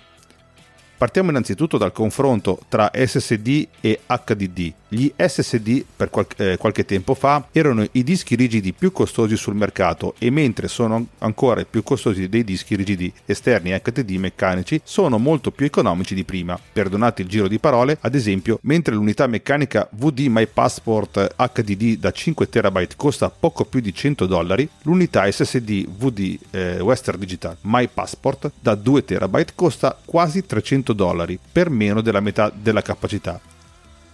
Partiamo 0.99 1.31
innanzitutto 1.31 1.79
dal 1.79 1.93
confronto 1.93 2.59
tra 2.69 2.91
SSD 2.93 3.69
e 3.81 4.01
HDD. 4.05 4.73
Gli 4.89 5.13
SSD 5.15 5.85
per 5.95 6.11
qual- 6.11 6.27
eh, 6.39 6.57
qualche 6.57 6.85
tempo 6.85 7.15
fa 7.15 7.47
erano 7.53 7.87
i 7.93 8.03
dischi 8.03 8.35
rigidi 8.35 8.73
più 8.73 8.91
costosi 8.91 9.37
sul 9.37 9.55
mercato 9.55 10.15
e 10.19 10.31
mentre 10.31 10.67
sono 10.67 11.07
ancora 11.19 11.65
più 11.65 11.85
costosi 11.85 12.29
dei 12.29 12.43
dischi 12.43 12.75
rigidi 12.75 13.13
esterni 13.27 13.79
HDD 13.79 14.11
meccanici 14.13 14.81
sono 14.83 15.19
molto 15.19 15.53
più 15.53 15.67
economici 15.67 16.17
di 16.17 16.25
prima. 16.25 16.59
Perdonate 16.73 17.23
il 17.23 17.29
giro 17.29 17.47
di 17.47 17.61
parole, 17.61 17.99
ad 18.01 18.17
esempio, 18.17 18.59
mentre 18.63 18.95
l'unità 18.97 19.29
meccanica 19.29 19.89
VD 19.93 20.27
My 20.29 20.49
Passport 20.53 21.35
HDD 21.37 21.99
da 21.99 22.11
5 22.11 22.49
TB 22.49 22.97
costa 22.97 23.31
poco 23.31 23.67
più 23.67 23.79
di 23.79 23.95
100 23.95 24.27
dollari, 24.27 24.69
l'unità 24.83 25.31
SSD 25.31 25.87
VD 25.87 26.39
eh, 26.51 26.81
Western 26.81 27.21
Digital 27.21 27.57
My 27.61 27.89
Passport 27.93 28.51
da 28.59 28.75
2 28.75 29.05
TB 29.05 29.45
costa 29.55 29.97
quasi 30.05 30.45
300 30.45 30.87
dollari, 30.93 31.39
per 31.53 31.71
meno 31.71 32.01
della 32.01 32.21
metà 32.21 32.53
della 32.55 32.83
capacità. 32.83 33.41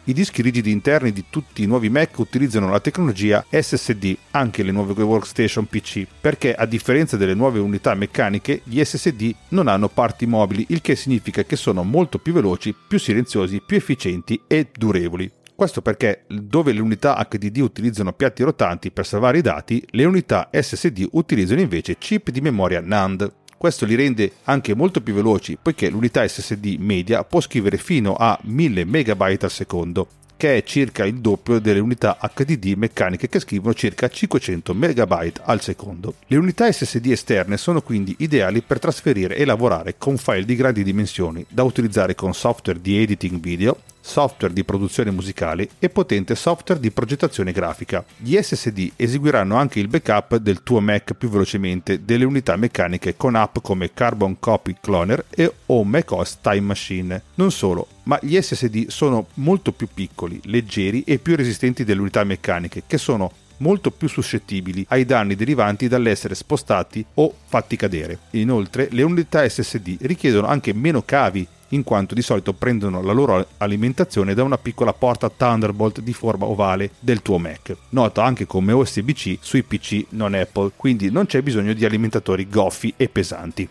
I 0.07 0.13
dischi 0.13 0.43
rigidi 0.43 0.71
interni 0.71 1.13
di 1.13 1.25
tutti 1.31 1.63
i 1.63 1.67
nuovi 1.67 1.89
Mac 1.89 2.19
utilizzano 2.19 2.69
la 2.69 2.79
tecnologia 2.79 3.43
SSD, 3.49 4.15
anche 4.33 4.63
le 4.63 4.71
nuove 4.71 5.03
workstation 5.03 5.65
PC, 5.65 6.07
perché 6.21 6.55
a 6.55 6.67
differenza 6.67 7.17
delle 7.17 7.33
nuove 7.33 7.59
unità 7.59 7.95
meccaniche, 7.95 8.61
gli 8.65 8.85
SSD 8.85 9.35
non 9.49 9.67
hanno 9.67 9.89
parti 9.89 10.27
mobili, 10.27 10.67
il 10.69 10.83
che 10.83 10.95
significa 10.95 11.45
che 11.45 11.57
sono 11.57 11.85
molto 11.85 12.19
più 12.19 12.35
veloci, 12.35 12.75
più 12.87 12.99
silenziosi, 12.99 13.63
più 13.65 13.79
efficienti 13.79 14.39
e 14.47 14.69
durevoli. 14.77 15.31
Questo 15.55 15.83
perché 15.83 16.25
dove 16.27 16.73
le 16.73 16.81
unità 16.81 17.25
HDD 17.27 17.59
utilizzano 17.59 18.13
piatti 18.13 18.43
rotanti 18.43 18.91
per 18.91 19.07
salvare 19.07 19.39
i 19.39 19.41
dati, 19.41 19.83
le 19.93 20.05
unità 20.05 20.51
SSD 20.53 21.07
utilizzano 21.13 21.61
invece 21.61 21.97
chip 21.97 22.31
di 22.31 22.41
memoria 22.41 22.81
NAND. 22.81 23.33
Questo 23.65 23.87
li 23.87 23.95
rende 23.95 24.31
anche 24.45 24.75
molto 24.75 25.01
più 25.01 25.15
veloci 25.15 25.57
poiché 25.57 25.89
l'unità 25.89 26.29
SSD 26.29 26.77
media 26.81 27.25
può 27.25 27.41
scrivere 27.41 27.79
fino 27.79 28.15
a 28.15 28.39
1000 28.43 28.85
MB 28.85 29.39
al 29.41 29.51
secondo, 29.51 30.07
che 30.37 30.59
è 30.59 30.63
circa 30.65 31.07
il 31.07 31.15
doppio 31.15 31.59
delle 31.61 31.79
unità 31.79 32.19
HDD 32.21 32.75
meccaniche 32.77 33.27
che 33.27 33.41
scrivono 33.41 33.73
circa 33.73 34.07
500 34.07 34.75
MB 34.75 35.33
al 35.45 35.63
secondo. 35.63 36.17
Le 36.27 36.37
unità 36.37 36.71
SSD 36.71 37.07
esterne 37.07 37.57
sono 37.57 37.81
quindi 37.81 38.15
ideali 38.19 38.61
per 38.61 38.79
trasferire 38.79 39.35
e 39.35 39.47
lavorare 39.47 39.95
con 39.97 40.19
file 40.19 40.45
di 40.45 40.57
grandi 40.57 40.85
dimensioni 40.85 41.43
da 41.49 41.63
utilizzare 41.63 42.15
con 42.15 42.35
software 42.35 42.83
di 42.83 42.99
editing 42.99 43.41
video 43.41 43.79
software 44.05 44.53
di 44.53 44.65
produzione 44.65 45.11
musicale 45.11 45.71
e 45.79 45.89
potente 45.89 46.35
software 46.35 46.79
di 46.79 46.91
progettazione 46.91 47.53
grafica. 47.53 48.05
Gli 48.19 48.37
SSD 48.37 48.93
eseguiranno 48.97 49.57
anche 49.57 49.81
il 49.81 49.89
backup 49.89 50.37
del 50.37 50.63
tuo 50.63 50.81
Mac 50.81 51.15
più 51.15 51.31
velocemente 51.31 52.05
delle 52.05 52.25
unità 52.25 52.55
meccaniche 52.57 53.17
con 53.17 53.35
app 53.35 53.57
come 53.63 53.95
Carbon 53.95 54.39
Copy 54.39 54.77
Cloner 54.79 55.25
e 55.31 55.51
o 55.67 55.83
macOS 55.85 56.39
Time 56.43 56.61
Machine. 56.61 57.23
Non 57.37 57.51
solo, 57.51 57.89
ma 58.03 58.19
gli 58.21 58.39
SSD 58.39 58.89
sono 58.89 59.29
molto 59.35 59.73
più 59.73 59.89
piccoli, 59.93 60.39
leggeri 60.45 61.03
e 61.05 61.19
più 61.19 61.35
resistenti 61.35 61.83
delle 61.83 62.01
unità 62.01 62.23
meccaniche, 62.25 62.83
che 62.87 62.99
sono 62.99 63.33
molto 63.59 63.91
più 63.91 64.09
suscettibili 64.09 64.85
ai 64.89 65.07
danni 65.07 65.35
derivanti 65.35 65.89
dall'essere 65.89 66.35
spostati 66.35 67.05
o 67.15 67.35
fatti 67.47 67.77
cadere. 67.77 68.19
Inoltre, 68.33 68.89
le 68.91 69.03
unità 69.03 69.49
SSD 69.49 69.97
richiedono 70.03 70.49
anche 70.49 70.75
meno 70.75 71.03
cavi 71.03 71.47
in 71.75 71.85
quanto 71.85 72.15
di 72.15 72.23
solito 72.23 72.53
prendono 72.53 73.03
la 73.03 73.13
loro 73.13 73.47
alimentazione 73.59 74.35
da 74.35 74.43
una 74.43 74.59
piccola 74.59 74.93
porta 74.93 75.29
Thunderbolt 75.29 76.01
di 76.01 76.13
forma 76.13 76.47
ovale 76.47 76.91
del 77.01 77.23
tuo 77.23 77.39
Mac. 77.39 77.77
Nota 77.91 78.25
anche 78.25 78.47
come 78.47 78.73
USB-C 78.73 79.39
sui 79.41 79.63
PC 79.63 80.07
non 80.11 80.35
Apple, 80.35 80.73
quindi 80.77 81.11
non 81.11 81.27
c'è 81.27 81.43
bisogno 81.43 81.73
di 81.73 81.85
alimentatori 81.85 82.49
goffi 82.49 82.95
e 82.97 83.09
pesanti. 83.09 83.69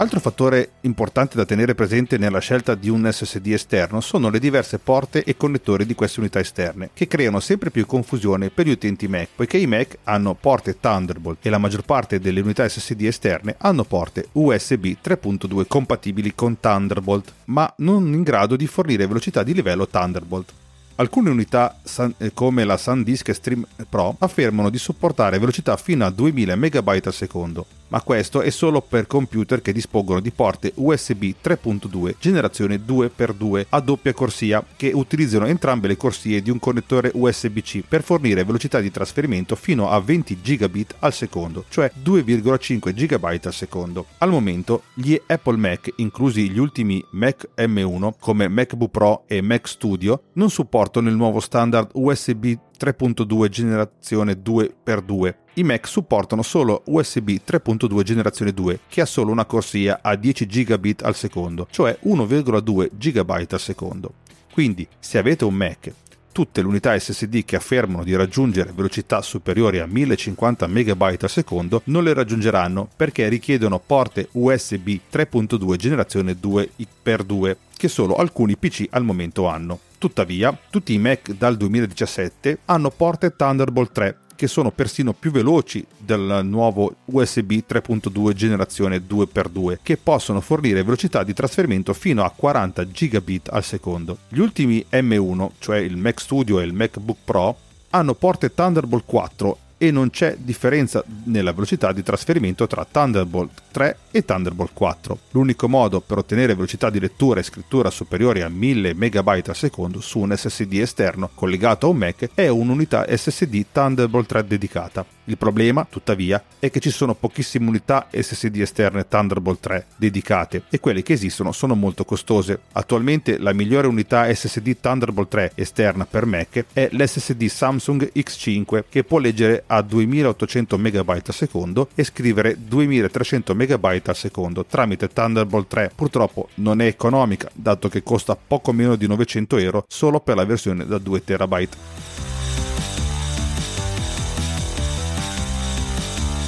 Altro 0.00 0.20
fattore 0.20 0.74
importante 0.82 1.36
da 1.36 1.44
tenere 1.44 1.74
presente 1.74 2.18
nella 2.18 2.38
scelta 2.38 2.76
di 2.76 2.88
un 2.88 3.10
SSD 3.10 3.48
esterno 3.48 4.00
sono 4.00 4.30
le 4.30 4.38
diverse 4.38 4.78
porte 4.78 5.24
e 5.24 5.36
connettori 5.36 5.84
di 5.86 5.96
queste 5.96 6.20
unità 6.20 6.38
esterne, 6.38 6.90
che 6.94 7.08
creano 7.08 7.40
sempre 7.40 7.72
più 7.72 7.84
confusione 7.84 8.50
per 8.50 8.66
gli 8.66 8.70
utenti 8.70 9.08
Mac, 9.08 9.30
poiché 9.34 9.58
i 9.58 9.66
Mac 9.66 9.98
hanno 10.04 10.34
porte 10.34 10.78
Thunderbolt 10.78 11.44
e 11.44 11.50
la 11.50 11.58
maggior 11.58 11.82
parte 11.82 12.20
delle 12.20 12.38
unità 12.38 12.68
SSD 12.68 13.06
esterne 13.06 13.56
hanno 13.58 13.82
porte 13.82 14.28
USB 14.30 14.94
3.2 15.02 15.66
compatibili 15.66 16.32
con 16.32 16.60
Thunderbolt, 16.60 17.32
ma 17.46 17.72
non 17.78 18.06
in 18.12 18.22
grado 18.22 18.54
di 18.54 18.68
fornire 18.68 19.08
velocità 19.08 19.42
di 19.42 19.52
livello 19.52 19.88
Thunderbolt. 19.88 20.52
Alcune 20.94 21.30
unità 21.30 21.76
eh, 22.18 22.32
come 22.32 22.62
la 22.62 22.76
SanDisk 22.76 23.34
Stream 23.34 23.66
Pro 23.88 24.14
affermano 24.20 24.70
di 24.70 24.78
supportare 24.78 25.40
velocità 25.40 25.76
fino 25.76 26.06
a 26.06 26.10
2000 26.10 26.54
MB 26.54 27.00
al 27.04 27.12
secondo, 27.12 27.66
ma 27.88 28.00
questo 28.02 28.40
è 28.40 28.50
solo 28.50 28.80
per 28.80 29.06
computer 29.06 29.60
che 29.62 29.72
dispongono 29.72 30.20
di 30.20 30.30
porte 30.30 30.72
USB 30.74 31.24
3.2 31.42 32.14
generazione 32.18 32.76
2x2 32.76 33.66
a 33.68 33.80
doppia 33.80 34.12
corsia 34.12 34.64
che 34.76 34.90
utilizzano 34.92 35.46
entrambe 35.46 35.88
le 35.88 35.96
corsie 35.96 36.42
di 36.42 36.50
un 36.50 36.58
connettore 36.58 37.10
USB-C 37.14 37.82
per 37.86 38.02
fornire 38.02 38.44
velocità 38.44 38.80
di 38.80 38.90
trasferimento 38.90 39.56
fino 39.56 39.90
a 39.90 40.00
20 40.00 40.40
gigabit 40.40 40.96
al 41.00 41.12
secondo, 41.12 41.64
cioè 41.68 41.90
2,5 42.02 42.92
GB 42.92 43.40
al 43.44 43.52
secondo. 43.52 44.06
Al 44.18 44.30
momento 44.30 44.82
gli 44.94 45.18
Apple 45.26 45.56
Mac, 45.56 45.92
inclusi 45.96 46.50
gli 46.50 46.58
ultimi 46.58 47.04
Mac 47.10 47.48
M1 47.56 48.12
come 48.18 48.48
MacBook 48.48 48.90
Pro 48.90 49.24
e 49.26 49.40
Mac 49.40 49.68
Studio, 49.68 50.22
non 50.34 50.50
supportano 50.50 51.08
il 51.08 51.14
nuovo 51.14 51.40
standard 51.40 51.90
USB 51.94 52.54
3.2 52.78 53.48
generazione 53.48 54.40
2x2 54.42 55.34
i 55.58 55.64
Mac 55.64 55.88
supportano 55.88 56.42
solo 56.42 56.82
USB 56.86 57.30
3.2 57.44 58.02
generazione 58.02 58.52
2, 58.52 58.78
che 58.88 59.00
ha 59.00 59.06
solo 59.06 59.32
una 59.32 59.44
corsia 59.44 59.98
a 60.02 60.14
10 60.14 60.46
gigabit 60.46 61.02
al 61.02 61.16
secondo, 61.16 61.66
cioè 61.70 61.98
1,2 62.04 62.90
GB 62.96 63.46
al 63.50 63.60
secondo. 63.60 64.14
Quindi, 64.52 64.86
se 65.00 65.18
avete 65.18 65.44
un 65.44 65.54
Mac 65.54 65.92
tutte 66.30 66.60
le 66.60 66.68
unità 66.68 66.96
SSD 66.96 67.44
che 67.44 67.56
affermano 67.56 68.04
di 68.04 68.14
raggiungere 68.14 68.70
velocità 68.72 69.20
superiori 69.22 69.80
a 69.80 69.86
1050 69.86 70.68
MB 70.68 71.02
al 71.02 71.28
secondo 71.28 71.82
non 71.86 72.04
le 72.04 72.12
raggiungeranno 72.12 72.88
perché 72.94 73.28
richiedono 73.28 73.80
porte 73.84 74.28
USB 74.32 74.98
3.2 75.10 75.74
generazione 75.74 76.36
2x2 76.40 77.56
che 77.76 77.88
solo 77.88 78.14
alcuni 78.14 78.56
PC 78.56 78.86
al 78.90 79.02
momento 79.02 79.48
hanno. 79.48 79.80
Tuttavia, 79.98 80.56
tutti 80.70 80.92
i 80.92 80.98
Mac 80.98 81.32
dal 81.32 81.56
2017 81.56 82.60
hanno 82.66 82.90
porte 82.90 83.34
Thunderbolt 83.34 83.90
3 83.90 84.18
che 84.36 84.46
sono 84.46 84.70
persino 84.70 85.12
più 85.12 85.32
veloci 85.32 85.84
del 85.96 86.42
nuovo 86.44 86.94
USB 87.06 87.54
3.2 87.68 88.32
generazione 88.34 88.98
2x2, 88.98 89.78
che 89.82 89.96
possono 89.96 90.40
fornire 90.40 90.84
velocità 90.84 91.24
di 91.24 91.34
trasferimento 91.34 91.92
fino 91.92 92.22
a 92.22 92.30
40 92.30 92.88
gigabit 92.88 93.48
al 93.48 93.64
secondo. 93.64 94.18
Gli 94.28 94.38
ultimi 94.38 94.86
M1, 94.92 95.48
cioè 95.58 95.78
il 95.78 95.96
Mac 95.96 96.20
Studio 96.20 96.60
e 96.60 96.64
il 96.64 96.72
MacBook 96.72 97.18
Pro, 97.24 97.56
hanno 97.90 98.14
porte 98.14 98.54
Thunderbolt 98.54 99.02
4 99.06 99.58
e 99.78 99.90
non 99.92 100.10
c'è 100.10 100.36
differenza 100.38 101.02
nella 101.24 101.52
velocità 101.52 101.92
di 101.92 102.02
trasferimento 102.02 102.66
tra 102.66 102.84
Thunderbolt 102.84 103.62
3 103.70 103.98
e 104.10 104.24
Thunderbolt 104.24 104.72
4. 104.74 105.18
L'unico 105.30 105.68
modo 105.68 106.00
per 106.00 106.18
ottenere 106.18 106.54
velocità 106.54 106.90
di 106.90 106.98
lettura 106.98 107.40
e 107.40 107.44
scrittura 107.44 107.90
superiori 107.90 108.42
a 108.42 108.48
1000 108.48 108.94
MB 108.94 109.28
al 109.28 109.56
secondo 109.56 110.00
su 110.00 110.18
un 110.18 110.36
SSD 110.36 110.74
esterno 110.74 111.30
collegato 111.32 111.86
a 111.86 111.90
un 111.90 111.96
Mac 111.96 112.30
è 112.34 112.48
un'unità 112.48 113.06
SSD 113.08 113.66
Thunderbolt 113.72 114.26
3 114.26 114.46
dedicata. 114.46 115.06
Il 115.28 115.36
problema, 115.36 115.86
tuttavia, 115.88 116.42
è 116.58 116.70
che 116.70 116.80
ci 116.80 116.90
sono 116.90 117.14
pochissime 117.14 117.68
unità 117.68 118.08
SSD 118.10 118.60
esterne 118.60 119.06
Thunderbolt 119.06 119.60
3 119.60 119.86
dedicate 119.96 120.62
e 120.70 120.80
quelle 120.80 121.02
che 121.02 121.12
esistono 121.12 121.52
sono 121.52 121.74
molto 121.74 122.04
costose. 122.04 122.60
Attualmente 122.72 123.38
la 123.38 123.52
migliore 123.52 123.86
unità 123.86 124.32
SSD 124.34 124.78
Thunderbolt 124.80 125.28
3 125.28 125.52
esterna 125.54 126.06
per 126.06 126.24
Mac 126.24 126.64
è 126.72 126.88
l'SSD 126.90 127.44
Samsung 127.44 128.10
X5 128.14 128.84
che 128.88 129.04
può 129.04 129.18
leggere 129.18 129.64
a 129.68 129.80
2800 129.82 130.76
MB 130.78 131.08
al 131.08 131.22
secondo 131.34 131.88
e 131.94 132.04
scrivere 132.04 132.56
2300 132.58 133.54
MB 133.54 134.00
al 134.04 134.16
secondo 134.16 134.64
tramite 134.64 135.08
Thunderbolt 135.08 135.68
3. 135.68 135.92
Purtroppo 135.94 136.48
non 136.54 136.80
è 136.80 136.86
economica, 136.86 137.48
dato 137.54 137.88
che 137.88 138.02
costa 138.02 138.36
poco 138.36 138.72
meno 138.72 138.96
di 138.96 139.06
900 139.06 139.56
euro 139.56 139.84
solo 139.88 140.20
per 140.20 140.36
la 140.36 140.44
versione 140.44 140.86
da 140.86 140.98
2 140.98 141.24
TB. 141.24 141.68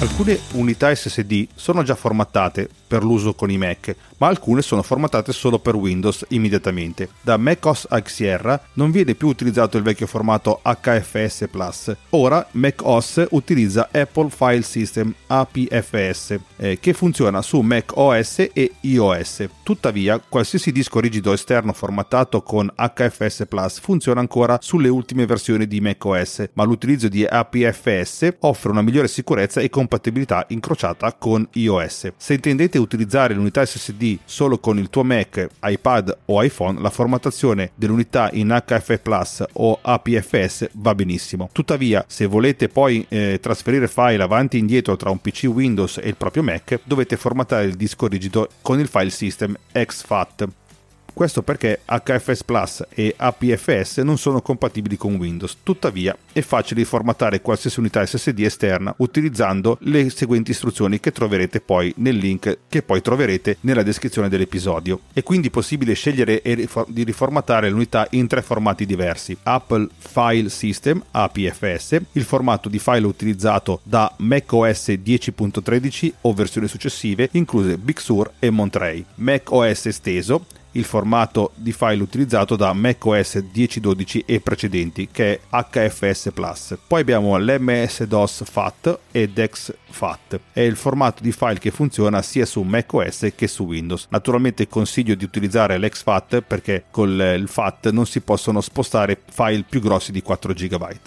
Alcune 0.01 0.39
unità 0.53 0.93
SSD 0.95 1.47
sono 1.53 1.83
già 1.83 1.93
formattate 1.93 2.67
per 2.87 3.03
l'uso 3.03 3.35
con 3.35 3.51
i 3.51 3.57
Mac, 3.59 3.95
ma 4.21 4.27
alcune 4.27 4.61
sono 4.61 4.83
formattate 4.83 5.33
solo 5.33 5.57
per 5.57 5.73
Windows 5.73 6.25
immediatamente. 6.29 7.09
Da 7.21 7.37
macOS 7.37 7.87
a 7.89 8.01
Sierra 8.05 8.61
non 8.73 8.91
viene 8.91 9.15
più 9.15 9.27
utilizzato 9.27 9.77
il 9.77 9.83
vecchio 9.83 10.05
formato 10.05 10.61
HFS 10.63 11.47
Plus. 11.49 11.95
Ora 12.11 12.47
macOS 12.51 13.25
utilizza 13.31 13.89
Apple 13.91 14.29
File 14.29 14.61
System 14.61 15.11
APFS, 15.25 16.39
eh, 16.57 16.77
che 16.79 16.93
funziona 16.93 17.41
su 17.41 17.61
macOS 17.61 18.49
e 18.53 18.73
iOS. 18.81 19.47
Tuttavia, 19.63 20.19
qualsiasi 20.19 20.71
disco 20.71 20.99
rigido 20.99 21.33
esterno 21.33 21.73
formattato 21.73 22.43
con 22.43 22.71
HFS 22.75 23.45
Plus 23.49 23.79
funziona 23.79 24.19
ancora 24.19 24.59
sulle 24.61 24.89
ultime 24.89 25.25
versioni 25.25 25.65
di 25.65 25.81
macOS, 25.81 26.49
ma 26.53 26.63
l'utilizzo 26.63 27.07
di 27.07 27.25
APFS 27.25 28.35
offre 28.41 28.69
una 28.69 28.83
migliore 28.83 29.07
sicurezza 29.07 29.61
e 29.61 29.69
compatibilità 29.71 30.45
incrociata 30.49 31.11
con 31.13 31.47
iOS. 31.53 32.11
Se 32.17 32.33
intendete 32.35 32.77
utilizzare 32.77 33.33
l'unità 33.33 33.65
SSD 33.65 34.09
solo 34.25 34.59
con 34.59 34.77
il 34.77 34.89
tuo 34.89 35.03
Mac, 35.03 35.47
iPad 35.63 36.17
o 36.25 36.41
iPhone, 36.41 36.81
la 36.81 36.89
formattazione 36.89 37.71
dell'unità 37.75 38.29
in 38.33 38.49
HF 38.65 38.99
Plus 38.99 39.43
o 39.53 39.79
APFS 39.81 40.69
va 40.73 40.95
benissimo. 40.95 41.49
Tuttavia, 41.51 42.03
se 42.07 42.25
volete 42.25 42.69
poi 42.69 43.05
eh, 43.09 43.39
trasferire 43.41 43.87
file 43.87 44.23
avanti 44.23 44.57
e 44.57 44.59
indietro 44.59 44.95
tra 44.95 45.09
un 45.09 45.19
PC 45.19 45.43
Windows 45.45 45.97
e 45.97 46.07
il 46.07 46.15
proprio 46.15 46.43
Mac, 46.43 46.79
dovete 46.83 47.17
formattare 47.17 47.65
il 47.65 47.75
disco 47.75 48.07
rigido 48.07 48.49
con 48.61 48.79
il 48.79 48.87
file 48.87 49.09
system 49.09 49.55
exFAT. 49.71 50.47
Questo 51.13 51.43
perché 51.43 51.81
HFS 51.85 52.43
Plus 52.43 52.85
e 52.89 53.13
APFS 53.15 53.97
non 53.97 54.17
sono 54.17 54.41
compatibili 54.41 54.97
con 54.97 55.15
Windows, 55.15 55.57
tuttavia 55.61 56.15
è 56.31 56.41
facile 56.41 56.85
formattare 56.85 57.41
qualsiasi 57.41 57.79
unità 57.79 58.05
SSD 58.05 58.39
esterna 58.39 58.93
utilizzando 58.97 59.77
le 59.81 60.09
seguenti 60.09 60.51
istruzioni 60.51 60.99
che 60.99 61.11
troverete 61.11 61.59
poi 61.59 61.93
nel 61.97 62.15
link 62.15 62.59
che 62.67 62.81
poi 62.81 63.01
troverete 63.01 63.57
nella 63.61 63.83
descrizione 63.83 64.29
dell'episodio. 64.29 65.01
È 65.13 65.21
quindi 65.23 65.49
possibile 65.49 65.93
scegliere 65.93 66.41
di 66.87 67.03
riformattare 67.03 67.69
l'unità 67.69 68.07
in 68.11 68.27
tre 68.27 68.41
formati 68.41 68.85
diversi: 68.85 69.37
Apple 69.43 69.89
File 69.97 70.49
System 70.49 71.03
APFS, 71.11 72.01
il 72.13 72.23
formato 72.23 72.69
di 72.69 72.79
file 72.79 73.05
utilizzato 73.05 73.81
da 73.83 74.11
macOS 74.17 74.89
10.13 74.89 76.11
o 76.21 76.33
versioni 76.33 76.67
successive, 76.67 77.29
incluse 77.33 77.77
Big 77.77 77.99
Sur 77.99 78.31
e 78.39 78.49
Monterey, 78.49 79.03
macOS 79.15 79.85
esteso 79.87 80.45
il 80.71 80.83
formato 80.83 81.51
di 81.55 81.71
file 81.71 82.01
utilizzato 82.01 82.55
da 82.55 82.73
macOS 82.73 83.35
10.12 83.53 84.23
e 84.25 84.39
precedenti, 84.39 85.09
che 85.11 85.39
è 85.49 85.87
HFS 85.89 86.31
Plus. 86.33 86.77
Poi 86.87 87.01
abbiamo 87.01 87.37
l'MS-DOS 87.37 88.43
FAT 88.45 88.99
e 89.11 89.29
DEX 89.29 89.73
FAT. 89.89 90.39
È 90.53 90.61
il 90.61 90.75
formato 90.75 91.21
di 91.23 91.31
file 91.31 91.59
che 91.59 91.71
funziona 91.71 92.21
sia 92.21 92.45
su 92.45 92.61
macOS 92.61 93.31
che 93.35 93.47
su 93.47 93.63
Windows. 93.63 94.07
Naturalmente 94.09 94.67
consiglio 94.67 95.15
di 95.15 95.23
utilizzare 95.23 95.77
l'XFAT 95.77 96.41
perché 96.41 96.85
con 96.89 97.09
il 97.09 97.47
FAT 97.47 97.89
non 97.89 98.05
si 98.05 98.21
possono 98.21 98.61
spostare 98.61 99.19
file 99.29 99.65
più 99.67 99.81
grossi 99.81 100.11
di 100.11 100.21
4 100.21 100.53
GB. 100.53 100.99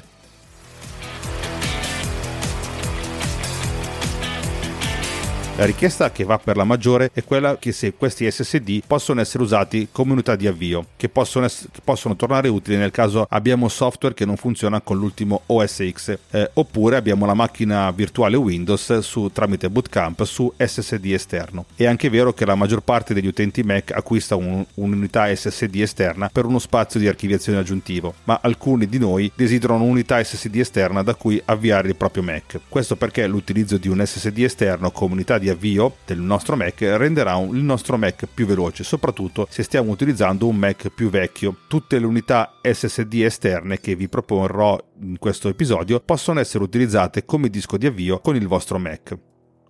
La 5.57 5.67
richiesta 5.67 6.11
che 6.11 6.25
va 6.25 6.37
per 6.37 6.57
la 6.57 6.65
maggiore 6.65 7.11
è 7.13 7.23
quella 7.23 7.57
che 7.59 7.71
se 7.71 7.95
questi 7.95 8.29
SSD 8.29 8.83
possono 8.85 9.21
essere 9.21 9.45
usati 9.45 9.87
come 9.93 10.11
unità 10.11 10.35
di 10.35 10.49
avvio, 10.49 10.87
che 10.97 11.09
possono, 11.09 11.45
ess- 11.45 11.69
che 11.71 11.79
possono 11.85 12.17
tornare 12.17 12.49
utili 12.49 12.77
nel 12.77 12.91
caso 12.91 13.25
abbiamo 13.31 13.69
software 13.69 14.17
che 14.17 14.25
non 14.25 14.37
funziona 14.37 14.81
con 14.81 14.99
l'ultimo 14.99 15.43
OS 15.47 15.89
X, 15.93 16.19
eh, 16.33 16.51
oppure 16.55 16.97
abbiamo 16.97 17.25
la 17.25 17.35
macchina 17.35 17.89
virtuale 17.93 18.37
Windows 18.37 18.99
su, 18.99 19.31
tramite 19.33 19.71
Bootcamp 19.71 20.25
su 20.25 20.53
SSD 20.57 21.05
esterno. 21.13 21.67
È 21.77 21.87
anche 21.87 22.11
vero 22.11 22.33
che 22.33 22.45
la 22.45 22.57
maggior 22.57 22.81
parte 22.81 23.15
degli 23.15 23.29
utenti 23.29 23.63
Mac 23.63 23.93
acquista 23.93 24.35
un, 24.35 24.67
un'unità 24.75 25.33
SSD 25.33 25.77
esterna 25.77 26.31
per 26.33 26.47
uno 26.47 26.59
spazio 26.59 26.99
di 26.99 27.07
archiviazione 27.07 27.61
aggiuntivo, 27.61 28.15
ma 28.25 28.41
alcuni 28.43 28.89
di 28.89 28.99
noi 28.99 29.31
desiderano 29.33 29.85
un'unità 29.85 30.21
SSD 30.21 30.57
esterna 30.57 31.05
da 31.05 31.15
cui 31.15 31.41
avviare 31.45 31.87
il 31.87 31.95
proprio 31.95 32.25
Mac. 32.25 32.59
Questo 32.69 32.97
perché 32.97 33.25
l'utilizzo 33.29 33.77
di 33.77 33.87
un 33.87 34.05
SSD 34.05 34.39
esterno 34.39 34.91
come 34.91 35.13
unità 35.13 35.39
di 35.39 35.43
di 35.45 35.51
avvio 35.51 35.97
del 36.07 36.21
nostro 36.21 36.57
Mac 36.57 36.81
renderà 36.81 37.39
il 37.39 37.63
nostro 37.63 37.99
Mac 37.99 38.27
più 38.33 38.47
veloce, 38.47 38.83
soprattutto 38.83 39.47
se 39.51 39.63
stiamo 39.63 39.91
utilizzando 39.91 40.47
un 40.47 40.57
Mac 40.57 40.89
più 40.89 41.11
vecchio. 41.11 41.55
Tutte 41.69 41.99
le 41.99 42.07
unità 42.07 42.55
SSD 42.63 43.21
esterne 43.21 43.79
che 43.79 43.95
vi 43.95 44.09
proporrò 44.09 44.83
in 45.03 45.19
questo 45.19 45.51
episodio 45.51 46.01
possono 46.01 46.41
essere 46.41 46.65
utilizzate 46.65 47.27
come 47.27 47.51
disco 47.51 47.77
di 47.77 47.85
avvio 47.85 48.21
con 48.21 48.37
il 48.37 48.47
vostro 48.47 48.79
Mac. 48.79 49.17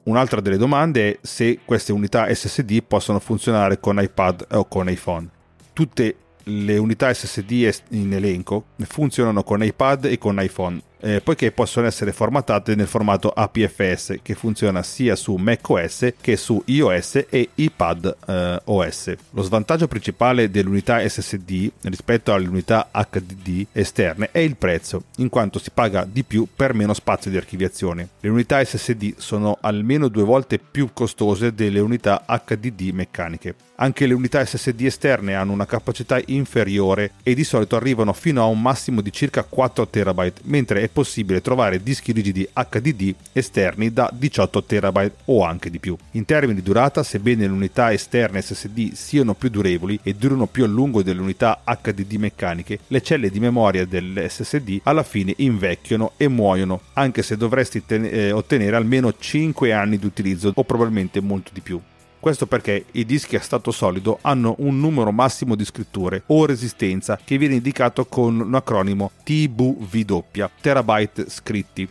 Un'altra 0.04 0.40
delle 0.40 0.58
domande 0.58 1.10
è 1.10 1.18
se 1.22 1.58
queste 1.64 1.90
unità 1.90 2.32
SSD 2.32 2.84
possono 2.87 3.18
funzionare 3.18 3.80
con 3.80 4.00
iPad 4.00 4.46
o 4.52 4.68
con 4.68 4.88
iPhone. 4.88 5.28
Tutte 5.72 6.16
le 6.44 6.78
unità 6.78 7.12
SSD 7.12 7.68
in 7.90 8.12
elenco 8.12 8.66
funzionano 8.76 9.42
con 9.42 9.64
iPad 9.64 10.04
e 10.04 10.18
con 10.18 10.40
iPhone 10.40 10.80
eh, 11.04 11.20
poiché 11.20 11.52
possono 11.52 11.86
essere 11.86 12.12
formattate 12.12 12.74
nel 12.74 12.86
formato 12.86 13.28
APFS 13.28 14.20
che 14.22 14.34
funziona 14.34 14.82
sia 14.82 15.14
su 15.16 15.34
macOS 15.34 16.14
che 16.18 16.38
su 16.38 16.62
iOS 16.64 17.26
e 17.28 17.50
iPad 17.56 18.16
eh, 18.26 18.60
OS. 18.64 19.14
Lo 19.30 19.42
svantaggio 19.42 19.86
principale 19.86 20.50
dell'unità 20.50 21.06
SSD 21.06 21.70
rispetto 21.82 22.32
alle 22.32 22.48
unità 22.48 22.88
HDD 22.90 23.66
esterne 23.72 24.30
è 24.32 24.38
il 24.38 24.56
prezzo, 24.56 25.04
in 25.16 25.28
quanto 25.28 25.58
si 25.58 25.70
paga 25.72 26.06
di 26.10 26.24
più 26.24 26.48
per 26.56 26.72
meno 26.72 26.94
spazio 26.94 27.30
di 27.30 27.36
archiviazione. 27.36 28.08
Le 28.20 28.30
unità 28.30 28.64
SSD 28.64 29.16
sono 29.18 29.58
almeno 29.60 30.08
due 30.08 30.22
volte 30.22 30.58
più 30.58 30.88
costose 30.94 31.52
delle 31.54 31.80
unità 31.80 32.24
HDD 32.26 32.90
meccaniche. 32.92 33.54
Anche 33.76 34.06
le 34.06 34.14
unità 34.14 34.44
SSD 34.44 34.82
esterne 34.82 35.34
hanno 35.34 35.50
una 35.50 35.66
capacità 35.66 36.20
inferiore 36.26 37.12
e 37.24 37.34
di 37.34 37.42
solito 37.42 37.74
arrivano 37.74 38.12
fino 38.12 38.40
a 38.40 38.46
un 38.46 38.62
massimo 38.62 39.00
di 39.00 39.10
circa 39.10 39.42
4 39.42 39.88
TB, 39.88 40.32
mentre 40.44 40.82
è 40.82 40.88
possibile 40.94 41.42
trovare 41.42 41.83
dischi 41.83 42.12
rigidi 42.12 42.48
HDD 42.50 43.14
esterni 43.33 43.92
da 43.92 44.09
18 44.11 44.62
TB 44.62 45.11
o 45.26 45.44
anche 45.44 45.68
di 45.68 45.80
più. 45.80 45.96
In 46.12 46.24
termini 46.24 46.54
di 46.54 46.62
durata, 46.62 47.02
sebbene 47.02 47.46
le 47.46 47.52
unità 47.52 47.92
esterne 47.92 48.40
SSD 48.40 48.92
siano 48.92 49.35
più 49.35 49.50
durevoli 49.50 49.98
e 50.04 50.14
durano 50.14 50.46
più 50.46 50.62
a 50.62 50.68
lungo 50.68 51.02
delle 51.02 51.20
unità 51.20 51.62
HDD 51.64 52.12
meccaniche, 52.14 52.78
le 52.87 53.02
celle 53.02 53.28
di 53.28 53.40
memoria 53.40 53.85
dell'SSD 53.85 54.80
alla 54.85 55.02
fine 55.02 55.35
invecchiano 55.38 56.12
e 56.16 56.28
muoiono, 56.28 56.80
anche 56.92 57.22
se 57.22 57.37
dovresti 57.37 57.85
ten- 57.85 58.09
eh, 58.11 58.30
ottenere 58.30 58.76
almeno 58.76 59.12
5 59.18 59.72
anni 59.72 59.98
di 59.98 60.07
utilizzo 60.07 60.52
o 60.54 60.62
probabilmente 60.62 61.20
molto 61.20 61.50
di 61.52 61.61
più. 61.61 61.80
Questo 62.24 62.46
perché 62.46 62.87
i 62.92 63.04
dischi 63.04 63.37
a 63.37 63.40
stato 63.42 63.70
solido 63.70 64.16
hanno 64.22 64.54
un 64.60 64.80
numero 64.80 65.12
massimo 65.12 65.54
di 65.54 65.64
scritture 65.66 66.22
o 66.28 66.46
resistenza 66.46 67.18
che 67.22 67.37
viene 67.37 67.56
indicato 67.56 68.06
con 68.06 68.40
un 68.40 68.54
acronimo 68.54 69.10
TBW, 69.24 70.20
terabyte 70.58 71.28
scritti, 71.28 71.87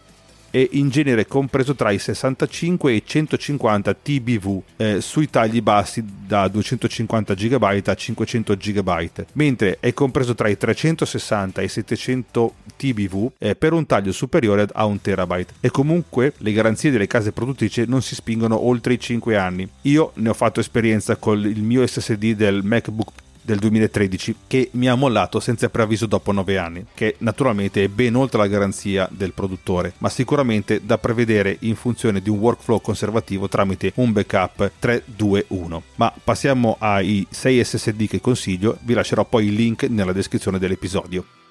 e 0.56 0.70
in 0.74 0.90
genere 0.90 1.26
compreso 1.26 1.74
tra 1.74 1.90
i 1.90 1.98
65 1.98 2.92
e 2.92 2.96
i 2.98 3.04
150 3.04 3.92
TBV 3.96 4.62
eh, 4.78 5.02
sui 5.02 5.28
tagli 5.28 5.64
bassi 5.64 6.06
da 6.28 6.48
250 6.48 7.34
GB 7.34 7.82
a 7.86 7.96
500 7.96 8.56
GB, 8.56 9.10
mentre 9.34 9.78
è 9.80 9.92
compreso 9.96 10.36
tra 10.36 10.48
i 10.50 10.56
360 10.56 11.60
e 11.60 11.64
i 11.64 11.68
700 11.68 12.54
TBV 12.78 13.32
eh, 13.40 13.56
per 13.56 13.74
un 13.74 13.88
taglio 13.88 14.12
superiore 14.12 14.68
a 14.72 14.86
1 14.86 15.00
TB. 15.02 15.46
E 15.60 15.72
comunque 15.72 16.34
le 16.38 16.52
garanzie 16.52 16.92
delle 16.92 17.08
case 17.08 17.32
produttrici 17.32 17.86
non 17.88 18.04
si 18.04 18.14
spingono 18.14 18.64
oltre 18.64 18.94
i 18.94 19.00
5 19.00 19.36
anni. 19.36 19.68
Io 19.82 20.12
ne 20.16 20.30
ho 20.30 20.34
fatto 20.36 20.60
esperienza 20.60 21.16
con 21.16 21.40
il 21.40 21.64
mio 21.64 21.86
SSD 21.88 22.36
del 22.36 22.62
MacBook 22.64 23.23
del 23.44 23.60
2013 23.60 24.36
che 24.48 24.70
mi 24.74 24.88
ha 24.88 24.96
mollato 24.96 25.40
senza 25.40 25.70
preavviso 25.70 26.06
dopo 26.06 26.32
9 26.32 26.58
anni, 26.58 26.86
che 26.94 27.16
naturalmente 27.20 27.84
è 27.84 27.88
ben 27.88 28.16
oltre 28.16 28.40
la 28.40 28.48
garanzia 28.48 29.08
del 29.12 29.34
produttore, 29.34 29.94
ma 30.00 30.10
sicuramente 30.10 30.82
da 30.84 30.98
prevedere 30.98 31.58
in 31.62 31.76
funzione 31.76 32.22
di 32.22 32.30
un 32.30 32.40
workflow 32.40 32.82
conservativo 32.82 33.48
tramite 33.48 33.92
un 33.96 34.12
backup 34.12 34.72
321. 34.80 35.84
Ma 35.96 36.14
passiamo 36.24 36.78
ai 36.80 37.26
6 37.30 37.64
SSD 37.64 38.08
che 38.08 38.22
consiglio, 38.22 38.78
vi 38.82 38.94
lascerò 38.94 39.26
poi 39.26 39.48
il 39.48 39.54
link 39.54 39.84
nella 39.84 40.14
descrizione 40.14 40.60
dell'episodio. 40.60 41.43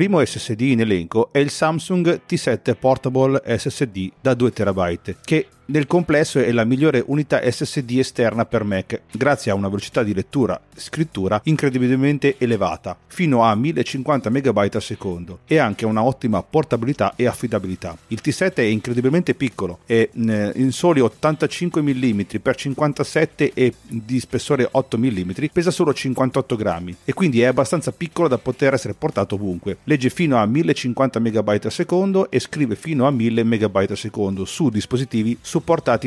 Primo 0.00 0.24
SSD 0.24 0.62
in 0.62 0.80
elenco 0.80 1.28
è 1.30 1.40
il 1.40 1.50
Samsung 1.50 2.22
T7 2.26 2.74
Portable 2.74 3.42
SSD 3.44 4.12
da 4.18 4.32
2 4.32 4.50
TB, 4.50 5.14
che 5.22 5.46
nel 5.70 5.86
complesso 5.86 6.40
è 6.40 6.50
la 6.50 6.64
migliore 6.64 7.02
unità 7.06 7.48
SSD 7.48 7.98
esterna 7.98 8.44
per 8.44 8.64
Mac, 8.64 9.02
grazie 9.12 9.52
a 9.52 9.54
una 9.54 9.68
velocità 9.68 10.02
di 10.02 10.12
lettura 10.12 10.60
e 10.74 10.80
scrittura 10.80 11.40
incredibilmente 11.44 12.34
elevata, 12.38 12.96
fino 13.06 13.44
a 13.44 13.54
1050 13.54 14.30
MB 14.30 14.56
al 14.58 14.82
secondo, 14.82 15.38
e 15.46 15.58
anche 15.58 15.86
una 15.86 16.02
ottima 16.02 16.42
portabilità 16.42 17.12
e 17.14 17.26
affidabilità. 17.26 17.96
Il 18.08 18.20
T7 18.20 18.54
è 18.54 18.62
incredibilmente 18.62 19.34
piccolo, 19.34 19.78
è 19.86 20.08
eh, 20.12 20.52
in 20.56 20.72
soli 20.72 21.00
85 21.00 21.82
mm 21.82 22.20
x 22.42 22.54
57 22.56 23.52
e 23.54 23.74
di 23.86 24.18
spessore 24.18 24.68
8 24.68 24.98
mm, 24.98 25.30
pesa 25.52 25.70
solo 25.70 25.94
58 25.94 26.56
grammi 26.56 26.96
e 27.04 27.12
quindi 27.12 27.42
è 27.42 27.46
abbastanza 27.46 27.92
piccolo 27.92 28.26
da 28.26 28.38
poter 28.38 28.74
essere 28.74 28.94
portato 28.94 29.36
ovunque. 29.36 29.78
Legge 29.84 30.10
fino 30.10 30.36
a 30.36 30.46
1050 30.46 31.20
MB 31.20 31.48
al 31.48 31.70
secondo 31.70 32.28
e 32.28 32.40
scrive 32.40 32.74
fino 32.74 33.06
a 33.06 33.12
1000 33.12 33.44
MB 33.44 33.76
al 33.76 33.96
secondo 33.96 34.44
su 34.44 34.68
dispositivi 34.68 35.38
supportati 35.40 35.58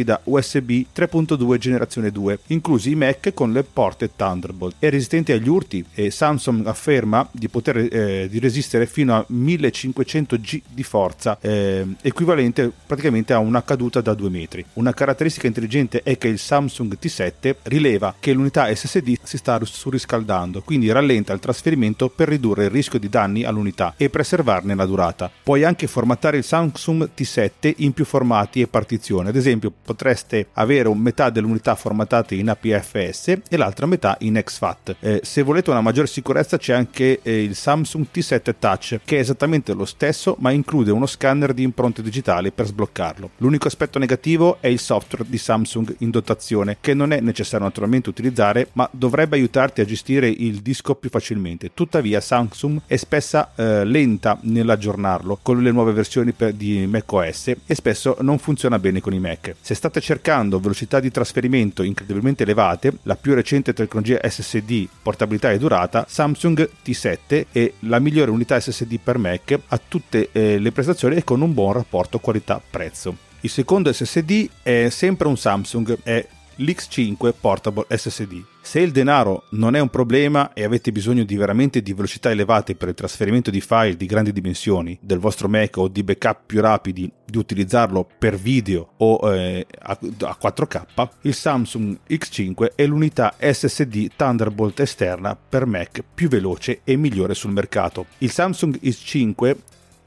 da 0.03 0.19
USB 0.23 0.69
3.2 0.95 1.57
generazione 1.57 2.11
2, 2.11 2.39
inclusi 2.47 2.91
i 2.91 2.95
Mac 2.95 3.33
con 3.33 3.51
le 3.51 3.63
porte 3.63 4.11
Thunderbolt. 4.15 4.75
È 4.79 4.89
resistente 4.89 5.33
agli 5.33 5.47
urti 5.47 5.83
e 5.93 6.11
Samsung 6.11 6.65
afferma 6.67 7.27
di 7.31 7.47
poter 7.47 7.77
eh, 7.77 8.27
di 8.29 8.39
resistere 8.39 8.85
fino 8.85 9.15
a 9.15 9.23
1500 9.27 10.37
G 10.37 10.61
di 10.67 10.83
forza, 10.83 11.37
eh, 11.39 11.85
equivalente 12.01 12.71
praticamente 12.85 13.33
a 13.33 13.39
una 13.39 13.63
caduta 13.63 14.01
da 14.01 14.13
2 14.13 14.29
metri. 14.29 14.65
Una 14.73 14.93
caratteristica 14.93 15.47
intelligente 15.47 16.01
è 16.03 16.17
che 16.17 16.27
il 16.27 16.39
Samsung 16.39 16.97
T7 16.99 17.55
rileva 17.63 18.15
che 18.19 18.33
l'unità 18.33 18.73
SSD 18.73 19.19
si 19.23 19.37
sta 19.37 19.59
surriscaldando, 19.63 20.61
quindi 20.61 20.91
rallenta 20.91 21.33
il 21.33 21.39
trasferimento 21.39 22.09
per 22.09 22.27
ridurre 22.27 22.65
il 22.65 22.69
rischio 22.69 22.99
di 22.99 23.09
danni 23.09 23.43
all'unità 23.43 23.93
e 23.97 24.09
preservarne 24.09 24.75
la 24.75 24.85
durata. 24.85 25.31
Puoi 25.43 25.63
anche 25.63 25.87
formattare 25.87 26.37
il 26.37 26.43
Samsung 26.43 27.09
T7 27.15 27.73
in 27.77 27.93
più 27.93 28.05
formati 28.05 28.61
e 28.61 28.67
partizioni, 28.67 29.31
ad 29.33 29.39
esempio 29.39 29.73
potreste 29.83 30.49
avere 30.53 30.87
un 30.87 30.99
metà 30.99 31.31
dell'unità 31.31 31.73
formatate 31.73 32.35
in 32.35 32.49
APFS 32.49 33.39
e 33.49 33.57
l'altra 33.57 33.87
metà 33.87 34.15
in 34.19 34.37
exFAT. 34.37 34.97
Eh, 34.99 35.21
se 35.23 35.41
volete 35.41 35.71
una 35.71 35.81
maggiore 35.81 36.05
sicurezza 36.05 36.57
c'è 36.57 36.73
anche 36.73 37.19
eh, 37.23 37.41
il 37.41 37.55
Samsung 37.55 38.05
T7 38.13 38.53
Touch 38.59 38.99
che 39.03 39.17
è 39.17 39.19
esattamente 39.19 39.73
lo 39.73 39.85
stesso 39.85 40.35
ma 40.39 40.51
include 40.51 40.91
uno 40.91 41.07
scanner 41.07 41.53
di 41.53 41.63
impronte 41.63 42.03
digitali 42.03 42.51
per 42.51 42.67
sbloccarlo. 42.67 43.31
L'unico 43.37 43.67
aspetto 43.67 43.97
negativo 43.97 44.57
è 44.59 44.67
il 44.67 44.79
software 44.79 45.27
di 45.27 45.39
Samsung 45.39 45.95
in 45.99 46.11
dotazione 46.11 46.77
che 46.79 46.93
non 46.93 47.11
è 47.11 47.19
necessario 47.19 47.65
naturalmente 47.65 48.09
utilizzare 48.09 48.67
ma 48.73 48.87
dovrebbe 48.91 49.35
aiutarti 49.35 49.81
a 49.81 49.85
gestire 49.85 50.27
il 50.27 50.61
disco 50.61 50.93
più 50.93 51.09
facilmente. 51.09 51.71
Tuttavia 51.73 52.21
Samsung 52.21 52.81
è 52.85 52.97
spessa 52.97 53.51
eh, 53.55 53.83
lenta 53.83 54.37
nell'aggiornarlo 54.41 55.39
con 55.41 55.59
le 55.63 55.71
nuove 55.71 55.91
versioni 55.91 56.33
per, 56.33 56.53
di 56.53 56.85
macOS 56.85 57.53
e 57.65 57.73
spesso 57.73 58.17
non 58.21 58.37
funziona 58.37 58.77
bene 58.77 59.01
con 59.01 59.13
i 59.13 59.21
Mac. 59.23 59.55
Se 59.61 59.73
state 59.73 60.01
cercando 60.01 60.59
velocità 60.59 60.99
di 60.99 61.09
trasferimento 61.09 61.81
incredibilmente 61.81 62.43
elevate, 62.43 62.97
la 63.03 63.15
più 63.15 63.33
recente 63.33 63.73
tecnologia 63.73 64.19
SSD, 64.21 64.87
portabilità 65.01 65.51
e 65.51 65.57
durata, 65.57 66.05
Samsung 66.07 66.69
T7 66.83 67.45
è 67.51 67.71
la 67.79 67.99
migliore 67.99 68.31
unità 68.31 68.59
SSD 68.59 68.99
per 69.01 69.17
Mac 69.17 69.57
a 69.67 69.79
tutte 69.87 70.29
eh, 70.33 70.59
le 70.59 70.71
prestazioni 70.71 71.15
e 71.15 71.23
con 71.23 71.41
un 71.41 71.53
buon 71.53 71.73
rapporto 71.73 72.19
qualità-prezzo. 72.19 73.15
Il 73.39 73.49
secondo 73.49 73.91
SSD 73.91 74.49
è 74.61 74.89
sempre 74.89 75.27
un 75.27 75.37
Samsung, 75.37 75.99
è 76.03 76.25
l'X5 76.57 77.33
Portable 77.39 77.85
SSD. 77.89 78.52
Se 78.65 78.79
il 78.79 78.91
denaro 78.91 79.43
non 79.51 79.75
è 79.75 79.81
un 79.81 79.89
problema 79.89 80.53
e 80.53 80.63
avete 80.63 80.93
bisogno 80.93 81.25
di 81.25 81.35
veramente 81.35 81.81
di 81.81 81.93
velocità 81.93 82.31
elevate 82.31 82.75
per 82.75 82.87
il 82.87 82.93
trasferimento 82.93 83.51
di 83.51 83.59
file 83.59 83.97
di 83.97 84.05
grandi 84.05 84.31
dimensioni 84.31 84.97
del 85.01 85.19
vostro 85.19 85.49
Mac 85.49 85.75
o 85.75 85.89
di 85.89 86.01
backup 86.01 86.43
più 86.45 86.61
rapidi 86.61 87.11
di 87.25 87.37
utilizzarlo 87.37 88.07
per 88.17 88.37
video 88.37 88.93
o 88.97 89.19
eh, 89.33 89.67
a, 89.79 89.91
a 89.91 90.37
4K, 90.41 91.07
il 91.23 91.33
Samsung 91.33 91.99
X5 92.09 92.75
è 92.75 92.85
l'unità 92.85 93.35
SSD 93.37 94.07
Thunderbolt 94.15 94.79
esterna 94.79 95.35
per 95.35 95.65
Mac 95.65 96.01
più 96.15 96.29
veloce 96.29 96.79
e 96.85 96.95
migliore 96.95 97.33
sul 97.33 97.51
mercato. 97.51 98.05
Il 98.19 98.31
Samsung 98.31 98.79
X5 98.81 99.55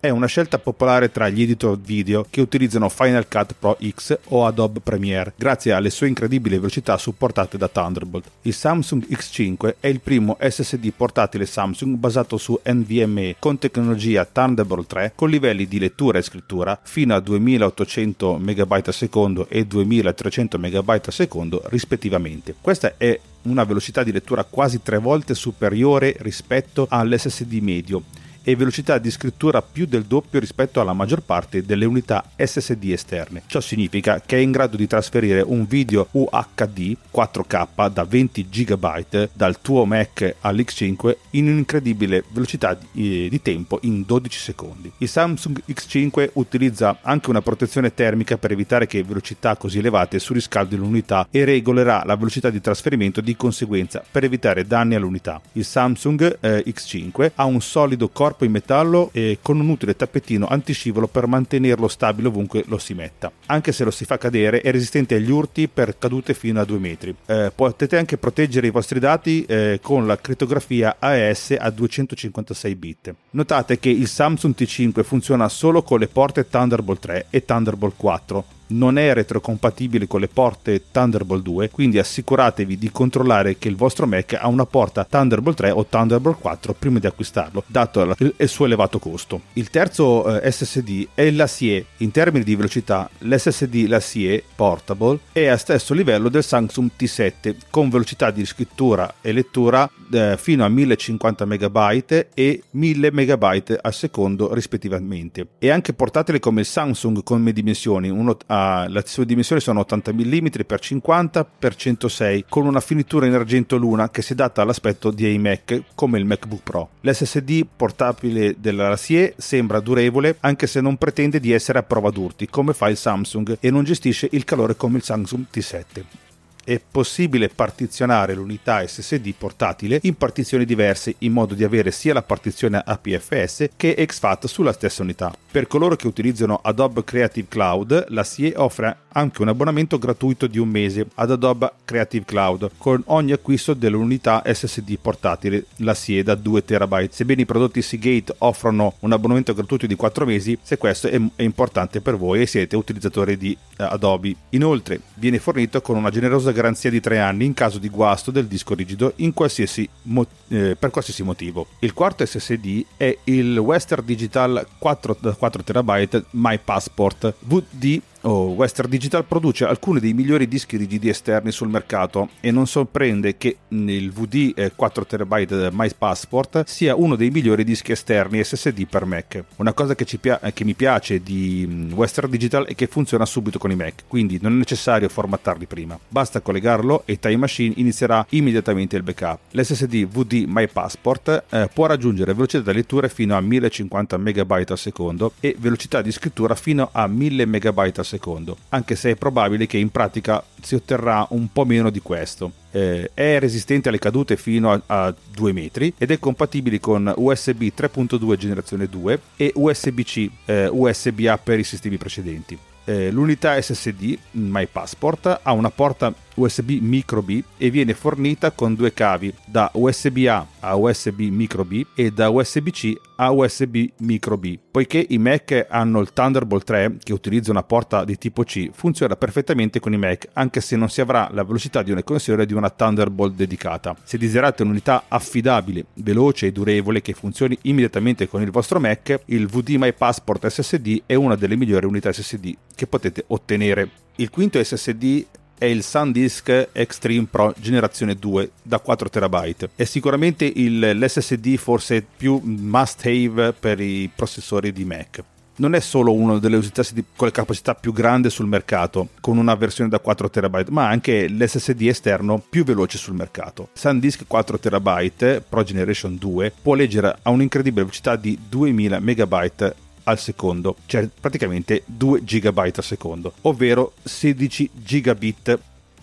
è 0.06 0.10
una 0.10 0.26
scelta 0.26 0.60
popolare 0.60 1.10
tra 1.10 1.28
gli 1.28 1.42
editor 1.42 1.76
video 1.78 2.24
che 2.30 2.40
utilizzano 2.40 2.88
Final 2.88 3.26
Cut 3.26 3.54
Pro 3.58 3.76
X 3.84 4.16
o 4.28 4.46
Adobe 4.46 4.78
Premiere, 4.78 5.32
grazie 5.36 5.72
alle 5.72 5.90
sue 5.90 6.06
incredibili 6.06 6.56
velocità 6.56 6.96
supportate 6.96 7.58
da 7.58 7.66
Thunderbolt. 7.66 8.30
Il 8.42 8.54
Samsung 8.54 9.04
X5 9.04 9.76
è 9.80 9.88
il 9.88 10.00
primo 10.00 10.36
SSD 10.40 10.92
portatile 10.96 11.44
Samsung 11.44 11.96
basato 11.96 12.36
su 12.36 12.58
NVMe 12.64 13.34
con 13.40 13.58
tecnologia 13.58 14.24
Thunderbolt 14.24 14.86
3 14.86 15.12
con 15.16 15.28
livelli 15.28 15.66
di 15.66 15.80
lettura 15.80 16.18
e 16.18 16.22
scrittura 16.22 16.78
fino 16.80 17.14
a 17.14 17.20
2800 17.20 18.38
MB 18.38 18.72
al 18.72 19.46
e 19.48 19.66
2300 19.66 20.58
MB 20.58 20.88
al 20.88 21.60
rispettivamente. 21.64 22.54
Questa 22.60 22.94
è 22.96 23.18
una 23.42 23.64
velocità 23.64 24.04
di 24.04 24.12
lettura 24.12 24.44
quasi 24.44 24.82
tre 24.82 24.98
volte 24.98 25.34
superiore 25.34 26.14
rispetto 26.20 26.86
all'SSD 26.88 27.54
medio 27.54 28.02
e 28.48 28.54
velocità 28.54 28.98
di 28.98 29.10
scrittura 29.10 29.60
più 29.60 29.86
del 29.86 30.04
doppio 30.04 30.38
rispetto 30.38 30.80
alla 30.80 30.92
maggior 30.92 31.20
parte 31.20 31.64
delle 31.64 31.84
unità 31.84 32.30
SSD 32.36 32.90
esterne. 32.92 33.42
Ciò 33.46 33.60
significa 33.60 34.22
che 34.24 34.36
è 34.36 34.38
in 34.38 34.52
grado 34.52 34.76
di 34.76 34.86
trasferire 34.86 35.40
un 35.40 35.66
video 35.66 36.06
UHD 36.12 36.96
4K 37.12 37.90
da 37.90 38.04
20 38.04 38.48
GB 38.48 39.28
dal 39.32 39.60
tuo 39.60 39.84
Mac 39.84 40.36
all'X5 40.42 41.16
in 41.30 41.48
un'incredibile 41.48 42.22
velocità 42.30 42.78
di, 42.92 43.28
di 43.28 43.42
tempo 43.42 43.80
in 43.82 44.04
12 44.06 44.38
secondi. 44.38 44.92
Il 44.98 45.08
Samsung 45.08 45.62
X5 45.68 46.30
utilizza 46.34 46.98
anche 47.02 47.30
una 47.30 47.42
protezione 47.42 47.94
termica 47.94 48.38
per 48.38 48.52
evitare 48.52 48.86
che 48.86 49.02
velocità 49.02 49.56
così 49.56 49.78
elevate 49.78 50.20
surriscaldino 50.20 50.84
l'unità 50.84 51.26
e 51.32 51.44
regolerà 51.44 52.04
la 52.06 52.14
velocità 52.14 52.50
di 52.50 52.60
trasferimento 52.60 53.20
di 53.20 53.34
conseguenza 53.34 54.04
per 54.08 54.22
evitare 54.22 54.68
danni 54.68 54.94
all'unità. 54.94 55.40
Il 55.54 55.64
Samsung 55.64 56.38
eh, 56.40 56.62
X5 56.64 57.32
ha 57.34 57.44
un 57.44 57.60
solido 57.60 58.08
corpo 58.08 58.34
corpo 58.36 58.44
in 58.44 58.52
metallo 58.52 59.08
e 59.12 59.38
con 59.40 59.58
un 59.58 59.68
utile 59.70 59.96
tappetino 59.96 60.46
antiscivolo 60.46 61.08
per 61.08 61.26
mantenerlo 61.26 61.88
stabile 61.88 62.28
ovunque 62.28 62.64
lo 62.66 62.78
si 62.78 62.92
metta. 62.92 63.32
Anche 63.46 63.72
se 63.72 63.82
lo 63.84 63.90
si 63.90 64.04
fa 64.04 64.18
cadere 64.18 64.60
è 64.60 64.70
resistente 64.70 65.14
agli 65.14 65.30
urti 65.30 65.68
per 65.68 65.98
cadute 65.98 66.34
fino 66.34 66.60
a 66.60 66.64
2 66.64 66.78
metri. 66.78 67.14
Eh, 67.24 67.50
potete 67.54 67.96
anche 67.96 68.18
proteggere 68.18 68.66
i 68.66 68.70
vostri 68.70 69.00
dati 69.00 69.44
eh, 69.46 69.80
con 69.82 70.06
la 70.06 70.18
crittografia 70.18 70.96
AES 70.98 71.56
a 71.58 71.70
256 71.70 72.74
bit. 72.74 73.14
Notate 73.30 73.78
che 73.78 73.88
il 73.88 74.06
Samsung 74.06 74.54
T5 74.56 75.02
funziona 75.02 75.48
solo 75.48 75.82
con 75.82 75.98
le 75.98 76.08
porte 76.08 76.48
Thunderbolt 76.48 77.00
3 77.00 77.26
e 77.30 77.44
Thunderbolt 77.44 77.94
4 77.96 78.44
non 78.68 78.98
è 78.98 79.12
retrocompatibile 79.12 80.06
con 80.06 80.20
le 80.20 80.28
porte 80.28 80.82
Thunderbolt 80.90 81.42
2, 81.42 81.70
quindi 81.70 81.98
assicuratevi 81.98 82.78
di 82.78 82.90
controllare 82.90 83.58
che 83.58 83.68
il 83.68 83.76
vostro 83.76 84.06
Mac 84.06 84.34
ha 84.34 84.48
una 84.48 84.66
porta 84.66 85.04
Thunderbolt 85.04 85.56
3 85.56 85.70
o 85.70 85.86
Thunderbolt 85.86 86.38
4 86.40 86.74
prima 86.74 86.98
di 86.98 87.06
acquistarlo, 87.06 87.62
dato 87.66 88.14
il 88.18 88.48
suo 88.48 88.66
elevato 88.66 88.98
costo. 88.98 89.42
Il 89.54 89.70
terzo 89.70 90.40
eh, 90.40 90.50
SSD 90.50 91.08
è 91.14 91.30
l'ACIE. 91.30 91.84
In 91.98 92.10
termini 92.10 92.44
di 92.44 92.56
velocità, 92.56 93.08
l'SSD 93.18 93.86
l'ACIE 93.86 94.42
Portable 94.54 95.18
è 95.32 95.46
a 95.46 95.56
stesso 95.56 95.94
livello 95.94 96.28
del 96.28 96.44
Samsung 96.44 96.90
T7 96.98 97.56
con 97.70 97.88
velocità 97.88 98.30
di 98.30 98.44
scrittura 98.44 99.14
e 99.20 99.32
lettura 99.32 99.88
eh, 100.12 100.36
fino 100.38 100.64
a 100.64 100.68
1050 100.68 101.44
MB 101.46 102.26
e 102.34 102.62
1000 102.70 103.10
MB 103.12 103.78
al 103.80 103.94
secondo 103.94 104.52
rispettivamente. 104.54 105.46
E 105.58 105.70
anche 105.70 105.92
portatili 105.92 106.38
come 106.38 106.60
il 106.60 106.66
Samsung 106.66 107.22
come 107.22 107.52
dimensioni, 107.52 108.08
uno 108.08 108.36
ha, 108.56 108.88
le 108.88 109.02
sue 109.04 109.26
dimensioni 109.26 109.60
sono 109.60 109.80
80 109.80 110.12
mm 110.12 110.46
x 110.66 110.78
50 110.80 111.46
x 111.60 111.74
106 111.76 112.44
con 112.48 112.66
una 112.66 112.80
finitura 112.80 113.26
in 113.26 113.34
argento 113.34 113.76
luna 113.76 114.10
che 114.10 114.22
si 114.22 114.32
adatta 114.32 114.62
all'aspetto 114.62 115.10
di 115.10 115.32
iMac 115.34 115.82
come 115.94 116.18
il 116.18 116.24
MacBook 116.24 116.62
Pro. 116.62 116.88
L'SSD 117.02 117.66
portabile 117.76 118.56
della 118.58 118.88
Rassier 118.88 119.34
sembra 119.36 119.80
durevole 119.80 120.36
anche 120.40 120.66
se 120.66 120.80
non 120.80 120.96
pretende 120.96 121.40
di 121.40 121.52
essere 121.52 121.78
a 121.78 121.82
prova 121.82 122.10
d'urti 122.10 122.48
come 122.48 122.72
fa 122.72 122.88
il 122.88 122.96
Samsung 122.96 123.58
e 123.60 123.70
non 123.70 123.84
gestisce 123.84 124.28
il 124.32 124.44
calore 124.44 124.76
come 124.76 124.96
il 124.98 125.04
Samsung 125.04 125.44
T7 125.52 126.25
è 126.66 126.80
possibile 126.80 127.48
partizionare 127.48 128.34
l'unità 128.34 128.84
SSD 128.84 129.32
portatile 129.38 130.00
in 130.02 130.16
partizioni 130.16 130.64
diverse 130.64 131.14
in 131.18 131.30
modo 131.30 131.54
di 131.54 131.62
avere 131.62 131.92
sia 131.92 132.12
la 132.12 132.22
partizione 132.22 132.82
APFS 132.84 133.68
che 133.76 133.94
exFAT 133.96 134.46
sulla 134.46 134.72
stessa 134.72 135.02
unità. 135.02 135.32
Per 135.48 135.68
coloro 135.68 135.94
che 135.94 136.08
utilizzano 136.08 136.58
Adobe 136.60 137.04
Creative 137.04 137.46
Cloud, 137.48 138.06
la 138.08 138.24
SIE 138.24 138.52
offre 138.56 139.04
anche 139.16 139.40
un 139.40 139.48
abbonamento 139.48 139.98
gratuito 139.98 140.46
di 140.46 140.58
un 140.58 140.68
mese 140.68 141.06
ad 141.14 141.30
Adobe 141.30 141.72
Creative 141.84 142.24
Cloud 142.26 142.70
con 142.76 143.02
ogni 143.06 143.32
acquisto 143.32 143.72
dell'unità 143.72 144.42
SSD 144.44 144.98
portatile, 145.00 145.66
la 145.76 145.94
SIE 145.94 146.22
da 146.22 146.34
2 146.34 146.64
TB. 146.64 147.08
Sebbene 147.08 147.42
i 147.42 147.46
prodotti 147.46 147.80
Seagate 147.80 148.34
offrono 148.38 148.94
un 149.00 149.12
abbonamento 149.12 149.54
gratuito 149.54 149.86
di 149.86 149.94
4 149.94 150.26
mesi, 150.26 150.58
se 150.60 150.76
questo 150.76 151.08
è, 151.08 151.18
è 151.36 151.42
importante 151.42 152.02
per 152.02 152.16
voi 152.16 152.42
e 152.42 152.46
siete 152.46 152.76
utilizzatori 152.76 153.38
di 153.38 153.56
uh, 153.78 153.84
Adobe. 153.84 154.34
Inoltre 154.50 155.00
viene 155.14 155.38
fornito 155.38 155.80
con 155.80 155.96
una 155.96 156.10
generosa 156.10 156.52
garanzia 156.56 156.90
di 156.90 157.00
3 157.00 157.18
anni 157.18 157.44
in 157.44 157.54
caso 157.54 157.78
di 157.78 157.88
guasto 157.88 158.30
del 158.30 158.46
disco 158.46 158.74
rigido 158.74 159.12
qualsiasi 159.32 159.88
mo- 160.02 160.26
eh, 160.48 160.74
per 160.76 160.90
qualsiasi 160.90 161.22
motivo. 161.22 161.66
Il 161.80 161.92
quarto 161.92 162.24
SSD 162.24 162.84
è 162.96 163.16
il 163.24 163.56
Western 163.58 164.04
Digital 164.04 164.66
4, 164.78 165.16
4 165.38 165.62
TB 165.62 166.24
My 166.30 166.58
Passport 166.58 167.34
VD 167.40 168.00
Oh, 168.26 168.48
Western 168.48 168.90
Digital 168.90 169.24
produce 169.24 169.64
alcuni 169.64 170.00
dei 170.00 170.12
migliori 170.12 170.48
dischi 170.48 170.76
rigidi 170.76 171.08
esterni 171.08 171.52
sul 171.52 171.68
mercato 171.68 172.30
e 172.40 172.50
non 172.50 172.66
sorprende 172.66 173.36
che 173.36 173.58
il 173.68 174.10
VD 174.10 174.72
4 174.74 175.06
TB 175.06 175.68
My 175.70 175.88
Passport 175.96 176.64
sia 176.64 176.96
uno 176.96 177.14
dei 177.14 177.30
migliori 177.30 177.62
dischi 177.62 177.92
esterni 177.92 178.42
SSD 178.42 178.88
per 178.88 179.04
Mac. 179.04 179.44
Una 179.58 179.72
cosa 179.72 179.94
che, 179.94 180.04
pia- 180.18 180.40
che 180.52 180.64
mi 180.64 180.74
piace 180.74 181.22
di 181.22 181.64
mm, 181.68 181.92
Western 181.92 182.28
Digital 182.28 182.66
è 182.66 182.74
che 182.74 182.88
funziona 182.88 183.24
subito 183.24 183.60
con 183.60 183.70
i 183.70 183.76
Mac, 183.76 184.02
quindi 184.08 184.40
non 184.42 184.54
è 184.54 184.56
necessario 184.56 185.08
formattarli 185.08 185.66
prima. 185.66 185.96
Basta 186.08 186.40
collegarlo 186.40 187.02
e 187.04 187.20
Time 187.20 187.36
Machine 187.36 187.74
inizierà 187.76 188.26
immediatamente 188.30 188.96
il 188.96 189.04
backup. 189.04 189.38
L'SSD 189.52 190.04
VD 190.04 190.46
My 190.48 190.66
Passport 190.66 191.44
eh, 191.48 191.70
può 191.72 191.86
raggiungere 191.86 192.34
velocità 192.34 192.72
di 192.72 192.76
lettura 192.76 193.06
fino 193.06 193.36
a 193.36 193.40
1050 193.40 194.18
MB 194.18 194.50
al 194.50 194.78
secondo 194.78 195.34
e 195.38 195.54
velocità 195.56 196.02
di 196.02 196.10
scrittura 196.10 196.56
fino 196.56 196.88
a 196.90 197.06
1000 197.06 197.46
MB 197.46 197.78
al 197.78 197.92
secondo 197.94 198.14
secondo, 198.16 198.56
anche 198.70 198.96
se 198.96 199.10
è 199.12 199.16
probabile 199.16 199.66
che 199.66 199.78
in 199.78 199.90
pratica 199.90 200.42
si 200.60 200.74
otterrà 200.74 201.26
un 201.30 201.52
po' 201.52 201.64
meno 201.64 201.90
di 201.90 202.00
questo. 202.00 202.50
Eh, 202.70 203.10
è 203.14 203.38
resistente 203.38 203.88
alle 203.88 203.98
cadute 203.98 204.36
fino 204.36 204.72
a, 204.72 204.82
a 204.86 205.14
2 205.34 205.52
metri 205.52 205.92
ed 205.96 206.10
è 206.10 206.18
compatibile 206.18 206.80
con 206.80 207.12
USB 207.16 207.62
3.2 207.62 208.36
generazione 208.36 208.88
2 208.88 209.20
e 209.36 209.52
USB-C, 209.54 210.30
eh, 210.46 210.68
USB-A 210.70 211.38
per 211.38 211.58
i 211.58 211.64
sistemi 211.64 211.96
precedenti. 211.96 212.58
Eh, 212.84 213.10
l'unità 213.10 213.60
SSD 213.60 214.16
My 214.32 214.66
Passport 214.70 215.40
ha 215.42 215.52
una 215.52 215.70
porta 215.70 216.14
USB 216.36 216.78
micro 216.80 217.22
B 217.22 217.42
e 217.56 217.70
viene 217.70 217.94
fornita 217.94 218.50
con 218.50 218.74
due 218.74 218.92
cavi 218.92 219.32
da 219.44 219.70
USB-A 219.72 220.46
a 220.60 220.76
USB 220.76 221.20
micro 221.20 221.64
B 221.64 221.84
e 221.94 222.10
da 222.10 222.28
USB-C 222.28 222.92
a 223.16 223.30
USB 223.30 223.86
micro 223.98 224.36
B. 224.36 224.58
Poiché 224.70 225.04
i 225.08 225.18
Mac 225.18 225.66
hanno 225.68 226.00
il 226.00 226.12
Thunderbolt 226.12 226.64
3 226.64 226.96
che 227.02 227.12
utilizza 227.12 227.50
una 227.50 227.62
porta 227.62 228.04
di 228.04 228.18
tipo 228.18 228.42
C, 228.44 228.70
funziona 228.72 229.16
perfettamente 229.16 229.80
con 229.80 229.92
i 229.92 229.96
Mac 229.96 230.28
anche 230.34 230.60
se 230.60 230.76
non 230.76 230.90
si 230.90 231.00
avrà 231.00 231.30
la 231.32 231.44
velocità 231.44 231.82
di 231.82 231.90
una 231.90 232.02
connessione 232.02 232.44
di 232.44 232.52
una 232.52 232.70
Thunderbolt 232.70 233.34
dedicata. 233.34 233.96
Se 234.02 234.18
desiderate 234.18 234.62
un'unità 234.62 235.04
affidabile, 235.08 235.86
veloce 235.94 236.46
e 236.46 236.52
durevole 236.52 237.00
che 237.00 237.14
funzioni 237.14 237.56
immediatamente 237.62 238.28
con 238.28 238.42
il 238.42 238.50
vostro 238.50 238.80
Mac, 238.80 239.20
il 239.26 239.46
VD 239.46 239.76
My 239.76 239.94
Passport 239.94 240.46
SSD 240.46 241.02
è 241.06 241.14
una 241.14 241.36
delle 241.36 241.56
migliori 241.56 241.86
unità 241.86 242.12
SSD 242.12 242.54
che 242.74 242.86
potete 242.86 243.24
ottenere. 243.28 243.90
Il 244.16 244.30
quinto 244.30 244.62
SSD 244.62 245.24
è 245.58 245.64
il 245.64 245.82
SanDisk 245.82 246.68
Extreme 246.72 247.26
Pro 247.30 247.54
generazione 247.58 248.14
2 248.14 248.50
da 248.62 248.78
4 248.78 249.08
TB. 249.08 249.68
È 249.74 249.84
sicuramente 249.84 250.44
il, 250.44 250.98
l'SSD 250.98 251.56
forse 251.56 252.04
più 252.16 252.40
must 252.44 253.04
have 253.06 253.52
per 253.52 253.80
i 253.80 254.10
processori 254.14 254.72
di 254.72 254.84
Mac. 254.84 255.22
Non 255.58 255.74
è 255.74 255.80
solo 255.80 256.12
una 256.12 256.38
delle 256.38 256.60
SSD 256.60 257.02
con 257.16 257.28
le 257.28 257.32
capacità 257.32 257.74
più 257.74 257.90
grandi 257.94 258.28
sul 258.28 258.46
mercato, 258.46 259.08
con 259.22 259.38
una 259.38 259.54
versione 259.54 259.88
da 259.88 260.00
4 260.00 260.28
TB, 260.28 260.68
ma 260.68 260.86
anche 260.86 261.26
l'SSD 261.30 261.80
esterno 261.82 262.44
più 262.46 262.62
veloce 262.62 262.98
sul 262.98 263.14
mercato. 263.14 263.70
SanDisk 263.72 264.24
4 264.26 264.58
TB 264.58 265.42
Pro 265.48 265.62
Generation 265.62 266.16
2 266.18 266.52
può 266.60 266.74
leggere 266.74 267.16
a 267.22 267.30
un'incredibile 267.30 267.84
velocità 267.84 268.16
di 268.16 268.38
2000 268.46 269.00
MB 269.00 269.74
al 270.08 270.18
secondo, 270.18 270.76
cioè 270.86 271.08
praticamente 271.20 271.82
2 271.86 272.22
GB 272.22 272.58
al 272.58 272.84
secondo, 272.84 273.32
ovvero 273.42 273.92
16 274.02 274.70
gigabit 274.72 275.58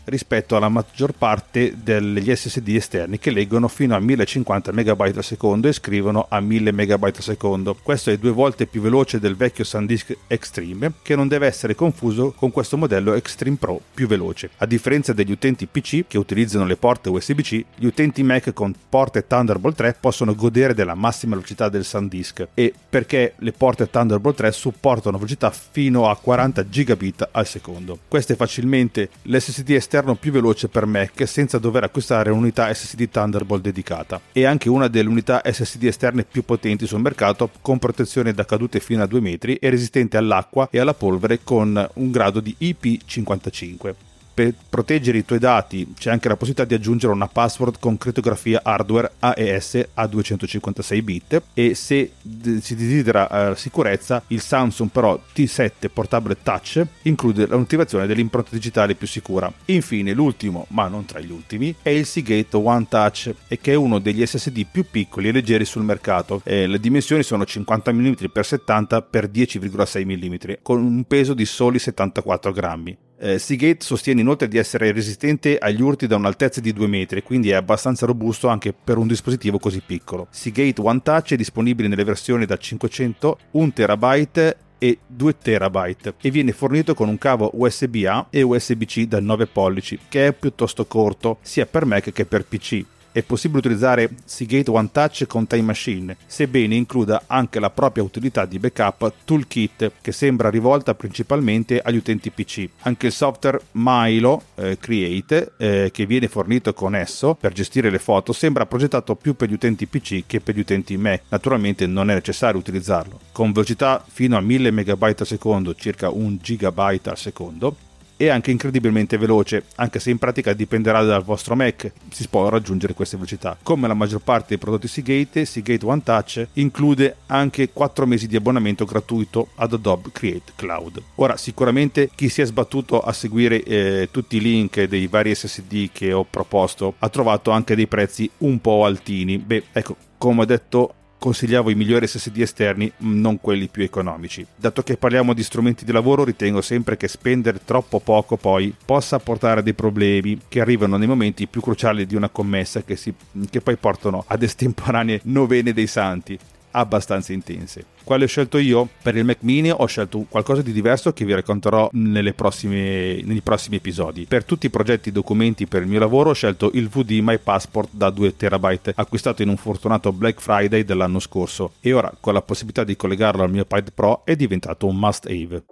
rispetto 0.05 0.55
alla 0.55 0.69
maggior 0.69 1.13
parte 1.13 1.75
degli 1.81 2.33
SSD 2.33 2.69
esterni 2.69 3.19
che 3.19 3.31
leggono 3.31 3.67
fino 3.67 3.95
a 3.95 3.99
1050 3.99 4.71
MB 4.73 5.01
al 5.01 5.23
secondo 5.23 5.67
e 5.67 5.73
scrivono 5.73 6.25
a 6.29 6.39
1000 6.39 6.71
MB 6.71 7.03
al 7.03 7.21
secondo. 7.21 7.77
Questo 7.81 8.11
è 8.11 8.17
due 8.17 8.31
volte 8.31 8.65
più 8.65 8.81
veloce 8.81 9.19
del 9.19 9.35
vecchio 9.35 9.63
SanDisk 9.63 10.17
Extreme 10.27 10.93
che 11.01 11.15
non 11.15 11.27
deve 11.27 11.47
essere 11.47 11.75
confuso 11.75 12.33
con 12.35 12.51
questo 12.51 12.77
modello 12.77 13.13
Extreme 13.13 13.57
Pro 13.57 13.79
più 13.93 14.07
veloce. 14.07 14.49
A 14.57 14.65
differenza 14.65 15.13
degli 15.13 15.31
utenti 15.31 15.67
PC 15.67 16.05
che 16.07 16.17
utilizzano 16.17 16.65
le 16.65 16.75
porte 16.75 17.09
USB-C, 17.09 17.65
gli 17.75 17.85
utenti 17.85 18.23
Mac 18.23 18.53
con 18.53 18.73
porte 18.89 19.25
Thunderbolt 19.25 19.75
3 19.75 19.97
possono 19.99 20.35
godere 20.35 20.73
della 20.73 20.95
massima 20.95 21.35
velocità 21.35 21.69
del 21.69 21.85
SanDisk 21.85 22.47
e 22.53 22.73
perché 22.89 23.33
le 23.37 23.51
porte 23.51 23.89
Thunderbolt 23.89 24.35
3 24.35 24.51
supportano 24.51 25.17
velocità 25.17 25.51
fino 25.51 26.09
a 26.09 26.17
40 26.17 26.69
gigabit 26.69 27.29
al 27.31 27.47
secondo. 27.47 27.99
Questo 28.07 28.33
è 28.33 28.35
facilmente 28.35 29.09
l'SSD 29.23 29.69
esterno 29.71 29.92
esterno 29.93 30.15
più 30.15 30.31
veloce 30.31 30.69
per 30.69 30.87
Mac 30.87 31.27
senza 31.27 31.59
dover 31.59 31.83
acquistare 31.83 32.31
un'unità 32.31 32.73
SSD 32.73 33.09
Thunderbolt 33.09 33.61
dedicata. 33.61 34.19
È 34.31 34.43
anche 34.43 34.67
una 34.67 34.87
delle 34.87 35.07
unità 35.07 35.43
SSD 35.45 35.83
esterne 35.83 36.23
più 36.23 36.43
potenti 36.43 36.87
sul 36.87 36.99
mercato 36.99 37.51
con 37.61 37.77
protezione 37.77 38.33
da 38.33 38.43
cadute 38.43 38.79
fino 38.79 39.03
a 39.03 39.05
2 39.05 39.19
metri 39.19 39.55
e 39.57 39.69
resistente 39.69 40.17
all'acqua 40.17 40.67
e 40.71 40.79
alla 40.79 40.95
polvere 40.95 41.41
con 41.43 41.89
un 41.93 42.09
grado 42.09 42.39
di 42.39 42.55
IP55 42.59 44.12
per 44.33 44.53
proteggere 44.69 45.19
i 45.19 45.25
tuoi 45.25 45.39
dati 45.39 45.93
c'è 45.97 46.09
anche 46.09 46.27
la 46.27 46.35
possibilità 46.35 46.65
di 46.65 46.73
aggiungere 46.73 47.13
una 47.13 47.27
password 47.27 47.79
con 47.79 47.97
crittografia 47.97 48.61
hardware 48.63 49.11
AES 49.19 49.87
a 49.93 50.07
256 50.07 51.01
bit 51.01 51.41
e 51.53 51.75
se 51.75 52.13
si 52.59 52.75
desidera 52.75 53.51
uh, 53.51 53.55
sicurezza 53.55 54.23
il 54.27 54.41
Samsung 54.41 54.89
però 54.89 55.19
T7 55.35 55.89
Portable 55.91 56.37
Touch 56.41 56.83
include 57.03 57.47
l'attivazione 57.47 58.07
dell'impronta 58.07 58.49
digitale 58.51 58.95
più 58.95 59.07
sicura. 59.07 59.51
Infine 59.65 60.13
l'ultimo, 60.13 60.65
ma 60.69 60.87
non 60.87 61.05
tra 61.05 61.19
gli 61.19 61.31
ultimi, 61.31 61.75
è 61.81 61.89
il 61.89 62.05
Seagate 62.05 62.55
One 62.55 62.85
Touch 62.89 63.33
e 63.47 63.59
che 63.59 63.73
è 63.73 63.75
uno 63.75 63.99
degli 63.99 64.25
SSD 64.25 64.65
più 64.71 64.85
piccoli 64.89 65.29
e 65.29 65.31
leggeri 65.31 65.65
sul 65.65 65.83
mercato. 65.83 66.41
Eh, 66.43 66.67
le 66.67 66.79
dimensioni 66.79 67.23
sono 67.23 67.45
50 67.45 67.91
mm 67.91 68.13
x 68.31 68.39
70 68.39 69.07
x 69.11 69.29
10,6 69.31 70.05
mm 70.05 70.53
con 70.61 70.83
un 70.83 71.03
peso 71.05 71.33
di 71.33 71.45
soli 71.45 71.79
74 71.79 72.51
grammi. 72.51 72.97
Eh, 73.23 73.39
Seagate 73.39 73.85
sostiene 73.85 74.19
inoltre 74.19 74.49
di 74.49 74.57
essere 74.57 74.91
resistente 74.91 75.57
agli 75.57 75.81
urti 75.81 76.07
da 76.07 76.17
un'altezza 76.17 76.59
di 76.59 76.73
2 76.73 76.87
metri, 76.87 77.23
quindi 77.23 77.51
è 77.51 77.53
abbastanza 77.53 78.05
robusto 78.05 78.49
anche 78.49 78.73
per 78.73 78.97
un 78.97 79.07
dispositivo 79.07 79.59
così 79.59 79.81
piccolo. 79.85 80.27
Seagate 80.29 80.81
One 80.81 80.99
Touch 81.01 81.31
è 81.31 81.37
disponibile 81.37 81.87
nelle 81.87 82.03
versioni 82.03 82.45
da 82.45 82.57
500, 82.57 83.37
1 83.51 83.71
TB 83.71 84.55
e 84.77 84.97
2 85.07 85.37
TB 85.37 86.13
e 86.19 86.29
viene 86.31 86.51
fornito 86.51 86.93
con 86.93 87.07
un 87.07 87.17
cavo 87.17 87.49
USB-A 87.53 88.27
e 88.29 88.41
USB-C 88.41 89.05
da 89.05 89.21
9 89.21 89.47
pollici, 89.47 89.97
che 90.09 90.27
è 90.27 90.33
piuttosto 90.33 90.85
corto 90.85 91.37
sia 91.39 91.65
per 91.65 91.85
Mac 91.85 92.11
che 92.11 92.25
per 92.25 92.43
PC 92.43 92.83
è 93.13 93.23
possibile 93.23 93.59
utilizzare 93.59 94.09
Seagate 94.25 94.69
One 94.69 94.89
Touch 94.91 95.25
con 95.27 95.47
Time 95.47 95.61
Machine, 95.61 96.17
sebbene 96.25 96.75
includa 96.75 97.23
anche 97.27 97.59
la 97.59 97.69
propria 97.69 98.03
utilità 98.03 98.45
di 98.45 98.59
backup 98.59 99.13
Toolkit, 99.23 99.91
che 100.01 100.11
sembra 100.11 100.49
rivolta 100.49 100.95
principalmente 100.95 101.79
agli 101.79 101.97
utenti 101.97 102.31
PC. 102.31 102.67
Anche 102.81 103.07
il 103.07 103.13
software 103.13 103.61
Milo 103.73 104.43
eh, 104.55 104.77
Create, 104.79 105.53
eh, 105.57 105.89
che 105.93 106.05
viene 106.05 106.27
fornito 106.27 106.73
con 106.73 106.95
esso 106.95 107.35
per 107.35 107.53
gestire 107.53 107.89
le 107.89 107.99
foto, 107.99 108.33
sembra 108.33 108.65
progettato 108.65 109.15
più 109.15 109.35
per 109.35 109.49
gli 109.49 109.53
utenti 109.53 109.85
PC 109.85 110.23
che 110.25 110.41
per 110.41 110.55
gli 110.55 110.59
utenti 110.59 110.97
Mac. 110.97 111.21
Naturalmente 111.29 111.85
non 111.85 112.09
è 112.09 112.15
necessario 112.15 112.59
utilizzarlo. 112.59 113.19
Con 113.31 113.51
velocità 113.51 114.03
fino 114.05 114.35
a 114.35 114.41
1000 114.41 114.71
MB 114.71 115.03
al 115.03 115.27
secondo, 115.27 115.75
circa 115.75 116.09
1 116.09 116.37
GB 116.41 116.79
al 117.03 117.17
secondo, 117.17 117.75
e 118.23 118.29
anche 118.29 118.51
incredibilmente 118.51 119.17
veloce, 119.17 119.65
anche 119.75 119.99
se 119.99 120.09
in 120.09 120.17
pratica 120.17 120.53
dipenderà 120.53 121.03
dal 121.03 121.23
vostro 121.23 121.55
Mac, 121.55 121.91
si 122.09 122.25
può 122.29 122.47
raggiungere 122.47 122.93
queste 122.93 123.17
velocità. 123.17 123.57
Come 123.61 123.85
la 123.85 123.93
maggior 123.93 124.21
parte 124.21 124.45
dei 124.49 124.57
prodotti 124.57 124.87
Seagate, 124.87 125.43
Seagate 125.43 125.85
One 125.85 126.03
Touch 126.03 126.47
include 126.53 127.17
anche 127.27 127.69
4 127.73 128.05
mesi 128.05 128.27
di 128.27 128.37
abbonamento 128.37 128.85
gratuito 128.85 129.49
ad 129.55 129.73
Adobe 129.73 130.09
Create 130.13 130.53
Cloud. 130.55 131.01
Ora, 131.15 131.35
sicuramente 131.35 132.09
chi 132.15 132.29
si 132.29 132.41
è 132.41 132.45
sbattuto 132.45 133.01
a 133.01 133.11
seguire 133.11 133.61
eh, 133.61 134.07
tutti 134.09 134.37
i 134.37 134.41
link 134.41 134.81
dei 134.83 135.07
vari 135.07 135.35
SSD 135.35 135.89
che 135.91 136.13
ho 136.13 136.23
proposto 136.23 136.95
ha 136.99 137.09
trovato 137.09 137.51
anche 137.51 137.75
dei 137.75 137.87
prezzi 137.87 138.29
un 138.37 138.61
po' 138.61 138.85
altini. 138.85 139.37
Beh, 139.37 139.63
ecco, 139.73 139.97
come 140.17 140.43
ho 140.43 140.45
detto 140.45 140.93
consigliavo 141.23 141.69
i 141.69 141.75
migliori 141.75 142.05
SSD 142.05 142.41
esterni, 142.41 142.91
non 142.97 143.39
quelli 143.39 143.69
più 143.69 143.81
economici. 143.81 144.45
Dato 144.57 144.83
che 144.83 144.97
parliamo 144.97 145.33
di 145.33 145.41
strumenti 145.41 145.85
di 145.85 145.93
lavoro, 145.93 146.25
ritengo 146.25 146.59
sempre 146.59 146.97
che 146.97 147.07
spendere 147.07 147.61
troppo 147.63 148.01
poco 148.01 148.35
poi 148.35 148.75
possa 148.83 149.19
portare 149.19 149.63
dei 149.63 149.73
problemi 149.73 150.37
che 150.49 150.59
arrivano 150.59 150.97
nei 150.97 151.07
momenti 151.07 151.47
più 151.47 151.61
cruciali 151.61 152.05
di 152.05 152.17
una 152.17 152.27
commessa 152.27 152.83
che, 152.83 152.97
si, 152.97 153.13
che 153.49 153.61
poi 153.61 153.77
portano 153.77 154.25
ad 154.27 154.43
estemporanee 154.43 155.21
novene 155.23 155.71
dei 155.71 155.87
santi 155.87 156.37
abbastanza 156.73 157.33
intense. 157.33 157.85
Quale 158.03 158.25
ho 158.25 158.27
scelto 158.27 158.57
io? 158.57 158.89
Per 159.01 159.15
il 159.15 159.23
Mac 159.23 159.37
mini 159.41 159.71
ho 159.71 159.85
scelto 159.85 160.25
qualcosa 160.27 160.61
di 160.61 160.71
diverso 160.71 161.13
che 161.13 161.25
vi 161.25 161.33
racconterò 161.33 161.89
prossime, 162.35 163.21
nei 163.23 163.41
prossimi 163.41 163.77
episodi. 163.77 164.25
Per 164.25 164.43
tutti 164.43 164.65
i 164.65 164.69
progetti 164.69 165.09
e 165.09 165.11
documenti 165.11 165.65
per 165.65 165.83
il 165.83 165.87
mio 165.87 165.99
lavoro 165.99 166.31
ho 166.31 166.33
scelto 166.33 166.71
il 166.73 166.89
VD 166.89 167.19
My 167.21 167.39
Passport 167.39 167.89
da 167.91 168.09
2 168.09 168.35
TB 168.35 168.93
acquistato 168.95 169.41
in 169.41 169.49
un 169.49 169.57
fortunato 169.57 170.11
Black 170.11 170.41
Friday 170.41 170.83
dell'anno 170.83 171.19
scorso 171.19 171.73
e 171.79 171.93
ora 171.93 172.13
con 172.19 172.33
la 172.33 172.41
possibilità 172.41 172.83
di 172.83 172.95
collegarlo 172.95 173.43
al 173.43 173.51
mio 173.51 173.61
iPad 173.61 173.93
Pro 173.93 174.21
è 174.25 174.35
diventato 174.35 174.87
un 174.87 174.97
must 174.97 175.25
have. 175.27 175.63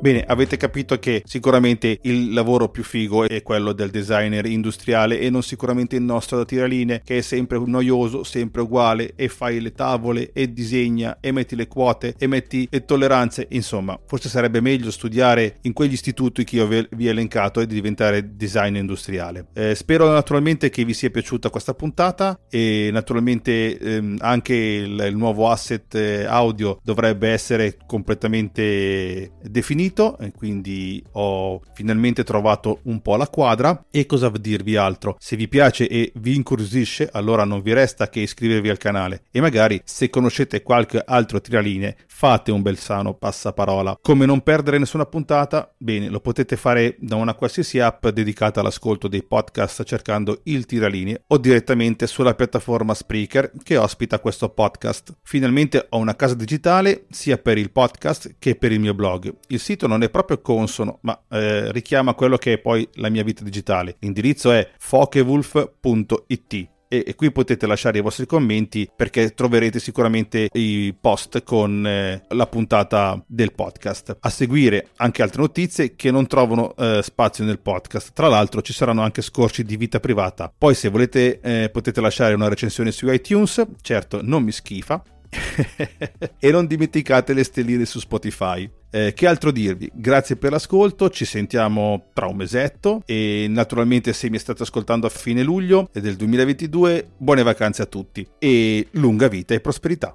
Bene, 0.00 0.24
avete 0.26 0.56
capito 0.56 0.98
che 0.98 1.22
sicuramente 1.26 1.98
il 2.04 2.32
lavoro 2.32 2.70
più 2.70 2.82
figo 2.82 3.28
è 3.28 3.42
quello 3.42 3.74
del 3.74 3.90
designer 3.90 4.46
industriale 4.46 5.20
e 5.20 5.28
non 5.28 5.42
sicuramente 5.42 5.94
il 5.96 6.00
nostro 6.00 6.38
da 6.38 6.46
tiraline 6.46 7.02
che 7.04 7.18
è 7.18 7.20
sempre 7.20 7.58
noioso, 7.58 8.24
sempre 8.24 8.62
uguale 8.62 9.12
e 9.14 9.28
fai 9.28 9.60
le 9.60 9.72
tavole 9.72 10.30
e 10.32 10.50
disegna 10.54 11.18
e 11.20 11.32
metti 11.32 11.54
le 11.54 11.68
quote 11.68 12.14
e 12.16 12.26
metti 12.26 12.66
le 12.70 12.86
tolleranze, 12.86 13.46
insomma, 13.50 14.00
forse 14.06 14.30
sarebbe 14.30 14.62
meglio 14.62 14.90
studiare 14.90 15.56
in 15.62 15.74
quegli 15.74 15.92
istituti 15.92 16.44
che 16.44 16.56
io 16.56 16.66
vi 16.66 17.06
ho 17.06 17.10
elencato 17.10 17.60
e 17.60 17.66
di 17.66 17.74
diventare 17.74 18.36
designer 18.36 18.80
industriale. 18.80 19.48
Eh, 19.52 19.74
spero 19.74 20.10
naturalmente 20.10 20.70
che 20.70 20.82
vi 20.86 20.94
sia 20.94 21.10
piaciuta 21.10 21.50
questa 21.50 21.74
puntata 21.74 22.40
e 22.48 22.88
naturalmente 22.90 23.76
ehm, 23.76 24.16
anche 24.20 24.54
il, 24.54 24.98
il, 25.08 25.16
nuovo 25.16 25.50
asset 25.50 25.94
eh, 25.94 26.24
audio 26.24 26.80
dovrebbe 26.82 27.28
essere 27.28 27.76
completamente 27.86 29.32
definito 29.42 29.88
e 30.18 30.32
quindi 30.32 31.02
ho 31.12 31.60
finalmente 31.74 32.24
trovato 32.24 32.80
un 32.84 33.00
po' 33.02 33.16
la 33.16 33.28
quadra. 33.28 33.86
E 33.90 34.06
cosa 34.06 34.30
dirvi 34.30 34.76
altro? 34.76 35.16
Se 35.18 35.36
vi 35.36 35.48
piace 35.48 35.88
e 35.88 36.12
vi 36.16 36.34
incuriosisce 36.34 37.08
allora 37.12 37.44
non 37.44 37.62
vi 37.62 37.72
resta 37.72 38.08
che 38.08 38.20
iscrivervi 38.20 38.68
al 38.68 38.78
canale. 38.78 39.24
E 39.30 39.40
magari 39.40 39.80
se 39.84 40.08
conoscete 40.10 40.62
qualche 40.62 41.02
altro 41.04 41.40
tiraline 41.40 41.96
fate 42.06 42.52
un 42.52 42.62
bel 42.62 42.78
sano 42.78 43.14
passaparola. 43.14 43.98
Come 44.00 44.26
non 44.26 44.42
perdere 44.42 44.78
nessuna 44.78 45.06
puntata? 45.06 45.72
Bene 45.76 46.08
lo 46.08 46.20
potete 46.20 46.56
fare 46.56 46.96
da 46.98 47.16
una 47.16 47.34
qualsiasi 47.34 47.80
app 47.80 48.06
dedicata 48.08 48.60
all'ascolto 48.60 49.08
dei 49.08 49.22
podcast 49.22 49.84
cercando 49.84 50.40
il 50.44 50.66
tiraline 50.66 51.22
o 51.28 51.38
direttamente 51.38 52.06
sulla 52.06 52.34
piattaforma 52.34 52.94
Spreaker 52.94 53.52
che 53.62 53.76
ospita 53.76 54.20
questo 54.20 54.50
podcast. 54.50 55.16
Finalmente 55.22 55.86
ho 55.88 55.98
una 55.98 56.16
casa 56.16 56.34
digitale 56.34 57.06
sia 57.10 57.38
per 57.38 57.58
il 57.58 57.70
podcast 57.70 58.36
che 58.38 58.54
per 58.54 58.72
il 58.72 58.80
mio 58.80 58.94
blog. 58.94 59.34
Il 59.48 59.60
sito 59.60 59.79
non 59.86 60.02
è 60.02 60.10
proprio 60.10 60.40
consono, 60.40 60.98
ma 61.02 61.20
eh, 61.28 61.70
richiama 61.72 62.14
quello 62.14 62.36
che 62.36 62.54
è 62.54 62.58
poi 62.58 62.88
la 62.94 63.08
mia 63.08 63.22
vita 63.22 63.44
digitale. 63.44 63.96
L'indirizzo 64.00 64.50
è 64.52 64.68
fokewolf.it 64.78 66.68
e, 66.92 67.04
e, 67.06 67.14
qui 67.14 67.30
potete 67.30 67.68
lasciare 67.68 67.98
i 67.98 68.00
vostri 68.00 68.26
commenti 68.26 68.90
perché 68.94 69.32
troverete 69.32 69.78
sicuramente 69.78 70.48
i 70.52 70.92
post 71.00 71.44
con 71.44 71.86
eh, 71.86 72.20
la 72.30 72.46
puntata 72.48 73.22
del 73.28 73.52
podcast. 73.52 74.16
A 74.18 74.28
seguire 74.28 74.88
anche 74.96 75.22
altre 75.22 75.40
notizie 75.40 75.94
che 75.94 76.10
non 76.10 76.26
trovano 76.26 76.74
eh, 76.74 77.00
spazio 77.04 77.44
nel 77.44 77.60
podcast. 77.60 78.12
Tra 78.12 78.26
l'altro 78.26 78.60
ci 78.60 78.72
saranno 78.72 79.02
anche 79.02 79.22
scorci 79.22 79.62
di 79.62 79.76
vita 79.76 80.00
privata. 80.00 80.52
Poi 80.56 80.74
se 80.74 80.88
volete 80.88 81.38
eh, 81.38 81.70
potete 81.70 82.00
lasciare 82.00 82.34
una 82.34 82.48
recensione 82.48 82.90
su 82.90 83.08
iTunes, 83.08 83.64
certo 83.82 84.18
non 84.20 84.42
mi 84.42 84.50
schifa. 84.50 85.00
e 86.40 86.50
non 86.50 86.66
dimenticate 86.66 87.34
le 87.34 87.44
stelline 87.44 87.84
su 87.84 88.00
Spotify. 88.00 88.68
Eh, 88.90 89.12
che 89.14 89.26
altro 89.26 89.52
dirvi? 89.52 89.90
Grazie 89.94 90.36
per 90.36 90.50
l'ascolto, 90.50 91.10
ci 91.10 91.24
sentiamo 91.24 92.06
tra 92.12 92.26
un 92.26 92.36
mesetto 92.36 93.02
e 93.06 93.46
naturalmente 93.48 94.12
se 94.12 94.28
mi 94.28 94.38
state 94.38 94.64
ascoltando 94.64 95.06
a 95.06 95.10
fine 95.10 95.42
luglio 95.42 95.88
del 95.92 96.16
2022, 96.16 97.10
buone 97.16 97.42
vacanze 97.44 97.82
a 97.82 97.86
tutti 97.86 98.26
e 98.38 98.88
lunga 98.92 99.28
vita 99.28 99.54
e 99.54 99.60
prosperità. 99.60 100.14